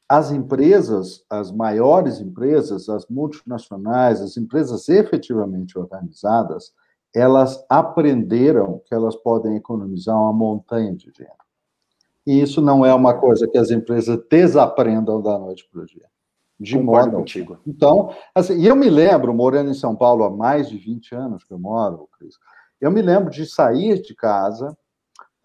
[0.09, 6.73] As empresas, as maiores empresas, as multinacionais, as empresas efetivamente organizadas,
[7.15, 11.37] elas aprenderam que elas podem economizar uma montanha de dinheiro.
[12.27, 16.07] E isso não é uma coisa que as empresas desaprendam da noite para o dia.
[16.59, 17.59] De Concordo modo contigo.
[17.67, 21.43] Então, assim, e eu me lembro, morando em São Paulo há mais de 20 anos
[21.43, 22.35] que eu moro, Cris,
[22.79, 24.75] eu me lembro de sair de casa,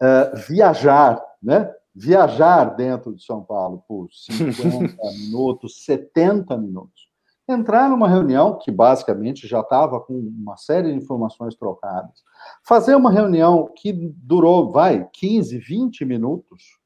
[0.01, 1.71] uh, viajar, né?
[1.93, 7.10] Viajar dentro de São Paulo por 50 minutos, 70 minutos
[7.51, 12.23] entrar numa reunião que basicamente já estava com uma série de informações trocadas,
[12.63, 16.79] fazer uma reunião que durou, vai, 15, 20 minutos,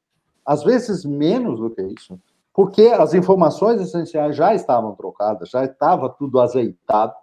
[0.44, 2.20] às vezes menos do que isso,
[2.52, 7.14] porque as informações essenciais já estavam trocadas, já estava tudo azeitado.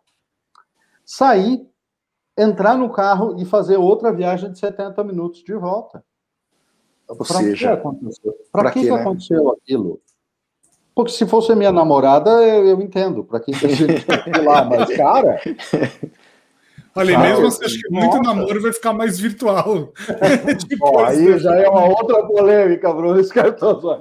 [1.04, 1.68] Sair,
[2.38, 6.04] entrar no carro e fazer outra viagem de 70 minutos de volta.
[7.08, 8.34] Para que aconteceu?
[8.52, 9.02] Para que, que, né?
[9.02, 10.02] aconteceu aquilo?
[10.96, 13.24] Porque se fosse minha namorada, eu, eu entendo.
[13.24, 14.06] Para quem tem gente
[14.44, 15.40] lá, mas cara.
[16.96, 19.92] Olha, mesmo assim, acho que muito namoro vai ficar mais virtual.
[21.08, 23.20] Aí já é uma outra polêmica, Bruno.
[23.58, 24.00] Tô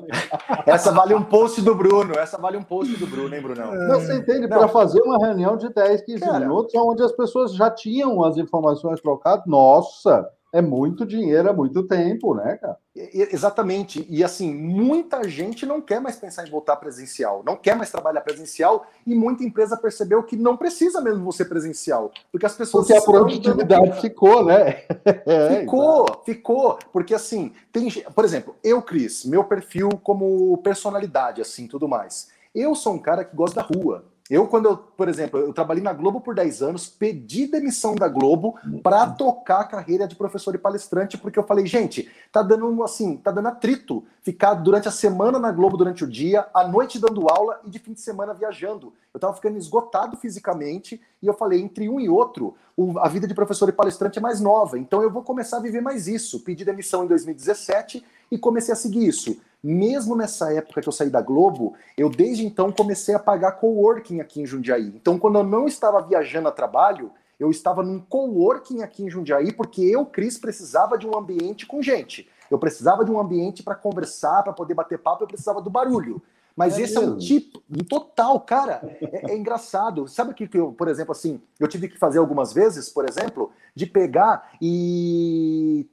[0.66, 2.12] Essa vale um post do Bruno.
[2.18, 3.74] Essa vale um post do Bruno, hein, Brunão?
[3.74, 4.46] Não, você entende?
[4.46, 8.36] Para fazer uma reunião de 10, 15 Cara, minutos, onde as pessoas já tinham as
[8.36, 12.76] informações trocadas, nossa, é muito dinheiro, é muito tempo, né, cara?
[12.94, 14.06] Exatamente.
[14.10, 18.20] E assim, muita gente não quer mais pensar em voltar presencial, não quer mais trabalhar
[18.20, 22.12] presencial, e muita empresa percebeu que não precisa mesmo você presencial.
[22.30, 22.86] Porque as pessoas.
[22.86, 24.82] Porque a produtividade ficou, né?
[25.24, 26.78] É, ficou, é, ficou.
[26.92, 27.88] Porque assim, tem.
[27.90, 32.28] Por exemplo, eu, Cris, meu perfil como personalidade, assim, tudo mais.
[32.54, 34.04] Eu sou um cara que gosta da rua.
[34.30, 38.08] Eu, quando eu, por exemplo, eu trabalhei na Globo por 10 anos, pedi demissão da
[38.08, 42.82] Globo para tocar a carreira de professor e palestrante, porque eu falei, gente, tá dando
[42.82, 46.98] assim, tá dando atrito ficar durante a semana na Globo durante o dia, à noite
[46.98, 48.92] dando aula e de fim de semana viajando.
[49.12, 52.54] Eu tava ficando esgotado fisicamente e eu falei, entre um e outro,
[53.00, 55.82] a vida de professor e palestrante é mais nova, então eu vou começar a viver
[55.82, 56.40] mais isso.
[56.40, 59.36] Pedi demissão em 2017 e comecei a seguir isso.
[59.62, 64.20] Mesmo nessa época que eu saí da Globo, eu desde então comecei a pagar coworking
[64.20, 64.88] aqui em Jundiaí.
[64.88, 69.52] Então, quando eu não estava viajando a trabalho, eu estava num coworking aqui em Jundiaí,
[69.52, 72.28] porque eu, Cris, precisava de um ambiente com gente.
[72.50, 76.20] Eu precisava de um ambiente para conversar, para poder bater papo, eu precisava do barulho.
[76.56, 77.12] Mas é esse mesmo.
[77.12, 80.06] é um tipo, um total, cara, é, é engraçado.
[80.06, 83.08] Sabe o que, que eu, por exemplo, assim, eu tive que fazer algumas vezes, por
[83.08, 85.88] exemplo, de pegar e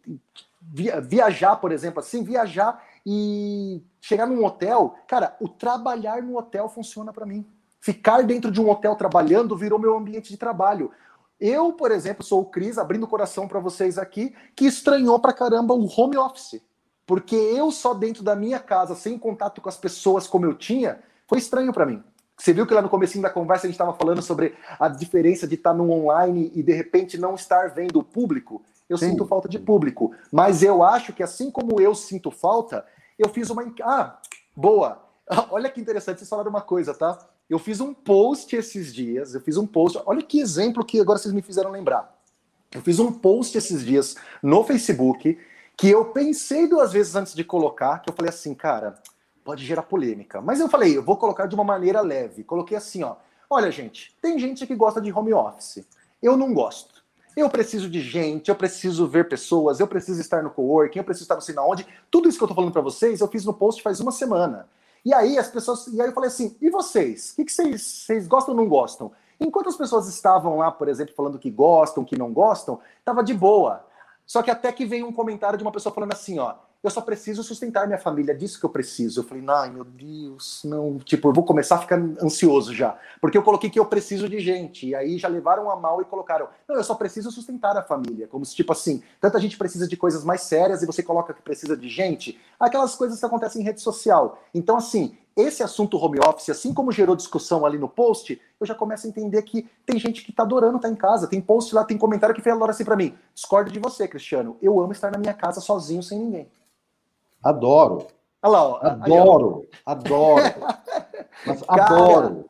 [0.62, 6.70] via, viajar, por exemplo, assim, viajar e chegar num hotel, cara, o trabalhar no hotel
[6.70, 7.46] funciona para mim.
[7.80, 10.92] Ficar dentro de um hotel trabalhando virou meu ambiente de trabalho.
[11.40, 15.32] Eu, por exemplo, sou o Cris, abrindo o coração para vocês aqui, que estranhou pra
[15.32, 16.62] caramba o home office.
[17.06, 21.00] Porque eu só dentro da minha casa, sem contato com as pessoas como eu tinha,
[21.28, 22.04] foi estranho para mim.
[22.38, 25.48] Você viu que lá no começo da conversa a gente estava falando sobre a diferença
[25.48, 28.62] de estar no online e de repente não estar vendo o público?
[28.90, 29.12] Eu Sim.
[29.12, 30.12] sinto falta de público.
[30.32, 32.86] Mas eu acho que assim como eu sinto falta,
[33.18, 33.64] eu fiz uma.
[33.84, 34.20] Ah,
[34.56, 35.04] boa!
[35.52, 37.18] Olha que interessante vocês falaram uma coisa, tá?
[37.50, 40.00] Eu fiz um post esses dias, eu fiz um post.
[40.06, 42.16] Olha que exemplo que agora vocês me fizeram lembrar.
[42.72, 45.38] Eu fiz um post esses dias no Facebook
[45.76, 48.96] que eu pensei duas vezes antes de colocar, que eu falei assim, cara,
[49.44, 50.42] pode gerar polêmica.
[50.42, 52.44] Mas eu falei, eu vou colocar de uma maneira leve.
[52.44, 53.16] Coloquei assim, ó.
[53.50, 55.88] Olha, gente, tem gente que gosta de home office.
[56.22, 56.99] Eu não gosto.
[57.36, 61.26] Eu preciso de gente, eu preciso ver pessoas, eu preciso estar no coworking, eu preciso
[61.26, 61.86] estar não sei na onde.
[62.10, 64.68] Tudo isso que eu tô falando para vocês, eu fiz no post faz uma semana.
[65.06, 67.32] E aí as pessoas, e aí eu falei assim: "E vocês?
[67.32, 70.90] O que, que vocês, vocês gostam ou não gostam?" Enquanto as pessoas estavam lá, por
[70.90, 73.86] exemplo, falando que gostam, que não gostam, tava de boa.
[74.26, 77.02] Só que até que vem um comentário de uma pessoa falando assim, ó: eu só
[77.02, 79.20] preciso sustentar minha família, é disso que eu preciso.
[79.20, 83.38] Eu falei, ai meu Deus, não, tipo, eu vou começar a ficar ansioso já, porque
[83.38, 86.48] eu coloquei que eu preciso de gente, e aí já levaram a mal e colocaram,
[86.68, 89.98] não, eu só preciso sustentar a família, como se, tipo assim, tanta gente precisa de
[89.98, 93.66] coisas mais sérias e você coloca que precisa de gente, aquelas coisas que acontecem em
[93.66, 94.42] rede social.
[94.54, 98.76] Então, assim, esse assunto home office, assim como gerou discussão ali no post, eu já
[98.76, 101.74] começo a entender que tem gente que tá adorando estar tá em casa, tem post
[101.74, 105.12] lá, tem comentário que fala assim para mim, discordo de você, Cristiano, eu amo estar
[105.12, 106.50] na minha casa sozinho, sem ninguém.
[107.44, 108.08] Adoro.
[108.42, 108.80] Olha lá, ó.
[108.82, 110.44] Adoro, aí, adoro.
[111.46, 112.46] Mas Cara, adoro.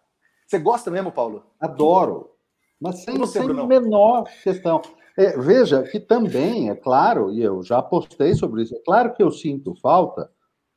[0.47, 1.43] Você gosta mesmo, Paulo?
[1.59, 2.31] Adoro.
[2.79, 4.81] Mas sem, sem menor questão.
[5.17, 9.21] É, veja que também, é claro, e eu já postei sobre isso, é claro que
[9.21, 10.31] eu sinto falta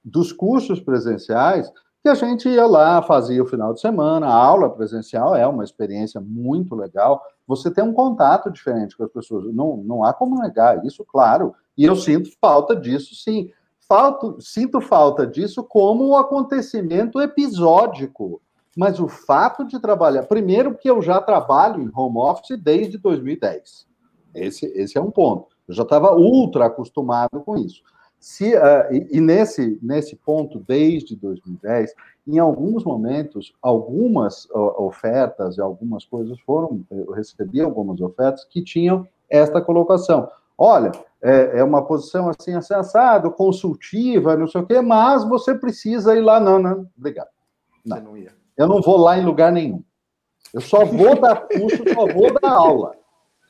[0.04, 1.70] dos cursos presenciais
[2.02, 5.62] que a gente ia lá, fazia o final de semana, a aula presencial é uma
[5.62, 10.42] experiência muito legal, você tem um contato diferente com as pessoas, não, não há como
[10.42, 13.48] negar isso, claro, e eu sinto falta disso, sim
[13.92, 18.40] falto, sinto falta disso como um acontecimento episódico.
[18.74, 23.86] Mas o fato de trabalhar, primeiro que eu já trabalho em home office desde 2010.
[24.34, 25.48] Esse, esse é um ponto.
[25.68, 27.82] Eu já estava ultra acostumado com isso.
[28.18, 31.92] Se, uh, e, e, nesse, nesse ponto, desde 2010,
[32.26, 38.62] em alguns momentos, algumas uh, ofertas e algumas coisas foram, eu recebi algumas ofertas que
[38.62, 40.30] tinham esta colocação.
[40.64, 46.16] Olha, é, é uma posição assim, assensada, consultiva, não sei o quê, mas você precisa
[46.16, 46.38] ir lá.
[46.38, 47.30] Não, não, obrigado.
[47.84, 47.96] Não.
[47.96, 48.32] Você não ia.
[48.56, 49.82] Eu não vou lá em lugar nenhum.
[50.54, 52.94] Eu só vou dar curso, só vou dar aula.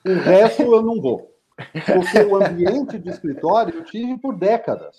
[0.07, 1.31] O resto eu não vou.
[1.55, 4.97] Porque o ambiente de escritório eu tive por décadas.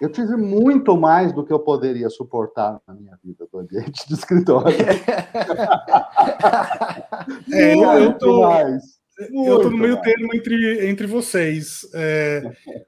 [0.00, 4.14] Eu tive muito mais do que eu poderia suportar na minha vida do ambiente de
[4.14, 4.76] escritório.
[7.52, 8.99] É, eu tô, mais.
[9.28, 11.86] Muito eu estou no meio termo entre, entre vocês.
[11.92, 12.42] É,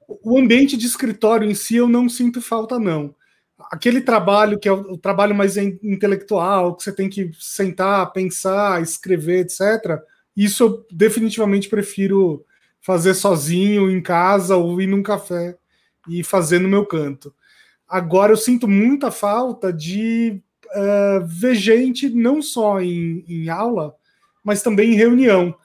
[0.07, 3.13] o ambiente de escritório em si eu não sinto falta, não.
[3.71, 8.81] Aquele trabalho que é o, o trabalho mais intelectual, que você tem que sentar, pensar,
[8.81, 10.01] escrever, etc.,
[10.35, 12.43] isso eu definitivamente prefiro
[12.81, 15.55] fazer sozinho, em casa, ou ir num café
[16.09, 17.33] e fazer no meu canto.
[17.87, 20.41] Agora eu sinto muita falta de
[20.75, 23.95] uh, ver gente não só em, em aula,
[24.43, 25.55] mas também em reunião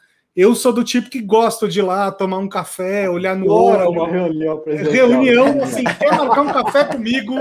[0.41, 3.91] eu sou do tipo que gosto de ir lá tomar um café, olhar no olho.
[3.91, 7.35] Uma reunião Reunião, assim, quer marcar um café comigo,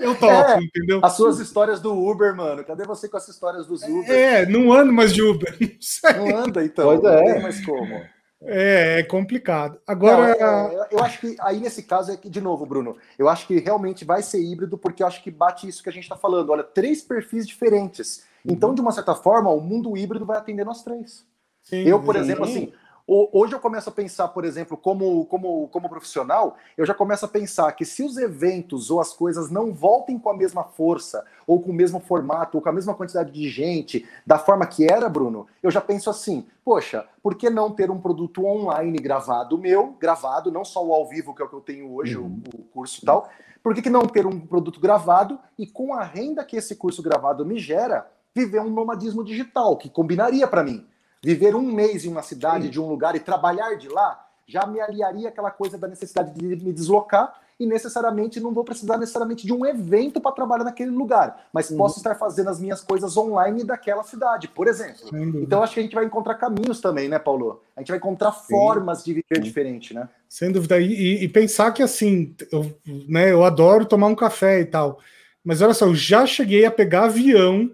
[0.00, 0.98] eu topo, é, entendeu?
[1.00, 2.64] As suas histórias do Uber, mano.
[2.64, 4.10] Cadê você com as histórias dos Uber?
[4.10, 5.56] É, não ando mais de Uber.
[6.16, 6.86] Não, não anda, então.
[6.86, 7.16] Pois é.
[7.16, 7.94] Não tem mais como.
[8.42, 9.78] É, é complicado.
[9.86, 10.36] Agora.
[10.38, 13.46] Não, é, eu acho que aí nesse caso é que, de novo, Bruno, eu acho
[13.46, 16.16] que realmente vai ser híbrido, porque eu acho que bate isso que a gente está
[16.16, 16.50] falando.
[16.50, 20.82] Olha, três perfis diferentes Então, de uma certa forma, o mundo híbrido vai atender nós
[20.82, 21.29] três.
[21.62, 22.20] Sim, eu, por sim.
[22.20, 22.72] exemplo, assim,
[23.12, 27.28] Hoje eu começo a pensar, por exemplo, como, como, como profissional, eu já começo a
[27.28, 31.60] pensar que se os eventos ou as coisas não voltem com a mesma força, ou
[31.60, 35.08] com o mesmo formato, ou com a mesma quantidade de gente, da forma que era,
[35.08, 39.96] Bruno, eu já penso assim: poxa, por que não ter um produto online gravado meu,
[39.98, 42.40] gravado, não só o ao vivo, que é o que eu tenho hoje, uhum.
[42.54, 43.28] o, o, curso e tal,
[43.60, 47.02] por que, que não ter um produto gravado e com a renda que esse curso
[47.02, 50.86] gravado me gera, viver um nomadismo digital, que combinaria para mim?
[51.22, 52.70] Viver um mês em uma cidade, Sim.
[52.70, 56.64] de um lugar e trabalhar de lá, já me aliaria aquela coisa da necessidade de
[56.64, 61.46] me deslocar e necessariamente não vou precisar necessariamente de um evento para trabalhar naquele lugar,
[61.52, 61.76] mas uhum.
[61.76, 65.10] posso estar fazendo as minhas coisas online daquela cidade, por exemplo.
[65.42, 67.62] Então acho que a gente vai encontrar caminhos também, né, Paulo?
[67.76, 68.48] A gente vai encontrar Sim.
[68.48, 70.08] formas de viver diferente, né?
[70.26, 70.80] Sem dúvida.
[70.80, 72.74] E, e, pensar que assim, eu,
[73.06, 74.98] né, eu adoro tomar um café e tal,
[75.44, 77.70] mas olha só, eu já cheguei a pegar avião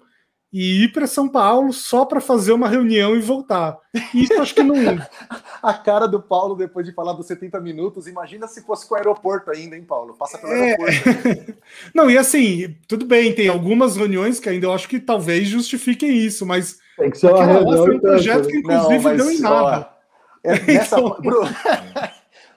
[0.53, 3.77] e ir para São Paulo só para fazer uma reunião e voltar.
[4.15, 4.77] Isso acho que não.
[5.63, 8.97] a cara do Paulo depois de falar dos 70 minutos, imagina se fosse com o
[8.97, 10.15] aeroporto ainda, hein, Paulo?
[10.15, 10.71] Passa pelo é...
[10.71, 11.55] aeroporto.
[11.95, 16.17] não, e assim, tudo bem, tem algumas reuniões que ainda eu acho que talvez justifiquem
[16.17, 16.79] isso, mas.
[16.97, 17.85] Tem que ser uma reunião.
[17.85, 19.91] Foi um projeto que, inclusive, não, deu em nada.
[19.93, 20.97] Ó, é, nessa...
[20.97, 21.21] então...
[21.21, 21.49] Bruno...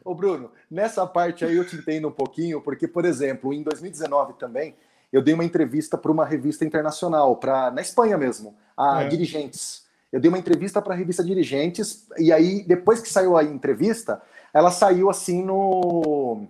[0.05, 4.33] Ô, Bruno, nessa parte aí eu te entendo um pouquinho, porque, por exemplo, em 2019
[4.39, 4.75] também
[5.11, 9.07] eu dei uma entrevista para uma revista internacional, para na Espanha mesmo, a é.
[9.07, 9.87] Dirigentes.
[10.11, 14.21] Eu dei uma entrevista para a revista Dirigentes, e aí, depois que saiu a entrevista,
[14.53, 16.47] ela saiu assim no.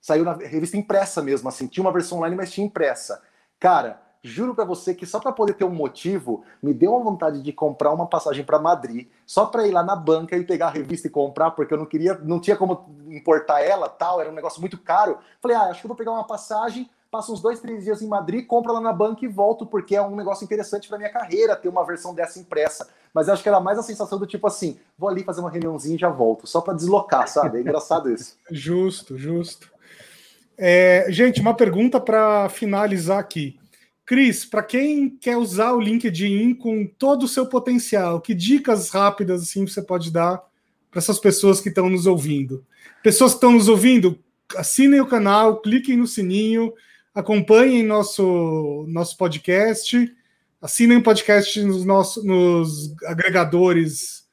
[0.00, 1.66] Saiu na revista impressa mesmo, assim.
[1.66, 3.22] Tinha uma versão online, mas tinha impressa.
[3.58, 7.42] Cara, juro para você que só para poder ter um motivo, me deu uma vontade
[7.42, 10.70] de comprar uma passagem para Madrid, só para ir lá na banca e pegar a
[10.70, 14.34] revista e comprar, porque eu não queria, não tinha como importar ela, tal, era um
[14.34, 15.18] negócio muito caro.
[15.40, 18.08] Falei, ah, acho que eu vou pegar uma passagem, passo uns dois, três dias em
[18.08, 21.56] Madrid, compro lá na banca e volto, porque é um negócio interessante para minha carreira
[21.56, 22.88] ter uma versão dessa impressa.
[23.12, 25.50] Mas eu acho que era mais a sensação do tipo assim: vou ali fazer uma
[25.50, 27.58] reuniãozinha e já volto, só para deslocar, sabe?
[27.58, 28.36] É engraçado isso.
[28.50, 29.70] justo, justo.
[30.58, 33.58] É, gente, uma pergunta para finalizar aqui.
[34.06, 39.42] Cris, para quem quer usar o LinkedIn com todo o seu potencial, que dicas rápidas
[39.42, 40.40] assim você pode dar
[40.90, 42.64] para essas pessoas que estão nos ouvindo?
[43.02, 44.18] Pessoas que estão nos ouvindo,
[44.56, 46.72] assinem o canal, cliquem no sininho,
[47.16, 50.14] acompanhem nosso, nosso podcast,
[50.60, 54.26] assinem o podcast nos, nossos, nos agregadores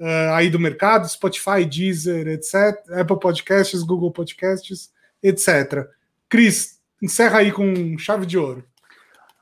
[0.00, 4.90] uh, aí do mercado, Spotify, Deezer, etc., Apple Podcasts, Google Podcasts,
[5.22, 5.86] etc.
[6.30, 8.64] Cris, encerra aí com chave de ouro.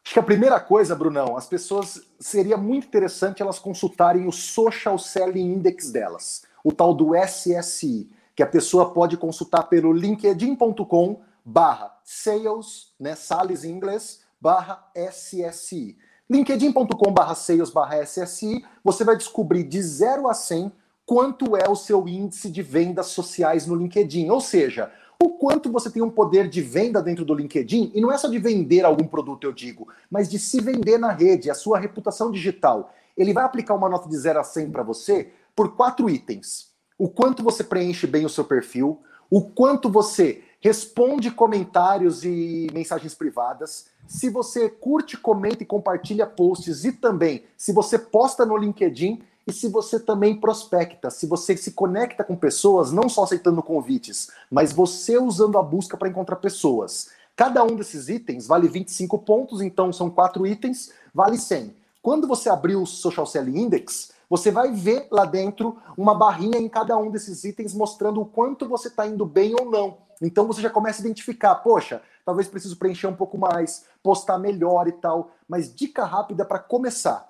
[0.05, 4.99] Acho que a primeira coisa, Brunão, as pessoas seria muito interessante elas consultarem o Social
[4.99, 11.99] Selling Index delas, o tal do SSI, que a pessoa pode consultar pelo linkedin.com barra
[12.05, 15.97] sales, né, sales em inglês, barra SSI.
[16.29, 20.71] linkedin.com barra sales barra SSI, você vai descobrir de 0 a 100
[21.07, 25.91] quanto é o seu índice de vendas sociais no LinkedIn, ou seja, o quanto você
[25.91, 29.07] tem um poder de venda dentro do LinkedIn, e não é só de vender algum
[29.07, 32.93] produto, eu digo, mas de se vender na rede, a sua reputação digital.
[33.17, 36.73] Ele vai aplicar uma nota de 0 a 100 para você por quatro itens.
[36.99, 39.01] O quanto você preenche bem o seu perfil,
[39.31, 43.87] o quanto você responde comentários e mensagens privadas.
[44.07, 49.53] Se você curte, comenta e compartilha posts e também se você posta no LinkedIn e
[49.53, 54.73] se você também prospecta, se você se conecta com pessoas, não só aceitando convites, mas
[54.73, 57.11] você usando a busca para encontrar pessoas.
[57.35, 61.75] Cada um desses itens vale 25 pontos, então são quatro itens, vale 100.
[62.03, 66.69] Quando você abrir o Social Selling Index, você vai ver lá dentro uma barrinha em
[66.69, 70.08] cada um desses itens mostrando o quanto você está indo bem ou não.
[70.21, 74.89] Então você já começa a identificar, poxa, talvez preciso preencher um pouco mais, postar melhor
[74.89, 75.31] e tal.
[75.49, 77.29] Mas dica rápida para começar.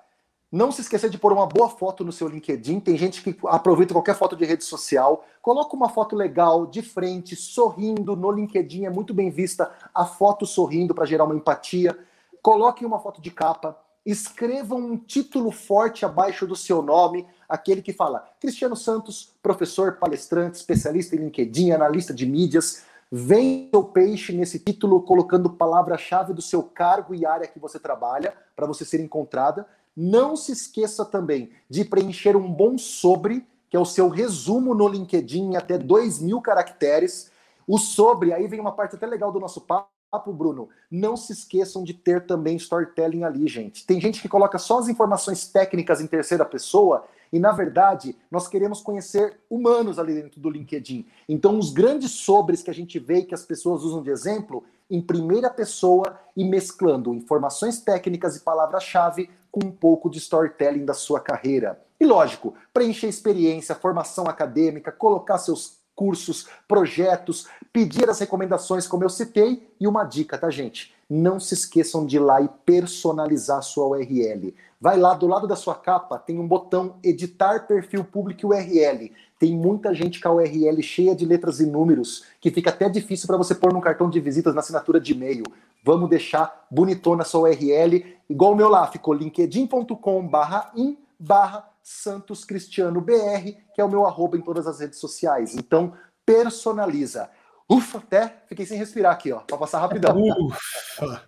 [0.51, 2.79] Não se esqueça de pôr uma boa foto no seu LinkedIn.
[2.79, 7.35] Tem gente que aproveita qualquer foto de rede social, coloca uma foto legal de frente,
[7.35, 8.15] sorrindo.
[8.15, 11.97] No LinkedIn é muito bem vista a foto sorrindo para gerar uma empatia.
[12.41, 17.91] Coloque uma foto de capa escreva um título forte abaixo do seu nome, aquele que
[17.91, 22.83] fala Cristiano Santos, professor, palestrante, especialista em LinkedIn, analista de mídias.
[23.11, 28.33] Vem seu peixe nesse título colocando palavra-chave do seu cargo e área que você trabalha
[28.55, 29.65] para você ser encontrada.
[29.97, 34.87] Não se esqueça também de preencher um bom sobre, que é o seu resumo no
[34.87, 37.31] LinkedIn até 2 mil caracteres.
[37.67, 41.31] O sobre, aí vem uma parte até legal do nosso papo papo, Bruno, não se
[41.31, 43.85] esqueçam de ter também storytelling ali, gente.
[43.85, 48.47] Tem gente que coloca só as informações técnicas em terceira pessoa e, na verdade, nós
[48.47, 51.05] queremos conhecer humanos ali dentro do LinkedIn.
[51.27, 54.63] Então, os grandes sobres que a gente vê e que as pessoas usam de exemplo,
[54.89, 60.93] em primeira pessoa e mesclando informações técnicas e palavra-chave com um pouco de storytelling da
[60.93, 61.79] sua carreira.
[61.99, 69.09] E lógico, preencher experiência, formação acadêmica, colocar seus cursos, projetos, pedir as recomendações, como eu
[69.09, 70.95] citei, e uma dica, tá, gente?
[71.09, 74.55] Não se esqueçam de ir lá e personalizar a sua URL.
[74.81, 79.11] Vai lá, do lado da sua capa, tem um botão Editar Perfil Público URL.
[79.37, 83.27] Tem muita gente com a URL cheia de letras e números, que fica até difícil
[83.27, 85.43] para você pôr no cartão de visitas na assinatura de e-mail.
[85.83, 91.69] Vamos deixar bonitona a sua URL, igual o meu lá, ficou linkedin.com barra in barra
[91.83, 95.55] Santos Cristiano BR, que é o meu arroba em todas as redes sociais.
[95.55, 95.93] Então,
[96.25, 97.29] personaliza.
[97.69, 100.15] Ufa, até fiquei sem respirar aqui, ó, para passar rapidão.
[100.17, 101.23] Ufa.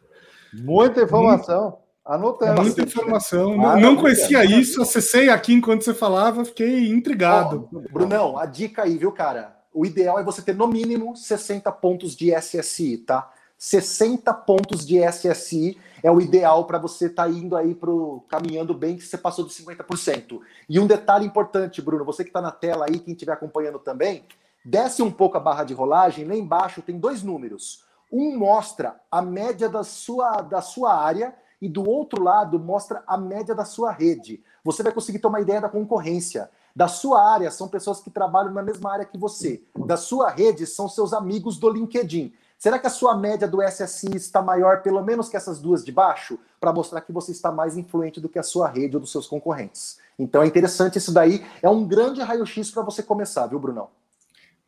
[0.54, 1.80] Muita informação.
[2.12, 2.62] Anotando.
[2.62, 3.56] Muita informação.
[3.56, 7.70] Não, não conhecia isso, acessei aqui enquanto você falava, fiquei intrigado.
[7.74, 9.58] Ó, Brunão, a dica aí, viu, cara?
[9.74, 13.32] O ideal é você ter no mínimo 60 pontos de SSI, tá?
[13.58, 18.74] 60 pontos de SSI é o ideal para você estar tá indo aí pro caminhando
[18.74, 20.42] bem que você passou dos 50%.
[20.68, 24.26] E um detalhe importante, Bruno, você que está na tela aí, quem estiver acompanhando também,
[24.66, 27.86] desce um pouco a barra de rolagem, lá embaixo tem dois números.
[28.12, 33.18] Um mostra a média da sua, da sua área e do outro lado mostra a
[33.18, 34.44] média da sua rede.
[34.64, 36.50] Você vai conseguir ter uma ideia da concorrência.
[36.76, 39.62] Da sua área são pessoas que trabalham na mesma área que você.
[39.86, 42.34] Da sua rede são seus amigos do LinkedIn.
[42.58, 45.92] Será que a sua média do SSI está maior, pelo menos que essas duas de
[45.92, 49.12] baixo, para mostrar que você está mais influente do que a sua rede ou dos
[49.12, 50.00] seus concorrentes?
[50.18, 51.44] Então é interessante isso daí.
[51.62, 53.90] É um grande raio-x para você começar, viu, Brunão?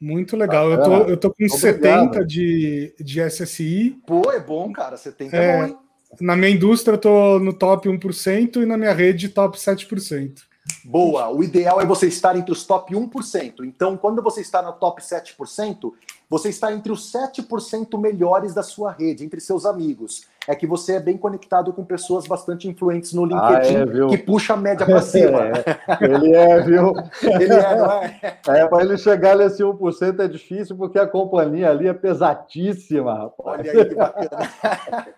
[0.01, 0.69] Muito legal.
[0.69, 1.59] Eu tô, eu tô com Obrigado.
[1.59, 4.01] 70 de, de SSI.
[4.05, 4.97] Pô, é bom, cara.
[4.97, 5.77] 70 é, é bom, hein?
[6.19, 10.43] Na minha indústria, eu tô no top 1% e na minha rede, top 7%.
[10.85, 11.29] Boa.
[11.29, 13.65] O ideal é você estar entre os top 1%.
[13.65, 15.91] Então, quando você está no top 7%,
[16.29, 20.23] você está entre os 7% melhores da sua rede, entre seus amigos.
[20.47, 24.17] É que você é bem conectado com pessoas bastante influentes no LinkedIn, ah, é, que
[24.17, 25.39] puxa a média para cima.
[25.47, 26.93] É, ele é, viu?
[27.23, 28.37] ele é, não é?
[28.47, 33.59] É, para ele chegar nesse 1% é difícil, porque a companhia ali é pesadíssima, rapaz.
[33.59, 34.49] Olha aí que bacana.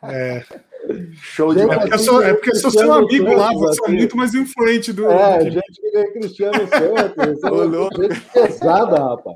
[0.03, 0.43] É.
[1.15, 1.73] Show de bola.
[1.73, 4.33] É porque eu sou, é porque eu sou seu amigo lá, você é muito mais
[4.35, 5.09] influente do.
[5.09, 7.43] É, gente que nem Cristiano Santos.
[7.99, 9.35] é gente pesada, rapaz.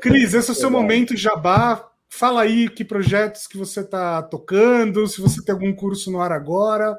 [0.00, 1.91] Cris, esse é o seu momento jabá.
[2.14, 6.30] Fala aí que projetos que você está tocando, se você tem algum curso no ar
[6.30, 6.94] agora.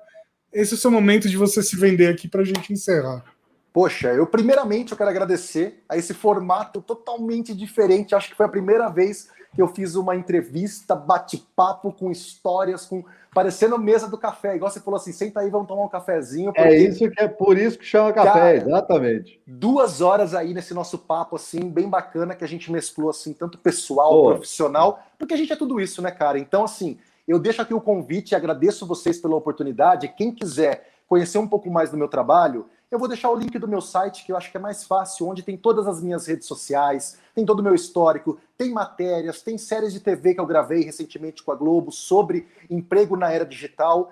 [0.51, 3.23] Esse é o seu momento de você se vender aqui para a gente encerrar.
[3.71, 8.15] Poxa, eu primeiramente eu quero agradecer a esse formato totalmente diferente.
[8.15, 13.05] Acho que foi a primeira vez que eu fiz uma entrevista, bate-papo com histórias, com
[13.33, 16.51] parecendo mesa do café, igual você falou assim, senta aí, vamos tomar um cafezinho.
[16.55, 19.41] É isso que é por isso que chama café, cara, exatamente.
[19.45, 23.57] Duas horas aí nesse nosso papo, assim, bem bacana, que a gente mesclou, assim, tanto
[23.57, 26.37] pessoal, profissional, porque a gente é tudo isso, né, cara?
[26.37, 26.97] Então, assim,
[27.27, 30.13] eu deixo aqui o convite, agradeço vocês pela oportunidade.
[30.15, 33.67] Quem quiser conhecer um pouco mais do meu trabalho, eu vou deixar o link do
[33.67, 36.47] meu site, que eu acho que é mais fácil, onde tem todas as minhas redes
[36.47, 40.83] sociais, tem todo o meu histórico, tem matérias, tem séries de TV que eu gravei
[40.83, 44.11] recentemente com a Globo sobre emprego na era digital